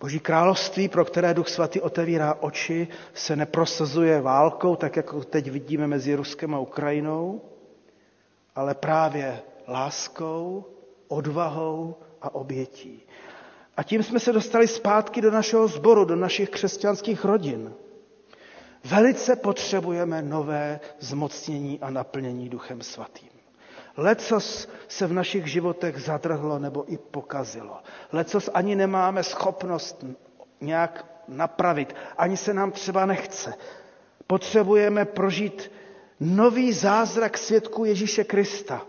Boží 0.00 0.20
království, 0.20 0.88
pro 0.88 1.04
které 1.04 1.34
Duch 1.34 1.48
Svatý 1.48 1.80
otevírá 1.80 2.34
oči, 2.40 2.88
se 3.14 3.36
neprosazuje 3.36 4.20
válkou, 4.20 4.76
tak 4.76 4.96
jako 4.96 5.24
teď 5.24 5.50
vidíme 5.50 5.86
mezi 5.86 6.14
Ruskem 6.14 6.54
a 6.54 6.58
Ukrajinou, 6.58 7.40
ale 8.58 8.74
právě 8.74 9.42
láskou, 9.68 10.64
odvahou 11.08 11.96
a 12.22 12.34
obětí. 12.34 13.02
A 13.76 13.82
tím 13.82 14.02
jsme 14.02 14.20
se 14.20 14.32
dostali 14.32 14.68
zpátky 14.68 15.20
do 15.20 15.30
našeho 15.30 15.68
sboru, 15.68 16.04
do 16.04 16.16
našich 16.16 16.50
křesťanských 16.50 17.24
rodin. 17.24 17.72
Velice 18.84 19.36
potřebujeme 19.36 20.22
nové 20.22 20.80
zmocnění 21.00 21.80
a 21.80 21.90
naplnění 21.90 22.48
Duchem 22.48 22.82
Svatým. 22.82 23.28
Lecos 23.96 24.68
se 24.88 25.06
v 25.06 25.12
našich 25.12 25.46
životech 25.46 26.02
zadrhlo 26.02 26.58
nebo 26.58 26.92
i 26.92 26.98
pokazilo. 26.98 27.78
Lecos 28.12 28.50
ani 28.54 28.76
nemáme 28.76 29.22
schopnost 29.22 30.04
nějak 30.60 31.06
napravit, 31.28 31.94
ani 32.16 32.36
se 32.36 32.54
nám 32.54 32.70
třeba 32.72 33.06
nechce. 33.06 33.54
Potřebujeme 34.26 35.04
prožít 35.04 35.70
nový 36.20 36.72
zázrak 36.72 37.38
svědků 37.38 37.84
Ježíše 37.84 38.24
Krista, 38.24 38.86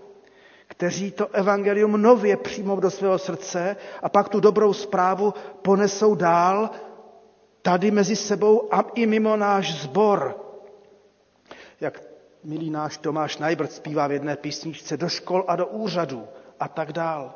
kteří 0.67 1.11
to 1.11 1.27
evangelium 1.27 2.01
nově 2.01 2.37
přijmou 2.37 2.79
do 2.79 2.91
svého 2.91 3.17
srdce 3.19 3.75
a 4.01 4.09
pak 4.09 4.29
tu 4.29 4.39
dobrou 4.39 4.73
zprávu 4.73 5.33
ponesou 5.61 6.15
dál 6.15 6.69
tady 7.61 7.91
mezi 7.91 8.15
sebou 8.15 8.73
a 8.73 8.81
i 8.95 9.05
mimo 9.05 9.37
náš 9.37 9.81
zbor. 9.81 10.45
Jak 11.81 12.01
milý 12.43 12.69
náš 12.69 12.97
Tomáš 12.97 13.37
Najbrt 13.37 13.71
zpívá 13.71 14.07
v 14.07 14.11
jedné 14.11 14.35
písničce, 14.35 14.97
do 14.97 15.09
škol 15.09 15.45
a 15.47 15.55
do 15.55 15.67
úřadů 15.67 16.27
a 16.59 16.67
tak 16.67 16.93
dál. 16.93 17.33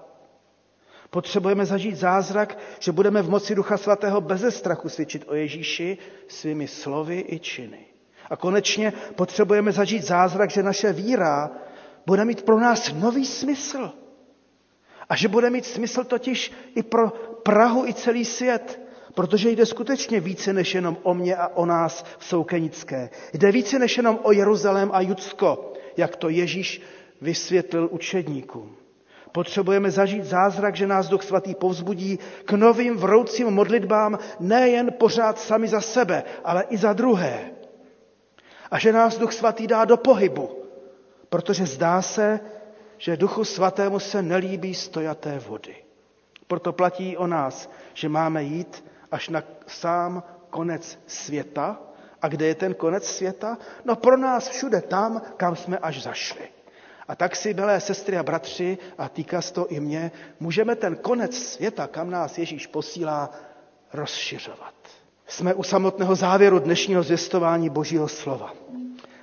Potřebujeme 1.09 1.65
zažít 1.65 1.95
zázrak, 1.95 2.57
že 2.79 2.91
budeme 2.91 3.21
v 3.21 3.29
moci 3.29 3.55
Ducha 3.55 3.77
Svatého 3.77 4.21
beze 4.21 4.51
strachu 4.51 4.89
svědčit 4.89 5.25
o 5.27 5.35
Ježíši 5.35 5.97
svými 6.27 6.67
slovy 6.67 7.25
i 7.27 7.39
činy. 7.39 7.92
A 8.29 8.35
konečně 8.35 8.93
potřebujeme 9.15 9.71
zažít 9.71 10.03
zázrak, 10.03 10.49
že 10.49 10.63
naše 10.63 10.93
víra 10.93 11.51
bude 12.05 12.25
mít 12.25 12.41
pro 12.41 12.59
nás 12.59 12.93
nový 12.93 13.25
smysl. 13.25 13.91
A 15.09 15.15
že 15.15 15.27
bude 15.27 15.49
mít 15.49 15.65
smysl 15.65 16.03
totiž 16.03 16.51
i 16.75 16.83
pro 16.83 17.09
Prahu 17.43 17.87
i 17.87 17.93
celý 17.93 18.25
svět. 18.25 18.79
Protože 19.13 19.49
jde 19.49 19.65
skutečně 19.65 20.19
více 20.19 20.53
než 20.53 20.75
jenom 20.75 20.97
o 21.03 21.13
mě 21.13 21.35
a 21.35 21.47
o 21.47 21.65
nás 21.65 22.05
v 22.17 22.25
Soukenické. 22.25 23.09
Jde 23.33 23.51
více 23.51 23.79
než 23.79 23.97
jenom 23.97 24.19
o 24.23 24.31
Jeruzalém 24.31 24.89
a 24.93 25.01
Judsko, 25.01 25.73
jak 25.97 26.15
to 26.15 26.29
Ježíš 26.29 26.81
vysvětlil 27.21 27.89
učedníkům. 27.91 28.75
Potřebujeme 29.31 29.91
zažít 29.91 30.23
zázrak, 30.23 30.75
že 30.75 30.87
nás 30.87 31.09
Duch 31.09 31.23
Svatý 31.23 31.55
povzbudí 31.55 32.19
k 32.45 32.51
novým 32.51 32.97
vroucím 32.97 33.47
modlitbám 33.47 34.19
nejen 34.39 34.91
pořád 34.91 35.39
sami 35.39 35.67
za 35.67 35.81
sebe, 35.81 36.23
ale 36.43 36.63
i 36.69 36.77
za 36.77 36.93
druhé. 36.93 37.52
A 38.73 38.79
že 38.79 38.93
nás 38.93 39.17
Duch 39.17 39.33
Svatý 39.33 39.67
dá 39.67 39.85
do 39.85 39.97
pohybu, 39.97 40.65
protože 41.29 41.65
zdá 41.65 42.01
se, 42.01 42.39
že 42.97 43.17
Duchu 43.17 43.43
Svatému 43.43 43.99
se 43.99 44.21
nelíbí 44.21 44.73
stojaté 44.73 45.39
vody. 45.39 45.75
Proto 46.47 46.73
platí 46.73 47.17
o 47.17 47.27
nás, 47.27 47.69
že 47.93 48.09
máme 48.09 48.43
jít 48.43 48.85
až 49.11 49.29
na 49.29 49.43
sám 49.67 50.23
konec 50.49 50.99
světa. 51.07 51.79
A 52.21 52.27
kde 52.27 52.45
je 52.47 52.55
ten 52.55 52.73
konec 52.73 53.05
světa? 53.05 53.57
No 53.85 53.95
pro 53.95 54.17
nás 54.17 54.49
všude 54.49 54.81
tam, 54.81 55.21
kam 55.37 55.55
jsme 55.55 55.77
až 55.77 56.03
zašli. 56.03 56.49
A 57.07 57.15
tak 57.15 57.35
si, 57.35 57.53
milé 57.53 57.79
sestry 57.79 58.17
a 58.17 58.23
bratři, 58.23 58.77
a 58.97 59.09
týká 59.09 59.41
se 59.41 59.53
to 59.53 59.67
i 59.67 59.79
mě, 59.79 60.11
můžeme 60.39 60.75
ten 60.75 60.95
konec 60.95 61.37
světa, 61.37 61.87
kam 61.87 62.09
nás 62.09 62.37
Ježíš 62.37 62.67
posílá, 62.67 63.29
rozšiřovat. 63.93 64.82
Jsme 65.27 65.53
u 65.53 65.63
samotného 65.63 66.15
závěru 66.15 66.59
dnešního 66.59 67.03
zvěstování 67.03 67.69
Božího 67.69 68.07
slova. 68.07 68.53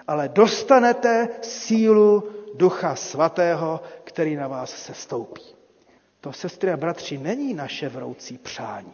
Ale 0.07 0.29
dostanete 0.29 1.29
sílu 1.43 2.25
Ducha 2.55 2.95
Svatého, 2.95 3.81
který 4.05 4.37
na 4.37 4.49
vás 4.49 4.71
se 4.71 4.95
stoupí. 4.95 5.43
To, 6.21 6.33
sestry 6.33 6.73
a 6.73 6.77
bratři, 6.77 7.19
není 7.19 7.55
naše 7.55 7.89
vroucí 7.89 8.39
přání. 8.39 8.93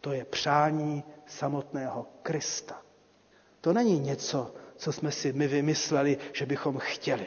To 0.00 0.12
je 0.12 0.24
přání 0.24 1.04
samotného 1.26 2.06
Krista. 2.22 2.76
To 3.60 3.72
není 3.72 4.00
něco, 4.00 4.54
co 4.76 4.92
jsme 4.92 5.10
si 5.10 5.32
my 5.32 5.48
vymysleli, 5.48 6.18
že 6.32 6.46
bychom 6.46 6.78
chtěli. 6.78 7.26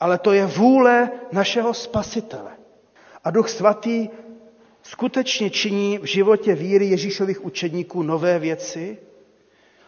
Ale 0.00 0.18
to 0.18 0.32
je 0.32 0.46
vůle 0.46 1.10
našeho 1.32 1.74
Spasitele. 1.74 2.52
A 3.24 3.30
Duch 3.30 3.48
Svatý 3.48 4.08
skutečně 4.82 5.50
činí 5.50 5.98
v 5.98 6.04
životě 6.04 6.54
víry 6.54 6.86
Ježíšových 6.86 7.44
učedníků 7.44 8.02
nové 8.02 8.38
věci. 8.38 8.98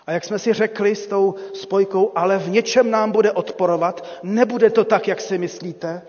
A 0.06 0.12
jak 0.12 0.24
jsme 0.24 0.38
si 0.38 0.52
řekli 0.52 0.94
s 0.94 1.06
tou 1.06 1.34
spojkou, 1.54 2.12
ale 2.14 2.38
v 2.38 2.48
něčem 2.48 2.90
nám 2.90 3.12
bude 3.12 3.32
odporovat, 3.32 4.20
nebude 4.22 4.70
to 4.70 4.84
tak, 4.84 5.08
jak 5.08 5.20
si 5.20 5.38
myslíte, 5.38 6.02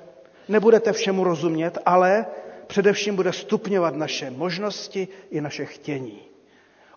nebudete 0.47 0.93
všemu 0.93 1.23
rozumět, 1.23 1.77
ale 1.85 2.25
především 2.67 3.15
bude 3.15 3.33
stupňovat 3.33 3.95
naše 3.95 4.31
možnosti 4.31 5.07
i 5.31 5.41
naše 5.41 5.65
chtění. 5.65 6.19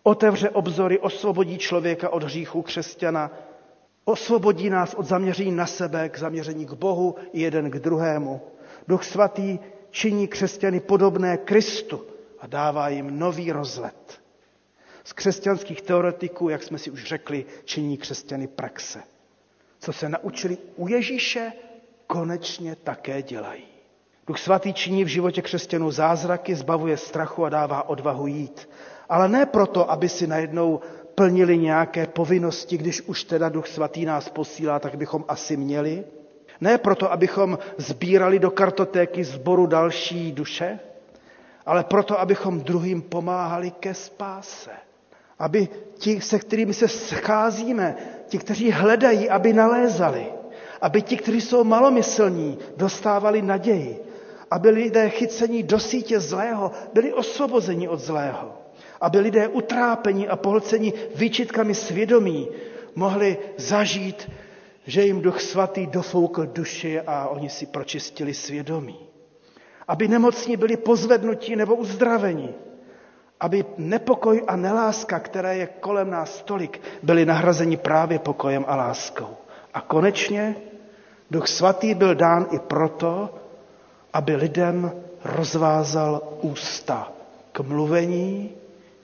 Otevře 0.02 0.50
obzory, 0.50 0.98
osvobodí 0.98 1.58
člověka 1.58 2.08
od 2.08 2.22
hříchu 2.22 2.62
křesťana, 2.62 3.30
osvobodí 4.04 4.70
nás 4.70 4.94
od 4.94 5.06
zaměření 5.06 5.52
na 5.52 5.66
sebe 5.66 6.08
k 6.08 6.18
zaměření 6.18 6.66
k 6.66 6.72
Bohu 6.72 7.14
i 7.32 7.40
jeden 7.40 7.70
k 7.70 7.78
druhému. 7.78 8.40
Duch 8.88 9.04
svatý 9.04 9.58
činí 9.96 10.28
křesťany 10.28 10.80
podobné 10.80 11.36
Kristu 11.36 12.04
a 12.40 12.46
dává 12.46 12.88
jim 12.88 13.18
nový 13.18 13.52
rozlet. 13.52 14.20
Z 15.04 15.12
křesťanských 15.12 15.82
teoretiků, 15.82 16.48
jak 16.48 16.62
jsme 16.62 16.78
si 16.78 16.90
už 16.90 17.04
řekli, 17.04 17.46
činí 17.64 17.96
křesťany 17.96 18.46
praxe. 18.46 19.02
Co 19.78 19.92
se 19.92 20.08
naučili 20.08 20.58
u 20.76 20.88
Ježíše, 20.88 21.52
konečně 22.06 22.76
také 22.76 23.22
dělají. 23.22 23.64
Duch 24.26 24.38
svatý 24.38 24.72
činí 24.72 25.04
v 25.04 25.08
životě 25.08 25.42
křesťanů 25.42 25.90
zázraky, 25.90 26.54
zbavuje 26.54 26.96
strachu 26.96 27.44
a 27.44 27.48
dává 27.48 27.88
odvahu 27.88 28.26
jít. 28.26 28.68
Ale 29.08 29.28
ne 29.28 29.46
proto, 29.46 29.90
aby 29.90 30.08
si 30.08 30.26
najednou 30.26 30.80
plnili 31.14 31.58
nějaké 31.58 32.06
povinnosti, 32.06 32.78
když 32.78 33.00
už 33.00 33.24
teda 33.24 33.48
Duch 33.48 33.68
svatý 33.68 34.04
nás 34.04 34.28
posílá, 34.28 34.78
tak 34.78 34.96
bychom 34.96 35.24
asi 35.28 35.56
měli. 35.56 36.04
Ne 36.60 36.78
proto, 36.78 37.12
abychom 37.12 37.58
sbírali 37.78 38.38
do 38.38 38.50
kartotéky 38.50 39.24
zboru 39.24 39.66
další 39.66 40.32
duše, 40.32 40.78
ale 41.66 41.84
proto, 41.84 42.20
abychom 42.20 42.60
druhým 42.60 43.02
pomáhali 43.02 43.70
ke 43.70 43.94
spáse. 43.94 44.70
Aby 45.38 45.68
ti, 45.98 46.20
se 46.20 46.38
kterými 46.38 46.74
se 46.74 46.88
scházíme, 46.88 47.96
ti, 48.28 48.38
kteří 48.38 48.70
hledají, 48.70 49.30
aby 49.30 49.52
nalézali. 49.52 50.26
Aby 50.80 51.02
ti, 51.02 51.16
kteří 51.16 51.40
jsou 51.40 51.64
malomyslní, 51.64 52.58
dostávali 52.76 53.42
naději 53.42 54.06
aby 54.50 54.70
lidé 54.70 55.08
chycení 55.10 55.62
do 55.62 55.78
sítě 55.78 56.20
zlého 56.20 56.70
byli 56.92 57.12
osvobozeni 57.12 57.88
od 57.88 58.00
zlého. 58.00 58.52
Aby 59.00 59.18
lidé 59.18 59.48
utrápení 59.48 60.28
a 60.28 60.36
pohlcení 60.36 60.94
výčitkami 61.14 61.74
svědomí 61.74 62.48
mohli 62.94 63.38
zažít, 63.56 64.30
že 64.86 65.02
jim 65.04 65.22
Duch 65.22 65.40
Svatý 65.40 65.86
dofoukl 65.86 66.46
duši 66.46 67.00
a 67.00 67.28
oni 67.28 67.48
si 67.50 67.66
pročistili 67.66 68.34
svědomí. 68.34 68.98
Aby 69.88 70.08
nemocní 70.08 70.56
byli 70.56 70.76
pozvednutí 70.76 71.56
nebo 71.56 71.74
uzdraveni. 71.74 72.48
Aby 73.40 73.64
nepokoj 73.78 74.42
a 74.46 74.56
neláska, 74.56 75.18
které 75.18 75.56
je 75.56 75.66
kolem 75.66 76.10
nás 76.10 76.42
tolik, 76.42 76.80
byly 77.02 77.26
nahrazeni 77.26 77.76
právě 77.76 78.18
pokojem 78.18 78.64
a 78.68 78.76
láskou. 78.76 79.36
A 79.74 79.80
konečně 79.80 80.56
Duch 81.30 81.48
Svatý 81.48 81.94
byl 81.94 82.14
dán 82.14 82.46
i 82.50 82.58
proto, 82.58 83.34
aby 84.12 84.36
lidem 84.36 84.92
rozvázal 85.24 86.22
ústa 86.40 87.12
k 87.52 87.60
mluvení 87.60 88.50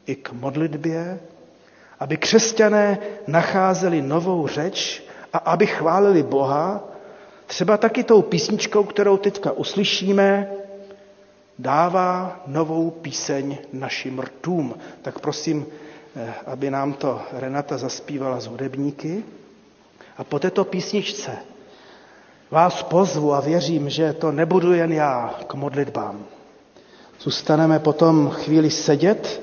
i 0.07 0.14
k 0.14 0.33
modlitbě, 0.33 1.20
aby 2.01 2.16
křesťané 2.16 2.99
nacházeli 3.26 4.03
novou 4.03 4.47
řeč 4.47 5.03
a 5.33 5.39
aby 5.39 5.66
chválili 5.66 6.22
Boha, 6.22 6.80
třeba 7.47 7.76
taky 7.76 8.05
tou 8.05 8.22
písničkou, 8.22 8.85
kterou 8.85 9.16
teďka 9.16 9.53
uslyšíme, 9.53 10.51
dává 11.59 12.41
novou 12.47 12.91
píseň 12.91 13.59
našim 13.72 14.20
rtům. 14.20 14.74
Tak 15.03 15.18
prosím, 15.18 15.66
eh, 16.16 16.35
aby 16.47 16.70
nám 16.70 16.93
to 16.93 17.22
Renata 17.33 17.78
zaspívala 17.78 18.41
z 18.41 18.47
hudebníky. 18.47 19.24
A 20.16 20.24
po 20.24 20.39
této 20.39 20.64
písničce 20.64 21.30
vás 22.51 22.83
pozvu 22.83 23.35
a 23.35 23.41
věřím, 23.41 23.91
že 23.91 24.12
to 24.12 24.33
nebudu 24.33 24.72
jen 24.72 24.93
já 24.93 25.35
k 25.47 25.55
modlitbám. 25.55 26.24
Zůstaneme 27.20 27.78
potom 27.78 28.30
chvíli 28.30 28.70
sedět 28.70 29.43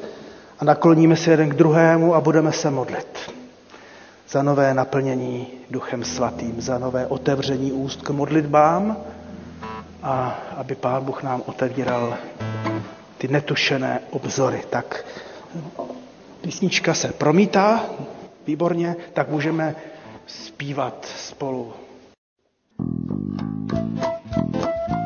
a 0.60 0.66
nakloníme 0.66 1.16
se 1.16 1.32
jeden 1.32 1.50
k 1.50 1.54
druhému 1.56 2.16
a 2.16 2.22
budeme 2.22 2.52
se 2.52 2.72
modlit 2.72 3.39
za 4.32 4.44
nové 4.44 4.74
naplnění 4.74 5.48
Duchem 5.72 6.04
Svatým, 6.04 6.62
za 6.62 6.78
nové 6.78 7.08
otevření 7.08 7.72
úst 7.72 8.02
k 8.02 8.10
modlitbám 8.10 8.98
a 10.04 10.40
aby 10.58 10.76
Pán 10.76 11.04
Bůh 11.06 11.24
nám 11.24 11.44
otevíral 11.46 12.18
ty 13.18 13.28
netušené 13.28 14.00
obzory. 14.10 14.62
Tak 14.70 15.06
písnička 16.42 16.94
se 16.94 17.08
promítá, 17.08 17.86
výborně, 18.48 18.96
tak 19.14 19.30
můžeme 19.30 19.76
zpívat 20.28 21.06
spolu. 21.18 21.74
Ježíš 24.40 24.99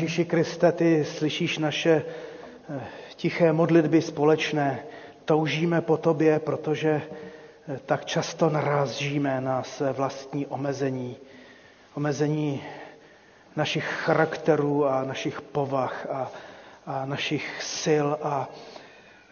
Ježíši 0.00 0.24
Kriste, 0.24 0.72
ty 0.72 1.04
slyšíš 1.04 1.58
naše 1.58 2.02
eh, 2.70 2.80
tiché 3.16 3.52
modlitby 3.52 4.02
společné. 4.02 4.82
Toužíme 5.24 5.80
po 5.80 5.96
tobě, 5.96 6.38
protože 6.38 7.02
eh, 7.02 7.80
tak 7.86 8.04
často 8.04 8.50
narážíme 8.50 9.40
na 9.40 9.62
své 9.62 9.92
vlastní 9.92 10.46
omezení. 10.46 11.16
Omezení 11.94 12.62
našich 13.56 13.84
charakterů 13.84 14.86
a 14.86 15.04
našich 15.04 15.40
povah 15.40 16.06
a, 16.10 16.30
a 16.86 17.06
našich 17.06 17.62
sil. 17.80 18.08
A, 18.22 18.48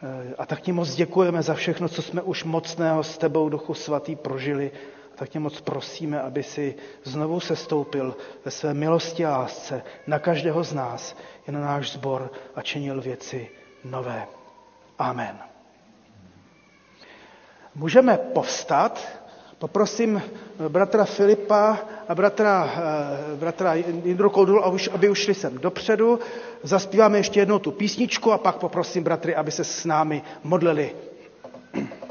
eh, 0.02 0.34
a 0.38 0.46
tak 0.46 0.60
ti 0.60 0.72
moc 0.72 0.94
děkujeme 0.94 1.42
za 1.42 1.54
všechno, 1.54 1.88
co 1.88 2.02
jsme 2.02 2.22
už 2.22 2.44
mocného 2.44 3.02
s 3.04 3.18
tebou, 3.18 3.48
Duchu 3.48 3.74
Svatý, 3.74 4.16
prožili. 4.16 4.70
Tak 5.18 5.28
tě 5.28 5.38
moc 5.38 5.60
prosíme, 5.60 6.20
aby 6.20 6.42
si 6.42 6.74
znovu 7.04 7.40
sestoupil 7.40 8.16
ve 8.44 8.50
své 8.50 8.74
milosti 8.74 9.26
a 9.26 9.38
lásce 9.38 9.82
na 10.06 10.18
každého 10.18 10.64
z 10.64 10.72
nás, 10.72 11.16
i 11.48 11.52
na 11.52 11.60
náš 11.60 11.92
sbor 11.92 12.30
a 12.54 12.62
činil 12.62 13.00
věci 13.00 13.50
nové. 13.84 14.26
Amen. 14.98 15.38
Můžeme 17.74 18.16
povstat. 18.16 19.18
Poprosím 19.58 20.22
bratra 20.68 21.04
Filipa 21.04 21.78
a 22.08 22.14
bratra, 22.14 22.72
eh, 22.76 23.36
bratra 23.36 23.74
Jindru 23.74 24.30
Koldul, 24.30 24.78
aby 24.92 25.08
ušli 25.08 25.34
sem 25.34 25.58
dopředu. 25.58 26.18
Zaspíváme 26.62 27.18
ještě 27.18 27.40
jednou 27.40 27.58
tu 27.58 27.70
písničku 27.70 28.32
a 28.32 28.38
pak 28.38 28.56
poprosím 28.56 29.04
bratry, 29.04 29.34
aby 29.34 29.50
se 29.50 29.64
s 29.64 29.84
námi 29.84 30.22
modlili. 30.44 30.94
Ježíš 31.74 32.08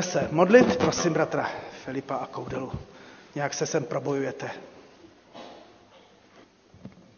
Budeme 0.00 0.12
se 0.12 0.28
modlit, 0.32 0.76
prosím 0.76 1.12
bratra 1.12 1.50
Filipa 1.84 2.14
a 2.14 2.26
Koudelu. 2.26 2.72
Nějak 3.34 3.54
se 3.54 3.66
sem 3.66 3.84
probojujete. 3.84 4.50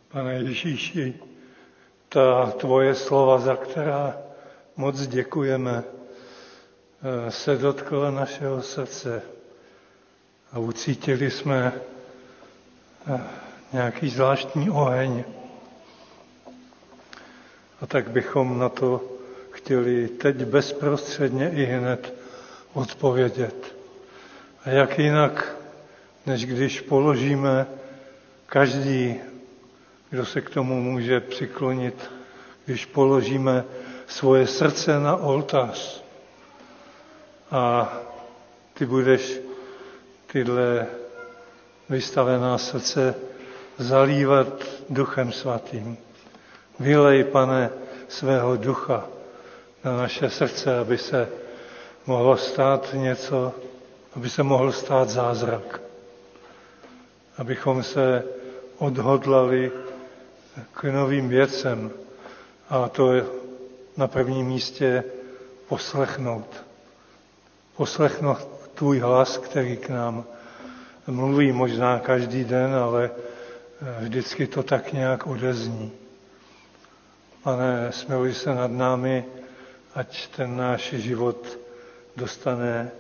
Pane 0.09 0.35
Ježíši, 0.35 1.15
ta 2.09 2.51
tvoje 2.51 2.95
slova, 2.95 3.39
za 3.39 3.57
která 3.57 4.19
moc 4.77 5.07
děkujeme, 5.07 5.83
eh, 7.27 7.31
se 7.31 7.57
dotkla 7.57 8.11
našeho 8.11 8.63
srdce 8.63 9.23
a 10.53 10.59
ucítili 10.59 11.31
jsme 11.31 11.73
eh, 13.15 13.21
nějaký 13.73 14.09
zvláštní 14.09 14.71
oheň. 14.71 15.25
A 17.81 17.87
tak 17.87 18.11
bychom 18.11 18.59
na 18.59 18.69
to 18.69 19.01
chtěli 19.51 20.09
teď 20.09 20.37
bezprostředně 20.37 21.51
i 21.51 21.65
hned 21.65 22.22
odpovědět. 22.73 23.75
A 24.65 24.71
jak 24.71 24.99
jinak, 24.99 25.57
než 26.27 26.47
když 26.47 26.81
položíme 26.81 27.67
každý, 28.47 29.21
kdo 30.11 30.27
se 30.27 30.41
k 30.41 30.51
tomu 30.51 30.81
může 30.81 31.21
přiklonit, 31.21 32.11
když 32.65 32.87
položíme 32.87 33.65
svoje 34.07 34.47
srdce 34.47 35.01
na 35.01 35.17
oltář 35.17 36.03
a 37.51 37.93
ty 38.75 38.87
budeš 38.87 39.41
tyhle 40.27 40.87
vystavená 41.89 42.59
srdce 42.59 43.15
zalívat 43.79 44.49
duchem 44.91 45.33
svatým. 45.33 45.97
Vylej, 46.81 47.25
pane, 47.25 47.71
svého 48.09 48.57
ducha 48.57 49.09
na 49.85 49.97
naše 49.97 50.31
srdce, 50.31 50.79
aby 50.79 50.99
se 50.99 51.29
mohlo 52.07 52.37
stát 52.37 52.89
něco, 52.95 53.53
aby 54.17 54.31
se 54.31 54.43
mohl 54.43 54.73
stát 54.73 55.09
zázrak. 55.09 55.81
Abychom 57.39 57.83
se 57.83 58.25
odhodlali 58.79 59.73
k 60.73 60.85
novým 60.85 61.29
věcem. 61.29 61.91
A 62.71 62.89
to 62.89 63.13
je 63.13 63.25
na 63.97 64.09
prvním 64.09 64.47
místě 64.47 65.05
poslechnout. 65.69 66.65
Poslechnout 67.77 68.39
tvůj 68.75 68.99
hlas, 68.99 69.39
který 69.39 69.77
k 69.77 69.89
nám 69.89 70.25
mluví 71.07 71.53
možná 71.53 71.99
každý 71.99 72.45
den, 72.45 72.75
ale 72.75 73.11
vždycky 74.01 74.47
to 74.47 74.63
tak 74.63 74.93
nějak 74.93 75.27
odezní. 75.27 75.93
Pane, 77.43 77.93
smiluj 77.93 78.35
se 78.35 78.55
nad 78.55 78.71
námi, 78.71 79.25
ať 79.95 80.29
ten 80.29 80.57
náš 80.57 80.93
život 80.93 81.59
dostane 82.17 82.91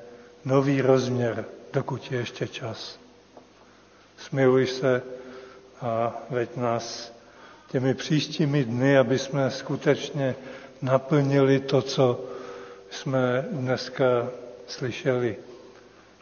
nový 0.44 0.80
rozměr, 0.82 1.44
dokud 1.72 2.12
je 2.12 2.18
ještě 2.18 2.48
čas. 2.48 2.98
Smiluj 4.16 4.66
se 4.66 5.02
a 5.80 6.14
veď 6.30 6.56
nás 6.56 7.12
těmi 7.70 7.94
příštími 7.94 8.64
dny, 8.64 8.98
aby 8.98 9.18
jsme 9.18 9.50
skutečně 9.50 10.34
naplnili 10.82 11.60
to, 11.60 11.82
co 11.82 12.24
jsme 12.90 13.48
dneska 13.50 14.28
slyšeli. 14.66 15.36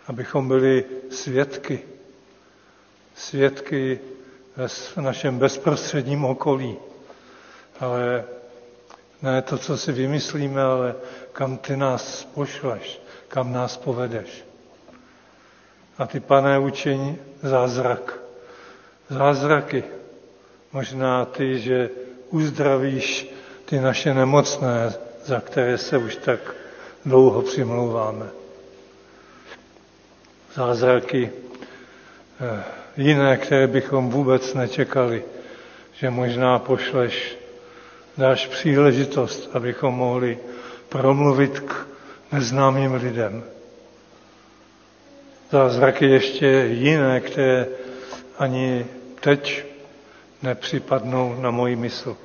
Abychom 0.06 0.48
byli 0.48 0.84
svědky, 1.10 1.80
svědky 3.14 4.00
v 4.68 4.96
našem 4.96 5.38
bezprostředním 5.38 6.24
okolí. 6.24 6.76
Ale 7.80 8.24
ne 9.22 9.42
to, 9.42 9.58
co 9.58 9.78
si 9.78 9.92
vymyslíme, 9.92 10.62
ale 10.62 10.94
kam 11.32 11.58
ty 11.58 11.76
nás 11.76 12.24
pošleš, 12.34 13.00
kam 13.28 13.52
nás 13.52 13.76
povedeš. 13.76 14.44
A 15.98 16.06
ty, 16.06 16.20
pane, 16.20 16.58
učení 16.58 17.18
zázrak. 17.42 18.18
Zázraky. 19.10 19.84
Možná 20.72 21.24
ty, 21.24 21.58
že 21.60 21.90
uzdravíš 22.30 23.34
ty 23.64 23.80
naše 23.80 24.14
nemocné, 24.14 24.92
za 25.24 25.40
které 25.40 25.78
se 25.78 25.98
už 25.98 26.16
tak 26.16 26.40
dlouho 27.04 27.42
přimlouváme. 27.42 28.26
Zázraky 30.54 31.30
eh, 32.40 32.64
jiné, 32.96 33.36
které 33.36 33.66
bychom 33.66 34.10
vůbec 34.10 34.54
nečekali, 34.54 35.24
že 35.92 36.10
možná 36.10 36.58
pošleš, 36.58 37.36
dáš 38.18 38.46
příležitost, 38.46 39.50
abychom 39.52 39.94
mohli 39.94 40.38
promluvit 40.88 41.60
k 41.60 41.86
neznámým 42.32 42.94
lidem. 42.94 43.44
Zázraky 45.50 46.06
ještě 46.06 46.46
jiné, 46.72 47.20
které 47.20 47.66
ani 48.38 48.86
teď 49.20 49.64
nepřipadnou 50.42 51.40
na 51.40 51.50
moji 51.50 51.76
mysl. 51.76 52.16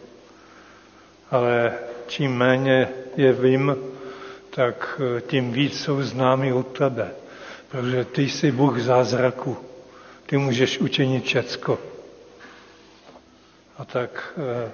Ale 1.32 1.74
čím 2.08 2.38
méně 2.38 2.88
je 3.16 3.34
vím, 3.34 3.76
tak 4.50 5.02
tím 5.28 5.52
víc 5.52 5.84
jsou 5.84 6.02
známy 6.04 6.54
od 6.54 6.78
tebe, 6.78 7.12
protože 7.70 8.06
ty 8.06 8.22
jsi 8.30 8.52
Bůh 8.52 8.80
zázraku. 8.80 9.58
Ty 10.26 10.38
můžeš 10.38 10.80
učinit 10.80 11.24
všecko. 11.26 11.80
A 13.78 13.86
tak 13.86 14.34
eh, 14.38 14.72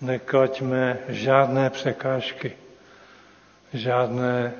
neklaďme 0.00 0.98
žádné 1.08 1.70
překážky, 1.70 2.52
žádné 3.72 4.52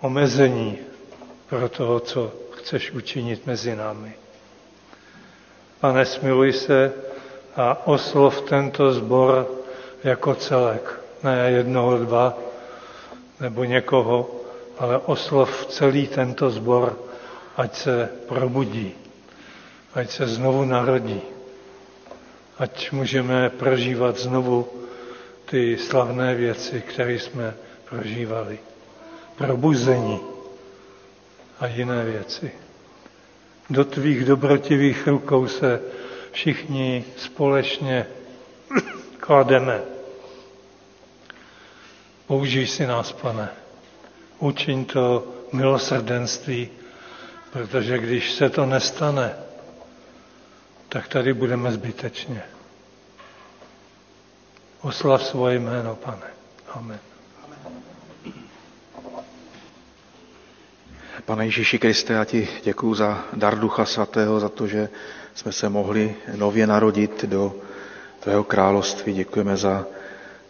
omezení 0.00 0.78
pro 1.48 1.68
toho, 1.68 2.00
co 2.00 2.32
chceš 2.50 2.90
učinit 2.92 3.46
mezi 3.46 3.76
námi. 3.76 4.12
Pane, 5.80 6.06
smiluj 6.06 6.52
se 6.52 6.92
a 7.56 7.86
oslov 7.86 8.40
tento 8.40 8.92
zbor 8.92 9.50
jako 10.04 10.34
celek. 10.34 11.00
Ne 11.22 11.50
jednoho, 11.50 11.98
dva 11.98 12.38
nebo 13.40 13.64
někoho, 13.64 14.30
ale 14.78 14.98
oslov 14.98 15.66
celý 15.66 16.06
tento 16.08 16.50
zbor 16.50 16.98
ať 17.56 17.74
se 17.76 18.08
probudí, 18.28 18.94
ať 19.94 20.10
se 20.10 20.26
znovu 20.26 20.64
narodí, 20.64 21.22
ať 22.58 22.92
můžeme 22.92 23.50
prožívat 23.50 24.18
znovu 24.18 24.68
ty 25.44 25.78
slavné 25.78 26.34
věci, 26.34 26.80
které 26.80 27.12
jsme 27.12 27.54
prožívali. 27.90 28.58
Probuzení 29.36 30.20
a 31.60 31.66
jiné 31.66 32.04
věci. 32.04 32.50
Do 33.70 33.84
tvých 33.84 34.24
dobrotivých 34.24 35.06
rukou 35.06 35.48
se 35.48 35.80
všichni 36.32 37.04
společně 37.16 38.06
klademe. 39.20 39.80
Použij 42.26 42.66
si 42.66 42.86
nás, 42.86 43.12
pane. 43.12 43.48
Učiň 44.38 44.84
to 44.84 45.24
milosrdenství 45.52 46.68
Protože 47.54 47.98
když 47.98 48.32
se 48.32 48.50
to 48.50 48.66
nestane, 48.66 49.34
tak 50.94 51.08
tady 51.08 51.34
budeme 51.34 51.72
zbytečně. 51.72 52.42
Oslav 54.80 55.22
svoje 55.22 55.58
jméno, 55.58 55.96
pane. 55.96 56.26
Amen. 56.68 56.98
Pane 61.24 61.44
Ježíši 61.44 61.78
Kriste, 61.78 62.12
já 62.12 62.24
ti 62.24 62.48
děkuji 62.64 62.94
za 62.94 63.24
dar 63.32 63.58
Ducha 63.58 63.84
Svatého, 63.84 64.40
za 64.40 64.48
to, 64.48 64.66
že 64.66 64.88
jsme 65.34 65.52
se 65.52 65.68
mohli 65.68 66.14
nově 66.36 66.66
narodit 66.66 67.24
do 67.24 67.54
tvého 68.20 68.44
království. 68.44 69.12
Děkujeme 69.14 69.56
za 69.56 69.86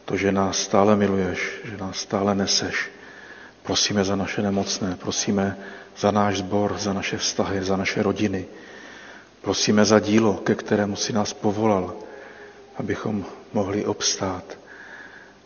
to, 0.04 0.16
že 0.16 0.32
nás 0.32 0.58
stále 0.58 0.96
miluješ, 0.96 1.60
že 1.64 1.76
nás 1.76 1.96
stále 1.96 2.34
neseš. 2.34 2.90
Prosíme 3.62 4.04
za 4.04 4.16
naše 4.16 4.42
nemocné, 4.42 4.96
prosíme 4.96 5.56
za 5.96 6.10
náš 6.10 6.38
sbor, 6.38 6.78
za 6.78 6.92
naše 6.92 7.16
vztahy, 7.18 7.64
za 7.64 7.76
naše 7.76 8.02
rodiny. 8.02 8.46
Prosíme 9.44 9.84
za 9.84 10.00
dílo, 10.00 10.34
ke 10.34 10.54
kterému 10.54 10.96
si 10.96 11.12
nás 11.12 11.32
povolal, 11.32 11.94
abychom 12.76 13.24
mohli 13.52 13.84
obstát. 13.84 14.44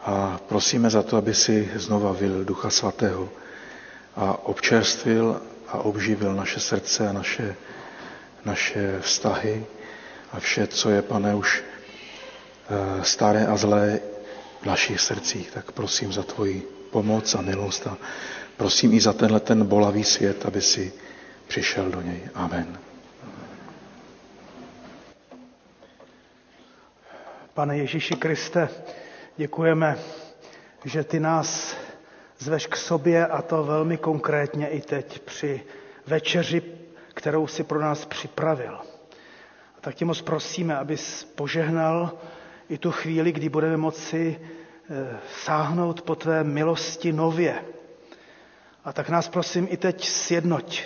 A 0.00 0.40
prosíme 0.48 0.90
za 0.90 1.02
to, 1.02 1.16
aby 1.16 1.34
si 1.34 1.70
znova 1.74 2.12
vylil 2.12 2.44
Ducha 2.44 2.70
Svatého 2.70 3.28
a 4.16 4.46
občerstvil 4.46 5.40
a 5.68 5.78
obživil 5.78 6.34
naše 6.34 6.60
srdce 6.60 7.08
a 7.08 7.12
naše, 7.12 7.54
naše 8.44 9.00
vztahy 9.00 9.66
a 10.32 10.40
vše, 10.40 10.66
co 10.66 10.90
je, 10.90 11.02
pane, 11.02 11.34
už 11.34 11.62
eh, 11.62 13.04
staré 13.04 13.46
a 13.46 13.56
zlé 13.56 14.00
v 14.62 14.66
našich 14.66 15.00
srdcích. 15.00 15.50
Tak 15.50 15.72
prosím 15.72 16.12
za 16.12 16.22
tvoji 16.22 16.62
pomoc 16.90 17.34
a 17.34 17.40
milost 17.42 17.86
a 17.86 17.96
Prosím 18.58 18.92
i 18.94 19.00
za 19.00 19.12
tenhle 19.12 19.40
ten 19.40 19.66
bolavý 19.66 20.04
svět, 20.04 20.46
aby 20.46 20.60
si 20.60 20.92
přišel 21.48 21.90
do 21.90 22.02
něj. 22.02 22.20
Amen. 22.34 22.78
Pane 27.58 27.76
Ježíši 27.78 28.16
Kriste, 28.16 28.68
děkujeme, 29.36 29.98
že 30.84 31.04
ty 31.04 31.20
nás 31.20 31.76
zveš 32.38 32.66
k 32.66 32.76
sobě 32.76 33.26
a 33.26 33.42
to 33.42 33.64
velmi 33.64 33.96
konkrétně 33.96 34.68
i 34.68 34.80
teď 34.80 35.18
při 35.20 35.62
večeři, 36.06 36.62
kterou 37.14 37.46
si 37.46 37.64
pro 37.64 37.80
nás 37.80 38.04
připravil. 38.04 38.78
A 39.76 39.80
tak 39.80 39.94
tě 39.94 40.04
moc 40.04 40.20
prosíme, 40.20 40.76
abys 40.76 41.24
požehnal 41.24 42.12
i 42.68 42.78
tu 42.78 42.90
chvíli, 42.90 43.32
kdy 43.32 43.48
budeme 43.48 43.76
moci 43.76 44.38
eh, 44.40 45.18
sáhnout 45.44 46.02
po 46.02 46.14
tvé 46.14 46.44
milosti 46.44 47.12
nově. 47.12 47.64
A 48.84 48.92
tak 48.92 49.08
nás 49.08 49.28
prosím 49.28 49.68
i 49.70 49.76
teď 49.76 50.04
sjednoť, 50.04 50.82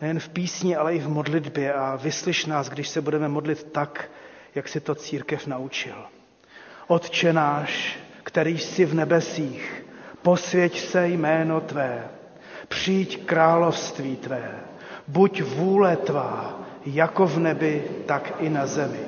nejen 0.00 0.20
v 0.20 0.28
písni, 0.28 0.76
ale 0.76 0.94
i 0.94 0.98
v 0.98 1.08
modlitbě 1.08 1.72
a 1.72 1.96
vyslyš 1.96 2.46
nás, 2.46 2.68
když 2.68 2.88
se 2.88 3.00
budeme 3.00 3.28
modlit 3.28 3.62
tak, 3.72 4.10
jak 4.54 4.68
si 4.68 4.80
to 4.80 4.94
církev 4.94 5.46
naučil. 5.46 5.96
Otče 6.86 7.32
náš, 7.32 7.98
který 8.22 8.58
jsi 8.58 8.84
v 8.84 8.94
nebesích, 8.94 9.84
posvěť 10.22 10.80
se 10.80 11.08
jméno 11.08 11.60
Tvé, 11.60 12.04
přijď 12.68 13.24
království 13.24 14.16
Tvé, 14.16 14.50
buď 15.08 15.42
vůle 15.42 15.96
Tvá, 15.96 16.60
jako 16.86 17.26
v 17.26 17.38
nebi, 17.38 17.84
tak 18.06 18.34
i 18.38 18.48
na 18.48 18.66
zemi. 18.66 19.00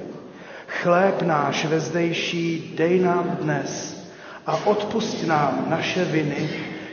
Chléb 0.67 1.23
náš 1.23 1.65
vezdejší 1.65 2.75
dej 2.77 3.01
nám 3.01 3.37
dnes 3.41 4.05
a 4.47 4.67
odpust 4.67 5.27
nám 5.27 5.67
naše 5.69 6.05
viny, 6.05 6.51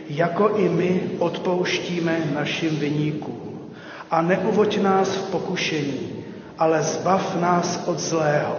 jako 0.09 0.49
i 0.49 0.69
my 0.69 1.01
odpouštíme 1.19 2.19
našim 2.33 2.75
viníkům. 2.75 3.75
A 4.11 4.21
neuvoď 4.21 4.77
nás 4.77 5.15
v 5.15 5.31
pokušení, 5.31 6.20
ale 6.57 6.83
zbav 6.83 7.35
nás 7.35 7.83
od 7.85 7.99
zlého, 7.99 8.55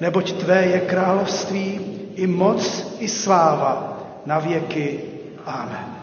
neboť 0.00 0.32
Tvé 0.32 0.66
je 0.66 0.80
království 0.80 1.80
i 2.14 2.26
moc 2.26 2.86
i 2.98 3.08
sláva 3.08 3.98
na 4.26 4.38
věky. 4.38 5.00
Amen. 5.46 5.94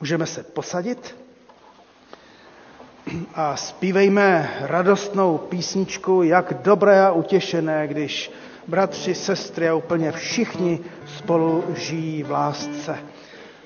Můžeme 0.00 0.26
se 0.26 0.42
posadit 0.42 1.16
a 3.34 3.56
zpívejme 3.56 4.50
radostnou 4.60 5.38
písničku, 5.38 6.22
jak 6.22 6.54
dobré 6.54 7.06
a 7.06 7.12
utěšené, 7.12 7.88
když 7.88 8.30
bratři, 8.68 9.14
sestry 9.14 9.68
a 9.68 9.74
úplně 9.74 10.12
všichni 10.12 10.80
spolu 11.18 11.64
žijí 11.76 12.22
v 12.22 12.30
lásce. 12.30 12.98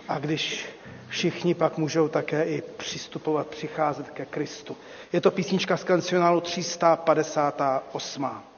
A 0.09 0.19
když 0.19 0.67
všichni 1.11 1.55
pak 1.55 1.79
můžou 1.79 2.09
také 2.09 2.45
i 2.45 2.63
přistupovat, 2.77 3.47
přicházet 3.47 4.11
ke 4.11 4.25
Kristu. 4.27 4.77
Je 5.13 5.21
to 5.21 5.31
písnička 5.31 5.77
z 5.77 5.85
kancionálu 5.85 6.41
358. 6.41 8.50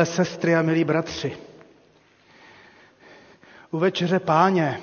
Milé 0.00 0.06
sestry 0.12 0.56
a 0.56 0.62
milí 0.62 0.84
bratři, 0.84 1.36
u 3.70 3.78
večeře 3.78 4.18
páně 4.20 4.80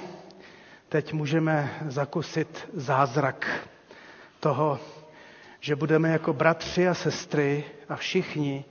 teď 0.90 1.14
můžeme 1.14 1.72
zakusit 1.88 2.70
zázrak 2.74 3.68
toho, 4.40 4.80
že 5.60 5.76
budeme 5.76 6.10
jako 6.10 6.34
bratři 6.34 6.88
a 6.88 6.94
sestry 6.94 7.64
a 7.90 7.96
všichni 7.96 8.66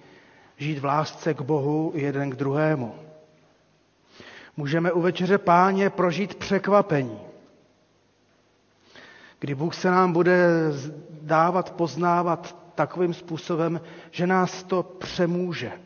žít 0.56 0.78
v 0.78 0.84
lásce 0.84 1.34
k 1.34 1.40
Bohu 1.40 1.92
jeden 1.94 2.30
k 2.30 2.36
druhému. 2.36 2.94
Můžeme 4.56 4.92
u 4.92 5.00
večeře 5.00 5.38
páně 5.38 5.90
prožít 5.90 6.34
překvapení, 6.34 7.20
kdy 9.38 9.54
Bůh 9.54 9.74
se 9.74 9.90
nám 9.90 10.12
bude 10.12 10.48
dávat 11.22 11.70
poznávat 11.70 12.56
takovým 12.74 13.14
způsobem, 13.14 13.80
že 14.10 14.26
nás 14.26 14.62
to 14.62 14.82
přemůže. 14.82 15.85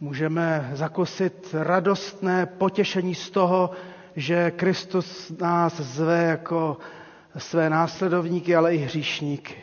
Můžeme 0.00 0.70
zakusit 0.72 1.54
radostné 1.58 2.46
potěšení 2.46 3.14
z 3.14 3.30
toho, 3.30 3.70
že 4.16 4.50
Kristus 4.50 5.32
nás 5.40 5.80
zve 5.80 6.22
jako 6.24 6.76
své 7.38 7.70
následovníky, 7.70 8.56
ale 8.56 8.74
i 8.74 8.78
hříšníky. 8.78 9.54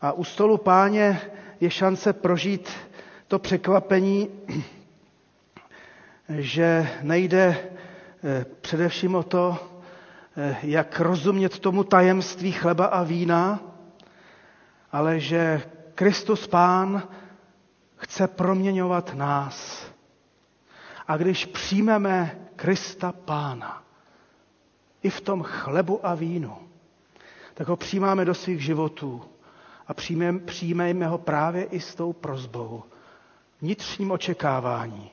A 0.00 0.12
u 0.12 0.24
stolu 0.24 0.58
páně 0.58 1.20
je 1.60 1.70
šance 1.70 2.12
prožít 2.12 2.70
to 3.28 3.38
překvapení, 3.38 4.28
že 6.28 6.88
nejde 7.02 7.56
eh, 8.24 8.46
především 8.60 9.14
o 9.14 9.22
to, 9.22 9.58
eh, 10.36 10.56
jak 10.62 11.00
rozumět 11.00 11.58
tomu 11.58 11.84
tajemství 11.84 12.52
chleba 12.52 12.86
a 12.86 13.02
vína, 13.02 13.60
ale 14.92 15.20
že 15.20 15.62
Kristus 15.94 16.46
Pán 16.46 17.02
chce 18.02 18.28
proměňovat 18.28 19.14
nás. 19.14 19.86
A 21.08 21.16
když 21.16 21.46
přijmeme 21.46 22.38
Krista 22.56 23.12
Pána, 23.12 23.82
i 25.02 25.10
v 25.10 25.20
tom 25.20 25.42
chlebu 25.42 26.06
a 26.06 26.14
vínu, 26.14 26.58
tak 27.54 27.68
ho 27.68 27.76
přijímáme 27.76 28.24
do 28.24 28.34
svých 28.34 28.64
životů 28.64 29.22
a 29.86 29.94
přijmeme, 30.44 31.06
ho 31.06 31.18
právě 31.18 31.64
i 31.64 31.80
s 31.80 31.94
tou 31.94 32.12
prozbou, 32.12 32.82
vnitřním 33.60 34.10
očekávání, 34.10 35.10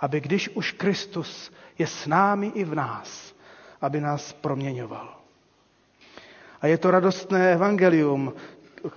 aby 0.00 0.20
když 0.20 0.48
už 0.48 0.72
Kristus 0.72 1.52
je 1.78 1.86
s 1.86 2.06
námi 2.06 2.46
i 2.46 2.64
v 2.64 2.74
nás, 2.74 3.34
aby 3.80 4.00
nás 4.00 4.32
proměňoval. 4.32 5.18
A 6.60 6.66
je 6.66 6.78
to 6.78 6.90
radostné 6.90 7.52
evangelium, 7.52 8.32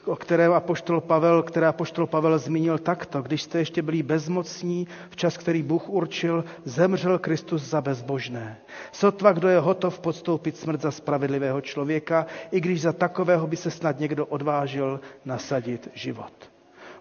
o 0.06 0.16
kterém 0.16 0.53
apoštol 0.53 1.02
Pavel, 1.02 1.44
které 1.44 1.68
apoštol 1.68 2.07
Pavel 2.07 2.40
zmínil 2.40 2.78
takto. 2.78 3.22
Když 3.22 3.41
jste 3.41 3.60
ještě 3.60 3.82
byli 3.82 4.03
bezmocní, 4.03 4.88
v 5.10 5.16
čas, 5.16 5.38
který 5.38 5.64
Bůh 5.64 5.90
určil, 5.90 6.44
zemřel 6.64 7.20
Kristus 7.20 7.62
za 7.62 7.82
bezbožné. 7.82 8.57
Sotva, 8.91 9.32
kdo 9.32 9.48
je 9.48 9.60
hotov 9.60 9.99
podstoupit 9.99 10.57
smrt 10.57 10.82
za 10.82 10.91
spravedlivého 10.91 11.62
člověka, 11.62 12.26
i 12.52 12.62
když 12.62 12.82
za 12.82 12.94
takového 12.94 13.48
by 13.48 13.57
se 13.57 13.72
snad 13.72 13.99
někdo 13.99 14.26
odvážil 14.26 14.99
nasadit 15.26 15.90
život. 15.94 16.55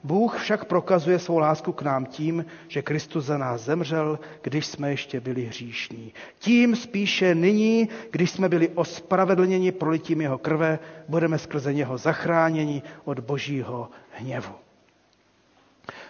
Bůh 0.05 0.39
však 0.39 0.65
prokazuje 0.65 1.19
svou 1.19 1.39
lásku 1.39 1.73
k 1.73 1.83
nám 1.83 2.07
tím, 2.07 2.45
že 2.69 2.83
Kristus 2.83 3.25
za 3.25 3.39
nás 3.39 3.61
zemřel, 3.61 4.19
když 4.43 4.67
jsme 4.67 4.91
ještě 4.91 5.21
byli 5.21 5.45
hříšní. 5.45 6.13
Tím 6.39 6.77
spíše 6.77 7.35
nyní, 7.35 7.89
když 8.11 8.31
jsme 8.31 8.49
byli 8.49 8.69
ospravedlněni 8.69 9.73
prolitím 9.73 10.21
jeho 10.21 10.39
krve, 10.39 10.79
budeme 11.09 11.39
skrze 11.39 11.75
něho 11.75 11.99
zachráněni 11.99 12.83
od 13.05 13.21
božího 13.21 13.89
hněvu. 14.11 14.55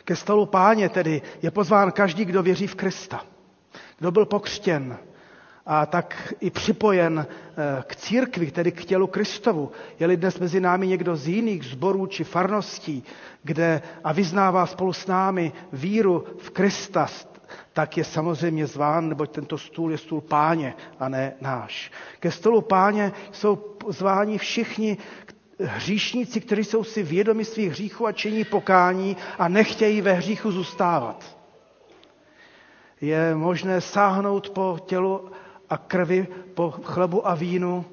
Ke 0.04 0.16
stolu 0.16 0.46
páně 0.46 0.88
tedy 0.88 1.22
je 1.42 1.50
pozván 1.50 1.92
každý, 1.92 2.24
kdo 2.24 2.42
věří 2.42 2.66
v 2.66 2.74
Krista, 2.74 3.24
kdo 3.98 4.10
byl 4.10 4.26
pokřtěn, 4.26 4.98
a 5.66 5.86
tak 5.86 6.34
i 6.40 6.50
připojen 6.50 7.26
eh, 7.28 7.82
k 7.86 7.96
církvi, 7.96 8.50
tedy 8.50 8.72
k 8.72 8.84
tělu 8.84 9.06
Kristovu. 9.06 9.70
Je-li 10.00 10.16
dnes 10.16 10.38
mezi 10.38 10.60
námi 10.60 10.86
někdo 10.86 11.16
z 11.16 11.28
jiných 11.28 11.64
zborů 11.64 12.06
či 12.06 12.24
farností, 12.24 13.04
kde 13.42 13.82
a 14.04 14.12
vyznává 14.12 14.66
spolu 14.66 14.92
s 14.92 15.06
námi 15.06 15.52
víru 15.72 16.24
v 16.38 16.50
Krista, 16.50 17.06
tak 17.72 17.96
je 17.96 18.04
samozřejmě 18.04 18.66
zván, 18.66 19.08
neboť 19.08 19.30
tento 19.30 19.58
stůl 19.58 19.90
je 19.90 19.98
stůl 19.98 20.20
páně 20.20 20.74
a 20.98 21.08
ne 21.08 21.32
náš. 21.40 21.90
Ke 22.20 22.30
stolu 22.30 22.60
páně 22.60 23.12
jsou 23.32 23.64
zváni 23.88 24.38
všichni 24.38 24.98
hříšníci, 25.60 26.40
kteří 26.40 26.64
jsou 26.64 26.84
si 26.84 27.02
vědomi 27.02 27.44
svých 27.44 27.70
hříchů 27.70 28.06
a 28.06 28.12
činí 28.12 28.44
pokání 28.44 29.16
a 29.38 29.48
nechtějí 29.48 30.00
ve 30.00 30.12
hříchu 30.12 30.52
zůstávat. 30.52 31.36
Je 33.00 33.34
možné 33.34 33.80
sáhnout 33.80 34.50
po 34.50 34.78
tělu 34.86 35.30
a 35.70 35.78
krvi, 35.78 36.26
po 36.54 36.70
chlebu 36.70 37.28
a 37.28 37.34
vínu. 37.34 37.84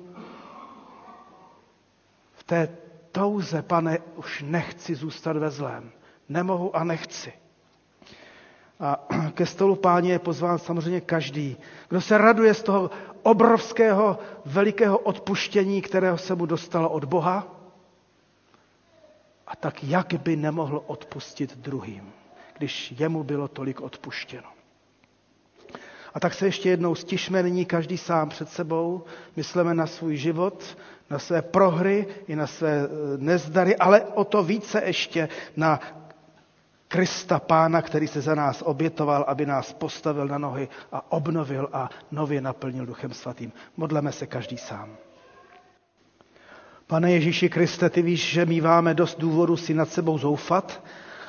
V 2.34 2.44
té 2.44 2.78
touze, 3.12 3.62
pane, 3.62 4.00
už 4.16 4.44
nechci 4.48 4.96
zůstat 4.96 5.38
ve 5.38 5.52
zlém. 5.52 5.92
Nemohu 6.30 6.76
a 6.76 6.84
nechci. 6.84 7.34
A 8.80 9.08
ke 9.34 9.46
stolu 9.46 9.76
páně 9.76 10.12
je 10.12 10.20
pozván 10.20 10.60
samozřejmě 10.60 11.02
každý, 11.02 11.58
kdo 11.90 12.02
se 12.02 12.18
raduje 12.18 12.54
z 12.54 12.64
toho 12.64 12.92
obrovského, 13.24 14.20
velikého 14.46 14.98
odpuštění, 14.98 15.82
kterého 15.82 16.18
se 16.18 16.36
mu 16.36 16.46
dostalo 16.46 16.90
od 16.90 17.06
Boha. 17.06 17.48
A 19.48 19.56
tak 19.56 19.84
jak 19.84 20.14
by 20.14 20.36
nemohl 20.36 20.84
odpustit 20.88 21.58
druhým, 21.58 22.14
když 22.58 22.94
jemu 22.98 23.24
bylo 23.24 23.48
tolik 23.48 23.82
odpuštěno. 23.82 24.61
A 26.14 26.20
tak 26.20 26.34
se 26.34 26.46
ještě 26.46 26.70
jednou 26.70 26.96
stišme 26.96 27.44
nyní 27.44 27.66
každý 27.66 27.98
sám 27.98 28.30
před 28.30 28.50
sebou, 28.50 29.04
myslíme 29.36 29.74
na 29.74 29.88
svůj 29.88 30.16
život, 30.16 30.78
na 31.10 31.20
své 31.20 31.42
prohry 31.42 32.08
i 32.28 32.36
na 32.36 32.48
své 32.48 32.72
eh, 32.72 32.88
nezdary, 33.18 33.76
ale 33.76 34.02
o 34.02 34.24
to 34.24 34.44
více 34.44 34.82
ještě 34.86 35.30
na 35.58 35.80
Krista 36.88 37.40
Pána, 37.40 37.82
který 37.82 38.08
se 38.08 38.22
za 38.22 38.36
nás 38.36 38.62
obětoval, 38.62 39.26
aby 39.28 39.46
nás 39.46 39.74
postavil 39.74 40.28
na 40.28 40.38
nohy 40.38 40.68
a 40.92 41.12
obnovil 41.12 41.70
a 41.74 41.90
nově 42.12 42.42
naplnil 42.42 42.86
Duchem 42.86 43.14
Svatým. 43.14 43.52
Modleme 43.78 44.12
se 44.12 44.28
každý 44.28 44.58
sám. 44.58 44.96
Pane 46.88 47.12
Ježíši 47.12 47.50
Kriste, 47.50 47.90
ty 47.90 48.02
víš, 48.02 48.30
že 48.30 48.46
míváme 48.46 48.94
dost 48.94 49.20
důvodu 49.20 49.58
si 49.58 49.74
nad 49.74 49.90
sebou 49.90 50.18
zoufat 50.18 50.84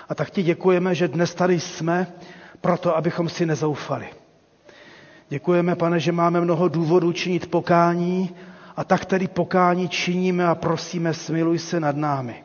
a 0.09 0.15
tak 0.15 0.31
ti 0.31 0.43
děkujeme, 0.43 0.95
že 0.95 1.09
dnes 1.09 1.35
tady 1.35 1.61
jsme 1.61 2.13
proto, 2.61 2.97
abychom 2.97 3.29
si 3.29 3.47
nezoufali. 3.47 4.22
Děkujeme, 5.33 5.77
pane, 5.77 6.01
že 6.01 6.13
máme 6.13 6.41
mnoho 6.41 6.69
důvodů 6.69 7.13
činit 7.13 7.51
pokání 7.51 8.31
a 8.77 8.85
tak 8.85 9.05
tedy 9.05 9.29
pokání 9.29 9.89
činíme 9.89 10.47
a 10.47 10.55
prosíme, 10.55 11.15
smiluj 11.15 11.59
se 11.59 11.81
nad 11.81 11.97
námi. 11.97 12.45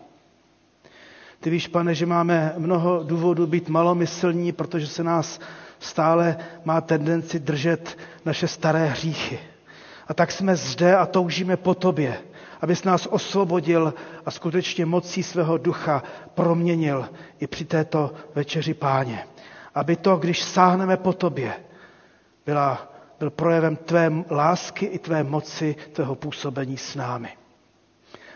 Ty 1.39 1.49
víš, 1.49 1.67
pane, 1.67 1.95
že 1.95 2.05
máme 2.05 2.53
mnoho 2.57 3.03
důvodů 3.03 3.47
být 3.47 3.69
malomyslní, 3.69 4.51
protože 4.51 4.87
se 4.87 5.03
nás 5.03 5.39
stále 5.79 6.37
má 6.65 6.81
tendenci 6.81 7.39
držet 7.39 7.97
naše 8.25 8.47
staré 8.47 8.85
hříchy. 8.85 9.39
A 10.07 10.13
tak 10.13 10.31
jsme 10.31 10.55
zde 10.55 10.95
a 10.95 11.05
toužíme 11.05 11.57
po 11.57 11.73
tobě, 11.75 12.17
abys 12.61 12.83
nás 12.83 13.05
osvobodil 13.11 13.93
a 14.25 14.31
skutečně 14.31 14.85
mocí 14.85 15.23
svého 15.23 15.57
ducha 15.57 16.03
proměnil 16.35 17.09
i 17.39 17.47
při 17.47 17.65
této 17.65 18.13
večeři 18.35 18.73
páně. 18.73 19.23
Aby 19.75 19.95
to, 19.95 20.15
když 20.17 20.43
sáhneme 20.43 20.97
po 20.97 21.13
tobě, 21.13 21.53
byla, 22.47 22.91
byl 23.19 23.29
projevem 23.29 23.75
tvé 23.75 24.11
lásky 24.31 24.85
i 24.85 24.99
tvé 24.99 25.23
moci, 25.23 25.75
tvého 25.93 26.15
působení 26.15 26.77
s 26.77 26.95
námi. 26.95 27.29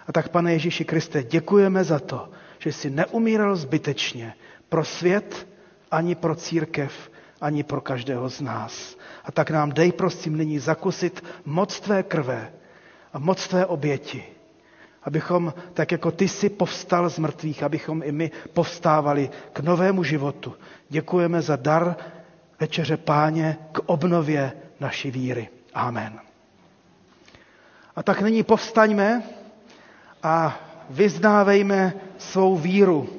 A 0.07 0.11
tak, 0.11 0.29
pane 0.29 0.53
Ježíši 0.53 0.85
Kriste, 0.85 1.23
děkujeme 1.23 1.83
za 1.83 1.99
to, 1.99 2.29
že 2.59 2.73
jsi 2.73 2.89
neumíral 2.89 3.55
zbytečně 3.55 4.33
pro 4.69 4.85
svět, 4.85 5.47
ani 5.91 6.15
pro 6.15 6.35
církev, 6.35 6.91
ani 7.41 7.63
pro 7.63 7.81
každého 7.81 8.29
z 8.29 8.41
nás. 8.41 8.97
A 9.25 9.31
tak 9.31 9.51
nám 9.51 9.71
dej, 9.71 9.91
prosím, 9.91 10.37
nyní 10.37 10.59
zakusit 10.59 11.23
moc 11.45 11.79
tvé 11.79 12.03
krve 12.03 12.51
a 13.13 13.19
moc 13.19 13.47
tvé 13.47 13.65
oběti, 13.65 14.23
abychom, 15.03 15.53
tak 15.73 15.91
jako 15.91 16.11
ty 16.11 16.27
jsi 16.27 16.49
povstal 16.49 17.09
z 17.09 17.19
mrtvých, 17.19 17.63
abychom 17.63 18.01
i 18.03 18.11
my 18.11 18.31
povstávali 18.53 19.29
k 19.53 19.59
novému 19.59 20.03
životu. 20.03 20.53
Děkujeme 20.89 21.41
za 21.41 21.55
dar 21.55 21.95
večeře 22.61 22.97
páně 22.97 23.57
k 23.71 23.79
obnově 23.85 24.51
naší 24.79 25.11
víry. 25.11 25.49
Amen. 25.73 26.19
A 27.95 28.03
tak 28.03 28.21
nyní 28.21 28.43
povstaňme 28.43 29.23
a 30.23 30.59
vyznávejme 30.89 31.93
svou 32.17 32.57
víru. 32.57 33.09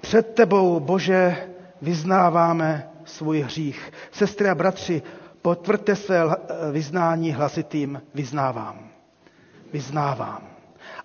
Před 0.00 0.34
tebou, 0.34 0.80
Bože, 0.80 1.48
vyznáváme 1.82 2.88
svůj 3.04 3.40
hřích. 3.40 3.92
Sestry 4.12 4.48
a 4.48 4.54
bratři, 4.54 5.02
potvrďte 5.42 5.96
své 5.96 6.20
vyznání 6.72 7.32
hlasitým 7.32 8.02
vyznávám. 8.14 8.88
Vyznávám. 9.72 10.53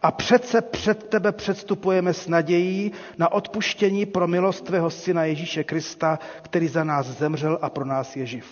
A 0.02 0.12
přece 0.12 0.62
před 0.62 1.04
tebe 1.10 1.32
předstupujeme 1.32 2.14
s 2.14 2.28
nadějí 2.28 2.92
na 3.18 3.32
odpuštění 3.32 4.06
pro 4.06 4.28
milost 4.28 4.66
tvého 4.66 4.90
syna 4.90 5.24
Ježíše 5.26 5.64
Krista, 5.64 6.20
který 6.42 6.68
za 6.68 6.84
nás 6.84 7.08
zemřel 7.08 7.60
a 7.62 7.70
pro 7.70 7.86
nás 7.86 8.16
je 8.16 8.26
živ. 8.26 8.46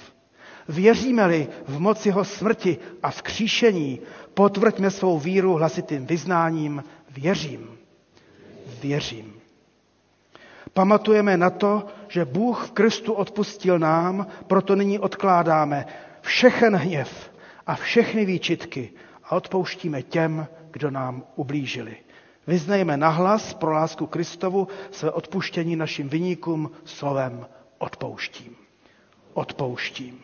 Věříme-li 0.69 1.47
v 1.67 1.79
moc 1.79 2.05
jeho 2.05 2.25
smrti 2.25 2.77
a 3.03 3.11
v 3.11 3.21
kříšení, 3.21 3.99
potvrďme 4.33 4.91
svou 4.91 5.19
víru 5.19 5.53
hlasitým 5.53 6.05
vyznáním. 6.05 6.83
Věřím. 7.09 7.77
Věřím. 8.81 9.33
Pamatujeme 10.73 11.37
na 11.37 11.49
to, 11.49 11.85
že 12.07 12.25
Bůh 12.25 12.67
v 12.67 12.71
Kristu 12.71 13.13
odpustil 13.13 13.79
nám, 13.79 14.27
proto 14.47 14.75
nyní 14.75 14.99
odkládáme 14.99 15.85
všechen 16.21 16.75
hněv 16.75 17.31
a 17.67 17.75
všechny 17.75 18.25
výčitky 18.25 18.91
a 19.23 19.31
odpouštíme 19.35 20.01
těm, 20.01 20.47
kdo 20.71 20.91
nám 20.91 21.23
ublížili. 21.35 21.97
Vyznejme 22.47 22.97
nahlas 22.97 23.53
pro 23.53 23.71
lásku 23.71 24.07
Kristovu 24.07 24.67
své 24.91 25.11
odpuštění 25.11 25.75
našim 25.75 26.09
vyníkům 26.09 26.71
slovem 26.85 27.47
odpouštím. 27.77 28.55
Odpouštím. 29.33 30.19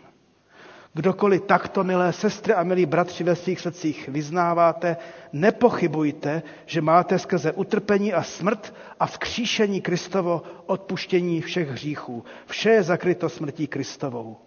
Kdokoliv 0.93 1.41
takto, 1.41 1.83
milé 1.83 2.13
sestry 2.13 2.53
a 2.53 2.63
milí 2.63 2.85
bratři, 2.85 3.23
ve 3.23 3.35
svých 3.35 3.59
srdcích 3.59 4.09
vyznáváte, 4.09 4.97
nepochybujte, 5.33 6.43
že 6.65 6.81
máte 6.81 7.19
skrze 7.19 7.51
utrpení 7.51 8.13
a 8.13 8.23
smrt 8.23 8.73
a 8.99 9.05
vzkříšení 9.05 9.81
Kristovo 9.81 10.43
odpuštění 10.65 11.41
všech 11.41 11.69
hříchů. 11.69 12.23
Vše 12.45 12.69
je 12.69 12.83
zakryto 12.83 13.29
smrtí 13.29 13.67
Kristovou. 13.67 14.37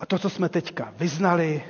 A 0.00 0.06
to, 0.06 0.18
co 0.18 0.30
jsme 0.30 0.48
teďka 0.48 0.92
vyznali, 0.98 1.64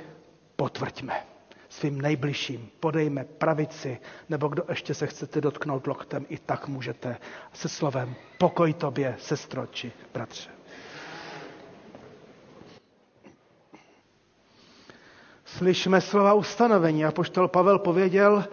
potvrďme 0.55 1.34
svým 1.75 2.01
nejbližším. 2.01 2.69
Podejme 2.79 3.23
pravici, 3.23 3.97
nebo 4.29 4.47
kdo 4.47 4.63
ještě 4.69 4.93
se 4.93 5.07
chcete 5.07 5.41
dotknout 5.41 5.87
loktem, 5.87 6.25
i 6.29 6.37
tak 6.37 6.67
můžete 6.67 7.17
se 7.53 7.69
slovem 7.69 8.15
pokoj 8.37 8.73
tobě, 8.73 9.15
sestro 9.19 9.67
či 9.67 9.91
bratře. 10.13 10.49
Slyšme 15.45 16.01
slova 16.01 16.33
ustanovení. 16.33 17.05
A 17.05 17.11
poštol 17.11 17.47
Pavel 17.47 17.79
pověděl, 17.79 18.45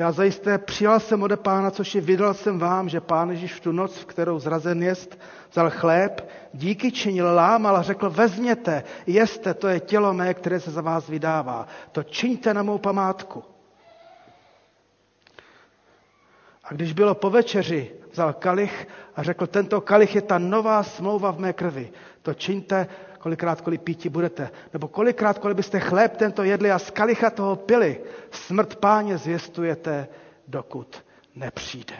já 0.00 0.12
zajisté 0.12 0.58
přijal 0.58 1.00
jsem 1.00 1.22
ode 1.22 1.36
pána, 1.36 1.70
což 1.70 1.94
i 1.94 2.00
vydal 2.00 2.34
jsem 2.34 2.58
vám, 2.58 2.88
že 2.88 3.00
pán 3.00 3.30
Ježíš 3.30 3.54
v 3.54 3.60
tu 3.60 3.72
noc, 3.72 3.96
v 3.98 4.04
kterou 4.04 4.38
zrazen 4.38 4.82
jest, 4.82 5.18
vzal 5.50 5.70
chléb, 5.70 6.28
díky 6.54 6.92
činil, 6.92 7.34
lámal 7.34 7.76
a 7.76 7.82
řekl, 7.82 8.10
vezměte, 8.10 8.84
jeste, 9.06 9.54
to 9.54 9.68
je 9.68 9.80
tělo 9.80 10.14
mé, 10.14 10.34
které 10.34 10.60
se 10.60 10.70
za 10.70 10.80
vás 10.80 11.08
vydává. 11.08 11.66
To 11.92 12.02
čiňte 12.02 12.54
na 12.54 12.62
mou 12.62 12.78
památku. 12.78 13.44
A 16.64 16.74
když 16.74 16.92
bylo 16.92 17.14
po 17.14 17.30
večeři, 17.30 17.90
vzal 18.12 18.32
kalich 18.32 18.88
a 19.16 19.22
řekl, 19.22 19.46
tento 19.46 19.80
kalich 19.80 20.14
je 20.14 20.22
ta 20.22 20.38
nová 20.38 20.82
smlouva 20.82 21.30
v 21.30 21.38
mé 21.38 21.52
krvi. 21.52 21.92
To 22.22 22.34
čiňte, 22.34 22.86
kolikrát 23.20 23.60
kolik 23.60 23.80
píti 23.82 24.08
budete. 24.08 24.50
Nebo 24.72 24.88
kolikrát, 24.88 25.38
kolik 25.38 25.56
byste 25.56 25.80
chléb 25.80 26.16
tento 26.16 26.42
jedli 26.42 26.70
a 26.70 26.78
z 26.78 26.90
kalicha 26.90 27.30
toho 27.30 27.56
pili. 27.56 28.00
Smrt 28.30 28.76
páně 28.76 29.18
zvěstujete, 29.18 30.08
dokud 30.48 31.04
nepřijde. 31.36 31.96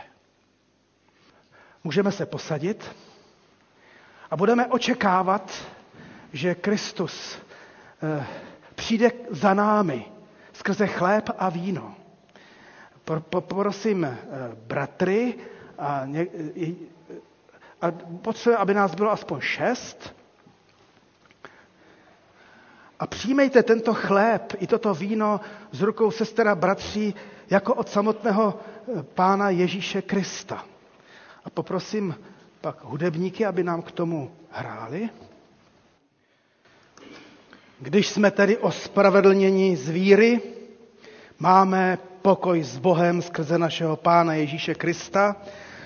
Můžeme 1.85 2.13
se 2.13 2.27
posadit 2.27 2.97
a 4.31 4.37
budeme 4.37 4.67
očekávat, 4.67 5.53
že 6.33 6.55
Kristus 6.55 7.39
eh, 8.03 8.27
přijde 8.75 9.11
za 9.31 9.55
námi 9.55 10.05
skrze 10.53 10.87
chléb 10.87 11.31
a 11.39 11.49
víno. 11.49 11.95
Poprosím 13.21 14.05
eh, 14.05 14.19
bratry 14.67 15.35
a, 15.79 16.03
ně, 16.07 16.27
a 17.83 17.93
aby 18.57 18.75
nás 18.75 18.95
bylo 18.95 19.11
aspoň 19.11 19.41
šest. 19.41 20.20
A 23.01 23.07
přijmejte 23.07 23.63
tento 23.63 23.95
chléb 23.95 24.53
i 24.59 24.67
toto 24.67 24.95
víno 24.95 25.41
z 25.73 25.81
rukou 25.81 26.11
sestera 26.11 26.55
bratří 26.55 27.15
jako 27.51 27.75
od 27.75 27.89
samotného 27.89 28.59
eh, 28.99 29.03
pána 29.03 29.51
Ježíše 29.51 30.03
Krista. 30.03 30.65
A 31.45 31.51
poprosím 31.51 32.15
pak 32.61 32.85
hudebníky, 32.85 33.47
aby 33.47 33.65
nám 33.65 33.83
k 33.83 33.91
tomu 33.93 34.31
hráli. 34.51 35.09
Když 37.81 38.09
jsme 38.09 38.31
tedy 38.31 38.57
ospravedlněni 38.59 39.77
z 39.77 39.89
víry, 39.89 40.41
máme 41.39 41.99
pokoj 42.23 42.63
s 42.63 42.79
Bohem 42.79 43.23
skrze 43.23 43.59
našeho 43.59 43.97
Pána 43.97 44.35
Ježíše 44.35 44.75
Krista, 44.75 45.37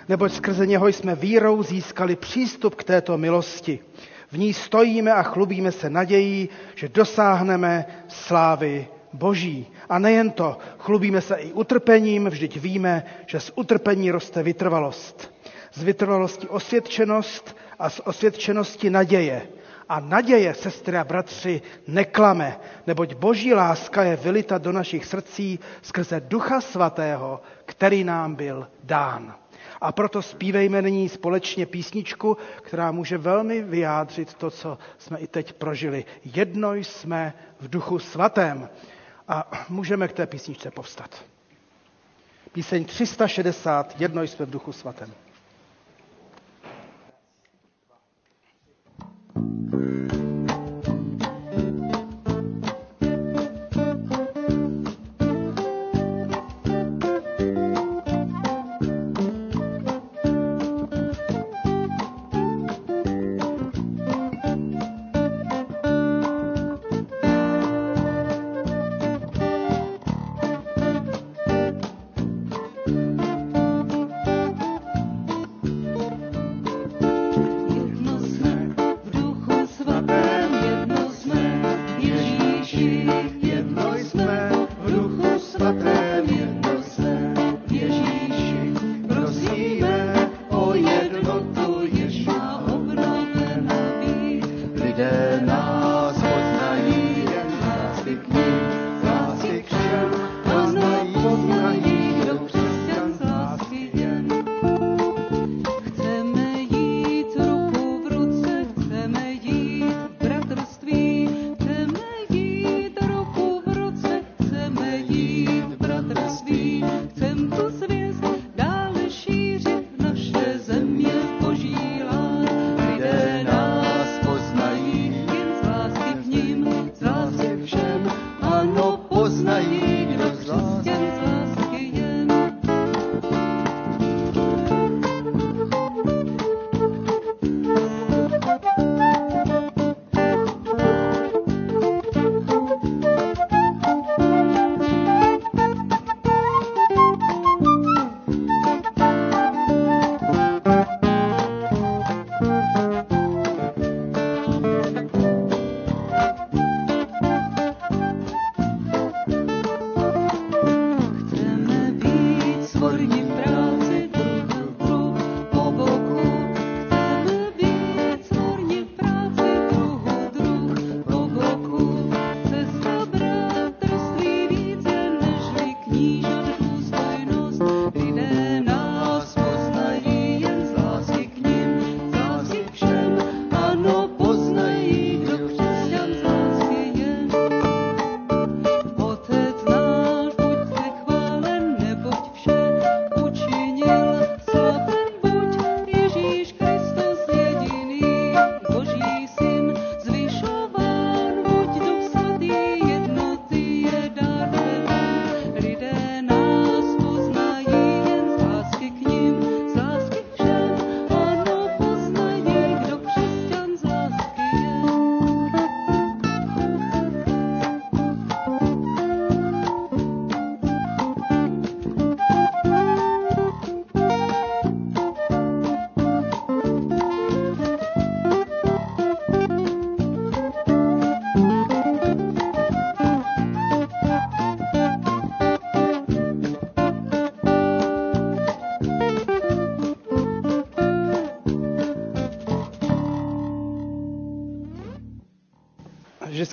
neboť 0.08 0.32
skrze 0.32 0.66
něho 0.66 0.88
jsme 0.88 1.14
vírou 1.14 1.62
získali 1.62 2.16
přístup 2.16 2.74
k 2.74 2.84
této 2.84 3.18
milosti. 3.18 3.78
V 4.34 4.38
ní 4.38 4.54
stojíme 4.54 5.12
a 5.12 5.22
chlubíme 5.22 5.72
se 5.72 5.90
nadějí, 5.90 6.48
že 6.74 6.88
dosáhneme 6.88 7.86
slávy 8.08 8.88
Boží. 9.12 9.66
A 9.88 9.98
nejen 9.98 10.30
to, 10.30 10.58
chlubíme 10.78 11.20
se 11.20 11.34
i 11.36 11.52
utrpením, 11.52 12.26
vždyť 12.26 12.56
víme, 12.60 13.04
že 13.26 13.40
z 13.40 13.52
utrpení 13.54 14.10
roste 14.10 14.42
vytrvalost. 14.42 15.34
Z 15.74 15.82
vytrvalosti 15.82 16.48
osvědčenost 16.48 17.56
a 17.78 17.90
z 17.90 18.00
osvědčenosti 18.04 18.90
naděje. 18.90 19.42
A 19.88 20.00
naděje, 20.00 20.54
sestry 20.54 20.96
a 20.98 21.04
bratři, 21.04 21.62
neklame, 21.86 22.58
neboť 22.86 23.14
boží 23.14 23.54
láska 23.54 24.02
je 24.02 24.16
vylita 24.16 24.58
do 24.58 24.72
našich 24.72 25.04
srdcí 25.06 25.58
skrze 25.82 26.20
Ducha 26.20 26.60
Svatého, 26.60 27.40
který 27.66 28.04
nám 28.04 28.34
byl 28.34 28.68
dán. 28.84 29.34
A 29.84 29.92
proto 29.92 30.22
zpívejme 30.22 30.82
nyní 30.82 31.08
společně 31.08 31.66
písničku, 31.66 32.36
která 32.62 32.92
může 32.92 33.18
velmi 33.18 33.62
vyjádřit 33.62 34.34
to, 34.34 34.50
co 34.50 34.78
jsme 34.98 35.18
i 35.18 35.26
teď 35.26 35.52
prožili. 35.52 36.04
Jedno 36.24 36.74
jsme 36.74 37.34
v 37.60 37.68
Duchu 37.68 37.98
Svatém. 37.98 38.68
A 39.28 39.50
můžeme 39.68 40.08
k 40.08 40.12
té 40.12 40.26
písničce 40.26 40.70
povstat. 40.70 41.24
Píseň 42.52 42.84
360, 42.84 44.00
jedno 44.00 44.22
jsme 44.22 44.46
v 44.46 44.50
Duchu 44.50 44.72
Svatém. 44.72 45.12
Jedno 49.36 50.23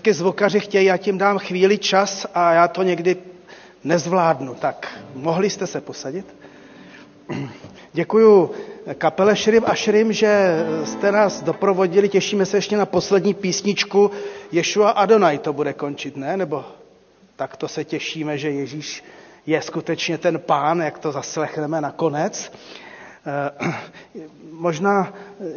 vždycky 0.01 0.13
zvukaři 0.19 0.59
chtějí, 0.59 0.85
já 0.85 0.97
tím 0.97 1.17
dám 1.17 1.37
chvíli 1.39 1.77
čas 1.77 2.27
a 2.33 2.53
já 2.53 2.67
to 2.67 2.83
někdy 2.83 3.15
nezvládnu. 3.83 4.55
Tak, 4.55 4.87
mohli 5.15 5.49
jste 5.49 5.67
se 5.67 5.81
posadit? 5.81 6.25
Děkuju 7.93 8.51
kapele 8.97 9.35
Šrim 9.35 9.63
a 9.65 9.75
Šrim, 9.75 10.13
že 10.13 10.63
jste 10.85 11.11
nás 11.11 11.43
doprovodili. 11.43 12.09
Těšíme 12.09 12.45
se 12.45 12.57
ještě 12.57 12.77
na 12.77 12.85
poslední 12.85 13.33
písničku 13.33 14.11
Ješua 14.51 14.89
Adonai 14.89 15.37
to 15.37 15.53
bude 15.53 15.73
končit, 15.73 16.17
ne? 16.17 16.37
Nebo 16.37 16.65
tak 17.35 17.57
to 17.57 17.67
se 17.67 17.83
těšíme, 17.85 18.37
že 18.37 18.49
Ježíš 18.49 19.03
je 19.45 19.61
skutečně 19.61 20.17
ten 20.17 20.39
pán, 20.39 20.79
jak 20.81 20.99
to 20.99 21.11
zaslechneme 21.11 21.81
nakonec. 21.81 22.51
Eh, 23.25 23.73
možná, 24.51 25.13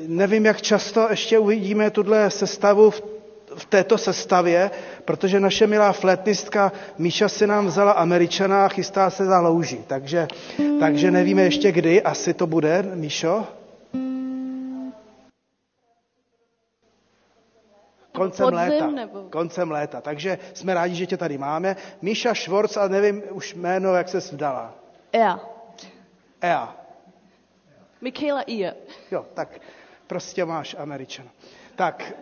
nevím, 0.07 0.47
jak 0.47 0.63
často 0.63 1.07
ještě 1.11 1.39
uvidíme 1.39 1.91
tuhle 1.91 2.31
sestavu 2.31 2.91
v 2.91 3.14
v 3.57 3.65
této 3.65 3.99
sestavě, 3.99 4.71
protože 5.05 5.41
naše 5.41 5.67
milá 5.67 5.93
flétnistka 5.93 6.73
Míša 6.99 7.29
si 7.29 7.47
nám 7.47 7.67
vzala 7.67 7.93
Američana 7.93 8.65
a 8.65 8.69
chystá 8.69 9.11
se 9.11 9.25
za 9.25 9.41
louži. 9.41 9.81
Takže, 9.87 10.27
takže 10.81 11.11
nevíme 11.11 11.43
ještě 11.43 11.73
kdy, 11.73 12.03
asi 12.03 12.35
to 12.35 12.47
bude, 12.47 12.83
Míšo? 12.83 13.47
Koncem 18.15 18.45
Podzim, 18.51 18.59
léta. 18.69 18.87
nebo? 18.91 19.23
Koncem 19.31 19.71
léta. 19.71 20.01
Takže 20.01 20.39
jsme 20.55 20.75
rádi, 20.75 20.95
že 20.95 21.07
tě 21.07 21.17
tady 21.17 21.39
máme. 21.39 21.77
Míša 22.03 22.35
Švorc, 22.35 22.77
a 22.77 22.89
nevím 22.89 23.23
už 23.31 23.55
jméno, 23.55 23.95
jak 23.95 24.09
se 24.09 24.19
vdala. 24.21 24.75
Ja. 25.13 25.41
Ea. 26.43 26.77
Michaela 28.01 28.43
Iye. 28.43 28.75
Jo, 29.11 29.27
tak 29.35 29.49
prostě 30.07 30.45
máš 30.45 30.77
Američana. 30.79 31.31
Tak, 31.77 32.13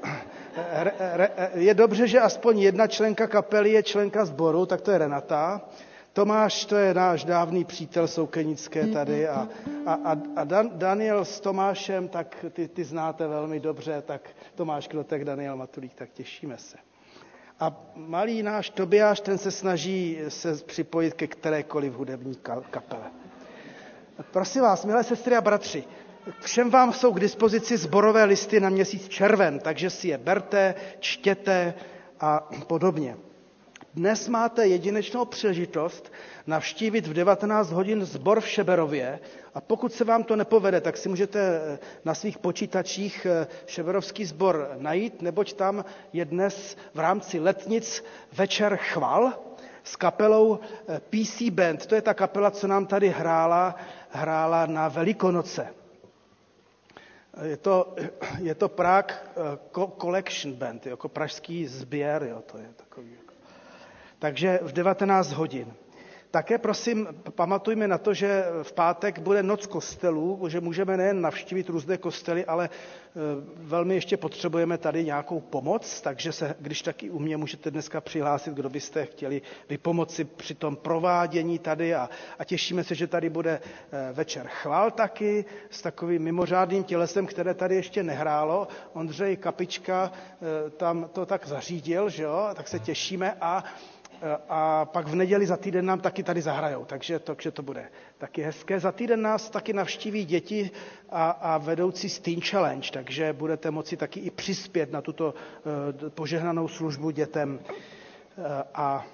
re, 0.72 0.92
re, 0.98 1.30
je 1.54 1.74
dobře, 1.74 2.08
že 2.08 2.20
aspoň 2.20 2.60
jedna 2.60 2.86
členka 2.86 3.26
kapely 3.26 3.70
je 3.70 3.82
členka 3.82 4.24
sboru, 4.24 4.66
tak 4.66 4.80
to 4.80 4.90
je 4.90 4.98
Renata. 4.98 5.60
Tomáš, 6.12 6.64
to 6.64 6.76
je 6.76 6.94
náš 6.94 7.24
dávný 7.24 7.64
přítel 7.64 8.08
soukenické 8.08 8.86
tady 8.86 9.28
a, 9.28 9.48
a, 9.86 9.94
a, 9.94 10.16
a 10.36 10.44
Dan, 10.44 10.70
Daniel 10.72 11.24
s 11.24 11.40
Tomášem, 11.40 12.08
tak 12.08 12.44
ty, 12.52 12.68
ty 12.68 12.84
znáte 12.84 13.26
velmi 13.26 13.60
dobře, 13.60 14.02
tak 14.06 14.30
Tomáš 14.54 14.88
Knotek, 14.88 15.24
Daniel 15.24 15.56
Matulík, 15.56 15.94
tak 15.94 16.10
těšíme 16.10 16.58
se. 16.58 16.76
A 17.60 17.76
malý 17.96 18.42
náš 18.42 18.70
Tobiáš, 18.70 19.20
ten 19.20 19.38
se 19.38 19.50
snaží 19.50 20.18
se 20.28 20.54
připojit 20.54 21.14
ke 21.14 21.26
kterékoliv 21.26 21.92
hudební 21.92 22.34
ka- 22.34 22.62
kapele. 22.70 23.10
Prosím 24.30 24.62
vás, 24.62 24.84
milé 24.84 25.04
sestry 25.04 25.36
a 25.36 25.40
bratři, 25.40 25.84
všem 26.40 26.70
vám 26.70 26.92
jsou 26.92 27.12
k 27.12 27.20
dispozici 27.20 27.76
zborové 27.76 28.24
listy 28.24 28.60
na 28.60 28.68
měsíc 28.68 29.08
červen, 29.08 29.58
takže 29.58 29.90
si 29.90 30.08
je 30.08 30.18
berte, 30.18 30.74
čtěte 31.00 31.74
a 32.20 32.48
podobně. 32.66 33.16
Dnes 33.94 34.28
máte 34.28 34.66
jedinečnou 34.66 35.24
příležitost 35.24 36.12
navštívit 36.46 37.06
v 37.06 37.12
19 37.12 37.70
hodin 37.72 38.04
zbor 38.04 38.40
v 38.40 38.48
Šeberově 38.48 39.20
a 39.54 39.60
pokud 39.60 39.92
se 39.92 40.04
vám 40.04 40.24
to 40.24 40.36
nepovede, 40.36 40.80
tak 40.80 40.96
si 40.96 41.08
můžete 41.08 41.60
na 42.04 42.14
svých 42.14 42.38
počítačích 42.38 43.26
eh, 43.26 43.46
Šeberovský 43.66 44.24
sbor 44.24 44.70
najít, 44.78 45.22
neboť 45.22 45.52
tam 45.52 45.84
je 46.12 46.24
dnes 46.24 46.76
v 46.94 46.98
rámci 46.98 47.40
letnic 47.40 48.04
večer 48.32 48.76
chval 48.76 49.32
s 49.84 49.96
kapelou 49.96 50.58
eh, 50.88 51.00
PC 51.00 51.42
Band. 51.50 51.86
To 51.86 51.94
je 51.94 52.02
ta 52.02 52.14
kapela, 52.14 52.50
co 52.50 52.66
nám 52.66 52.86
tady 52.86 53.08
hrála, 53.08 53.74
hrála 54.10 54.66
na 54.66 54.88
Velikonoce. 54.88 55.81
Je 57.42 57.56
to, 57.56 57.94
je 58.38 58.54
to 58.54 58.68
Prague 58.68 59.14
eh, 59.14 59.58
Co- 59.74 59.96
Collection 60.00 60.52
Band, 60.52 60.86
jako 60.86 61.08
pražský 61.08 61.66
sběr, 61.66 62.22
jo, 62.22 62.42
to 62.52 62.58
je 62.58 62.68
takový. 62.76 63.10
Jako. 63.12 63.34
Takže 64.18 64.58
v 64.62 64.72
19 64.72 65.32
hodin. 65.32 65.72
Také 66.32 66.58
prosím, 66.58 67.08
pamatujme 67.34 67.88
na 67.88 67.98
to, 67.98 68.14
že 68.14 68.44
v 68.62 68.72
pátek 68.72 69.18
bude 69.18 69.42
noc 69.42 69.66
kostelů, 69.66 70.48
že 70.48 70.60
můžeme 70.60 70.96
nejen 70.96 71.20
navštívit 71.20 71.68
různé 71.68 71.96
kostely, 71.98 72.44
ale 72.44 72.70
eh, 72.72 73.18
velmi 73.56 73.94
ještě 73.94 74.16
potřebujeme 74.16 74.78
tady 74.78 75.04
nějakou 75.04 75.40
pomoc, 75.40 76.00
takže 76.00 76.32
se, 76.32 76.54
když 76.60 76.82
taky 76.82 77.10
u 77.10 77.18
mě 77.18 77.36
můžete 77.36 77.70
dneska 77.70 78.00
přihlásit, 78.00 78.54
kdo 78.54 78.68
byste 78.70 79.06
chtěli 79.06 79.42
vypomoci 79.68 80.24
při 80.24 80.54
tom 80.54 80.76
provádění 80.76 81.58
tady 81.58 81.94
a, 81.94 82.10
a 82.38 82.44
těšíme 82.44 82.84
se, 82.84 82.94
že 82.94 83.06
tady 83.06 83.30
bude 83.30 83.60
eh, 83.92 84.12
večer 84.12 84.46
chval 84.48 84.90
taky 84.90 85.44
s 85.70 85.82
takovým 85.82 86.22
mimořádným 86.22 86.84
tělesem, 86.84 87.26
které 87.26 87.54
tady 87.54 87.74
ještě 87.74 88.02
nehrálo. 88.02 88.68
Ondřej 88.92 89.36
Kapička 89.36 90.12
eh, 90.12 90.70
tam 90.70 91.08
to 91.12 91.26
tak 91.26 91.46
zařídil, 91.46 92.10
že 92.10 92.22
jo, 92.22 92.48
tak 92.56 92.68
se 92.68 92.78
těšíme 92.78 93.36
a 93.40 93.64
a 94.48 94.84
pak 94.84 95.06
v 95.06 95.14
neděli 95.14 95.46
za 95.46 95.56
týden 95.56 95.86
nám 95.86 96.00
taky 96.00 96.22
tady 96.22 96.42
zahrajou, 96.42 96.84
takže 96.84 97.18
to, 97.18 97.34
takže 97.34 97.50
to 97.50 97.62
bude 97.62 97.88
taky 98.18 98.42
hezké. 98.42 98.80
Za 98.80 98.92
týden 98.92 99.22
nás 99.22 99.50
taky 99.50 99.72
navštíví 99.72 100.24
děti 100.24 100.70
a, 101.10 101.30
a 101.30 101.58
vedoucí 101.58 102.08
Steen 102.08 102.40
Challenge, 102.40 102.90
takže 102.92 103.32
budete 103.32 103.70
moci 103.70 103.96
taky 103.96 104.20
i 104.20 104.30
přispět 104.30 104.92
na 104.92 105.00
tuto 105.00 105.34
uh, 106.02 106.08
požehnanou 106.08 106.68
službu 106.68 107.10
dětem. 107.10 107.58
Uh, 108.36 108.44
a 108.74 109.06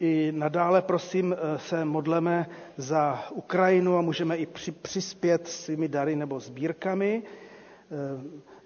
i 0.00 0.32
nadále, 0.32 0.82
prosím, 0.82 1.36
eh, 1.38 1.58
se 1.58 1.84
modleme 1.84 2.46
za 2.76 3.24
Ukrajinu 3.30 3.98
a 3.98 4.00
můžeme 4.00 4.36
i 4.36 4.46
při, 4.46 4.72
přispět 4.72 5.48
svými 5.48 5.88
dary 5.88 6.16
nebo 6.16 6.40
sbírkami. 6.40 7.22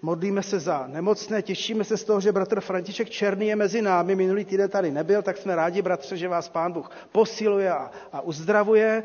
Modlíme 0.05 0.43
se 0.43 0.59
za 0.59 0.87
nemocné, 0.87 1.41
těšíme 1.41 1.83
se 1.83 1.97
z 1.97 2.03
toho, 2.03 2.21
že 2.21 2.31
bratr 2.31 2.61
František 2.61 3.09
Černý 3.09 3.47
je 3.47 3.55
mezi 3.55 3.81
námi. 3.81 4.15
Minulý 4.15 4.45
týden 4.45 4.69
tady 4.69 4.91
nebyl, 4.91 5.21
tak 5.21 5.37
jsme 5.37 5.55
rádi, 5.55 5.81
bratře, 5.81 6.17
že 6.17 6.27
vás 6.27 6.49
pán 6.49 6.71
Bůh 6.71 6.91
posiluje 7.11 7.71
a, 7.71 7.91
a 8.11 8.21
uzdravuje. 8.21 9.03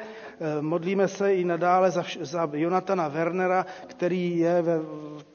Modlíme 0.60 1.08
se 1.08 1.34
i 1.34 1.44
nadále 1.44 1.90
za, 1.90 2.04
za 2.20 2.50
Jonatana 2.52 3.08
Wernera, 3.08 3.66
který 3.86 4.38
je 4.38 4.62
ve 4.62 4.80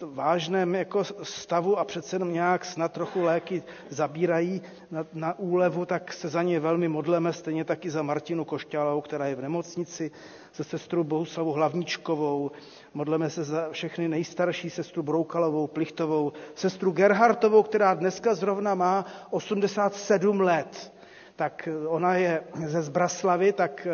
vážném 0.01 0.75
jako 0.75 1.03
stavu 1.23 1.77
a 1.79 1.83
přece 1.85 2.15
jenom 2.15 2.33
nějak 2.33 2.65
snad 2.65 2.91
trochu 2.91 3.21
léky 3.21 3.63
zabírají 3.89 4.61
na, 4.91 5.05
na 5.13 5.39
úlevu, 5.39 5.85
tak 5.85 6.13
se 6.13 6.29
za 6.29 6.43
ně 6.43 6.59
velmi 6.59 6.87
modleme, 6.87 7.33
stejně 7.33 7.63
taky 7.63 7.89
za 7.89 8.01
Martinu 8.01 8.45
Košťalovou, 8.45 9.01
která 9.01 9.25
je 9.25 9.35
v 9.35 9.41
nemocnici, 9.41 10.11
se 10.53 10.63
sestrou 10.63 11.03
Bohuslavu 11.03 11.51
Hlavničkovou, 11.51 12.51
modleme 12.93 13.29
se 13.29 13.43
za 13.43 13.69
všechny 13.71 14.07
nejstarší, 14.07 14.69
sestru 14.69 15.03
Broukalovou, 15.03 15.52
Plichtovou, 15.67 16.33
sestru 16.55 16.91
Gerhartovou, 16.91 17.63
která 17.63 17.93
dneska 17.93 18.35
zrovna 18.35 18.75
má 18.75 19.05
87 19.31 20.41
let. 20.41 20.93
Tak 21.35 21.69
ona 21.87 22.15
je 22.15 22.43
ze 22.65 22.81
Zbraslavy, 22.81 23.53
tak 23.53 23.87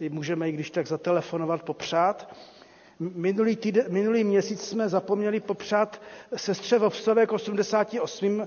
ji 0.00 0.08
můžeme 0.08 0.48
i 0.48 0.52
když 0.52 0.70
tak 0.70 0.86
zatelefonovat, 0.86 1.62
popřát. 1.62 2.34
Minulý, 3.00 3.56
týden, 3.56 3.84
minulý 3.88 4.24
měsíc 4.24 4.60
jsme 4.68 4.88
zapomněli 4.88 5.40
popřát 5.40 6.02
sestře 6.36 6.78
Vovsové 6.78 7.26
k 7.26 7.32
88. 7.32 8.46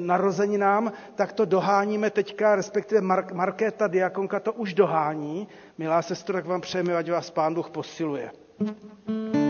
narozeninám, 0.00 0.92
tak 1.14 1.32
to 1.32 1.44
doháníme 1.44 2.10
teďka, 2.10 2.56
respektive 2.56 3.00
Mark, 3.00 3.32
Markéta 3.32 3.86
Diakonka 3.86 4.40
to 4.40 4.52
už 4.52 4.74
dohání. 4.74 5.48
Milá 5.78 6.02
sestro, 6.02 6.32
tak 6.34 6.46
vám 6.46 6.60
přejeme, 6.60 6.96
ať 6.96 7.10
vás 7.10 7.30
Pán 7.30 7.54
Bůh 7.54 7.70
posiluje. 7.70 8.30
Tak 8.66 9.43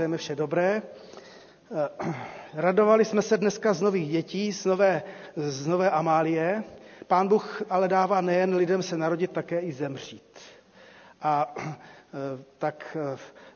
přejeme 0.00 0.16
vše 0.16 0.36
dobré. 0.36 0.82
Radovali 2.54 3.04
jsme 3.04 3.22
se 3.22 3.36
dneska 3.38 3.72
z 3.72 3.82
nových 3.82 4.10
dětí, 4.10 4.52
z 4.52 4.64
nové, 4.64 5.02
z 5.36 5.66
nové 5.66 5.90
Amálie. 5.90 6.64
Pán 7.06 7.28
Bůh 7.28 7.62
ale 7.70 7.88
dává 7.88 8.20
nejen 8.20 8.54
lidem 8.56 8.82
se 8.82 8.96
narodit, 8.96 9.30
také 9.32 9.60
i 9.60 9.72
zemřít. 9.72 10.38
A 11.22 11.54
tak 12.58 12.96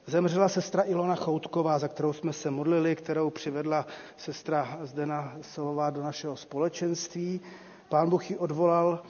zemřela 0.06 0.48
sestra 0.48 0.82
Ilona 0.86 1.14
Choutková, 1.14 1.78
za 1.78 1.88
kterou 1.88 2.12
jsme 2.12 2.32
se 2.32 2.50
modlili, 2.50 2.96
kterou 2.96 3.30
přivedla 3.30 3.86
sestra 4.16 4.78
Zdena 4.82 5.36
Solová 5.42 5.90
do 5.90 6.02
našeho 6.02 6.36
společenství. 6.36 7.40
Pán 7.88 8.10
Bůh 8.10 8.30
ji 8.30 8.36
odvolal 8.36 9.02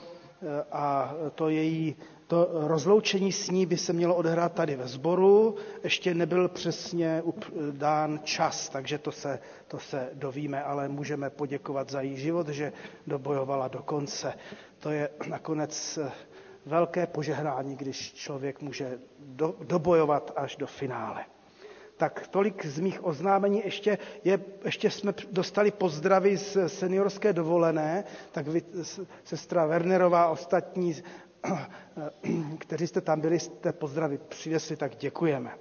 a 0.71 1.13
to 1.35 1.49
její 1.49 1.95
to 2.27 2.49
rozloučení 2.53 3.31
s 3.31 3.49
ní 3.49 3.65
by 3.65 3.77
se 3.77 3.93
mělo 3.93 4.15
odehrát 4.15 4.53
tady 4.53 4.75
ve 4.75 4.87
sboru, 4.87 5.55
ještě 5.83 6.13
nebyl 6.13 6.47
přesně 6.47 7.23
dán 7.71 8.19
čas, 8.23 8.69
takže 8.69 8.97
to 8.97 9.11
se, 9.11 9.39
to 9.67 9.79
se 9.79 10.09
dovíme, 10.13 10.63
ale 10.63 10.89
můžeme 10.89 11.29
poděkovat 11.29 11.89
za 11.89 12.01
její 12.01 12.17
život, 12.17 12.47
že 12.49 12.73
dobojovala 13.07 13.67
do 13.67 13.79
konce. 13.79 14.33
To 14.79 14.89
je 14.91 15.09
nakonec 15.27 15.99
velké 16.65 17.07
požehnání, 17.07 17.75
když 17.75 18.13
člověk 18.13 18.61
může 18.61 18.99
do, 19.19 19.55
dobojovat 19.63 20.31
až 20.35 20.55
do 20.55 20.67
finále. 20.67 21.25
Tak 21.97 22.27
tolik 22.27 22.65
z 22.65 22.79
mých 22.79 23.05
oznámení. 23.05 23.61
Ještě, 23.65 23.97
je, 24.23 24.39
ještě 24.65 24.91
jsme 24.91 25.13
dostali 25.31 25.71
pozdravy 25.71 26.37
z 26.37 26.57
seniorské 26.67 27.33
dovolené, 27.33 28.03
tak 28.31 28.47
vy, 28.47 28.61
sestra 29.23 29.65
Wernerová, 29.65 30.27
ostatní 30.29 30.95
kteří 32.57 32.87
jste 32.87 33.01
tam 33.01 33.21
byli, 33.21 33.39
jste 33.39 33.73
pozdravy 33.73 34.17
přinesli, 34.29 34.75
tak 34.75 34.95
děkujeme. 34.95 35.51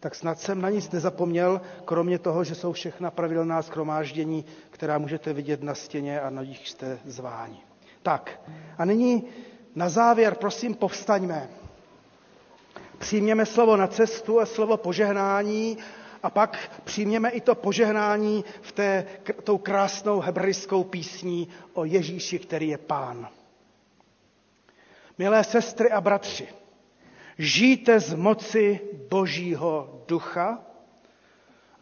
Tak 0.00 0.14
snad 0.14 0.38
jsem 0.40 0.60
na 0.60 0.70
nic 0.70 0.90
nezapomněl, 0.90 1.60
kromě 1.84 2.18
toho, 2.18 2.44
že 2.44 2.54
jsou 2.54 2.72
všechna 2.72 3.10
pravidelná 3.10 3.62
schromáždění, 3.62 4.44
která 4.70 4.98
můžete 4.98 5.32
vidět 5.32 5.62
na 5.62 5.74
stěně 5.74 6.20
a 6.20 6.30
na 6.30 6.42
nich 6.42 6.68
jste 6.68 6.98
zváni. 7.04 7.58
Tak, 8.02 8.40
a 8.78 8.84
nyní 8.84 9.24
na 9.74 9.88
závěr, 9.88 10.34
prosím, 10.34 10.74
povstaňme. 10.74 11.48
Přijměme 12.98 13.46
slovo 13.46 13.76
na 13.76 13.86
cestu 13.86 14.40
a 14.40 14.46
slovo 14.46 14.76
požehnání 14.76 15.78
a 16.22 16.30
pak 16.30 16.80
přijměme 16.84 17.30
i 17.30 17.40
to 17.40 17.54
požehnání 17.54 18.44
v 18.62 18.72
té, 18.72 19.06
tou 19.44 19.58
krásnou 19.58 20.20
hebrejskou 20.20 20.84
písní 20.84 21.48
o 21.72 21.84
Ježíši, 21.84 22.38
který 22.38 22.68
je 22.68 22.78
pán. 22.78 23.28
Milé 25.20 25.44
sestry 25.44 25.90
a 25.90 26.00
bratři, 26.00 26.48
žijte 27.38 28.00
z 28.00 28.14
moci 28.14 28.80
Božího 29.08 30.04
ducha 30.08 30.58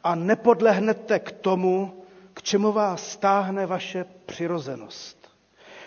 a 0.05 0.15
nepodlehnete 0.15 1.19
k 1.19 1.32
tomu, 1.32 2.02
k 2.35 2.43
čemu 2.43 2.73
vás 2.73 3.10
stáhne 3.10 3.66
vaše 3.66 4.05
přirozenost. 4.27 5.31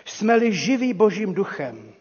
Jsme-li 0.04 0.52
živí 0.52 0.94
Božím 0.94 1.34
duchem, 1.34 1.92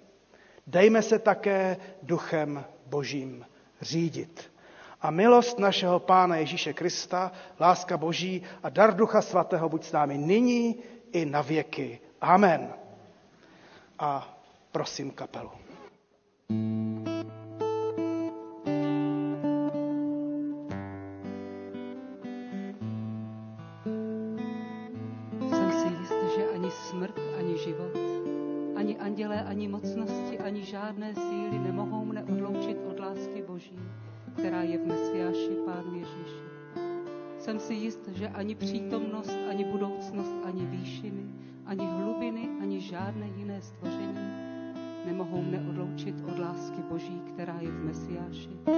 dejme 0.68 1.02
se 1.02 1.20
také 1.20 1.78
duchem 2.04 2.66
Božím 2.86 3.46
řídit. 3.82 4.52
A 5.02 5.12
milost 5.12 5.60
našeho 5.60 6.00
Pána 6.00 6.36
Ježíše 6.36 6.74
Krista, 6.74 7.32
láska 7.60 7.98
Boží 7.98 8.44
a 8.64 8.70
dar 8.70 8.96
Ducha 8.96 9.22
Svatého 9.22 9.70
buď 9.70 9.84
s 9.84 9.92
námi 9.92 10.18
nyní 10.18 10.76
i 11.12 11.26
na 11.26 11.42
věky. 11.42 12.00
Amen. 12.22 12.74
A 14.00 14.38
prosím 14.72 15.12
kapelu. 15.12 15.52
Stvoření 48.20 48.71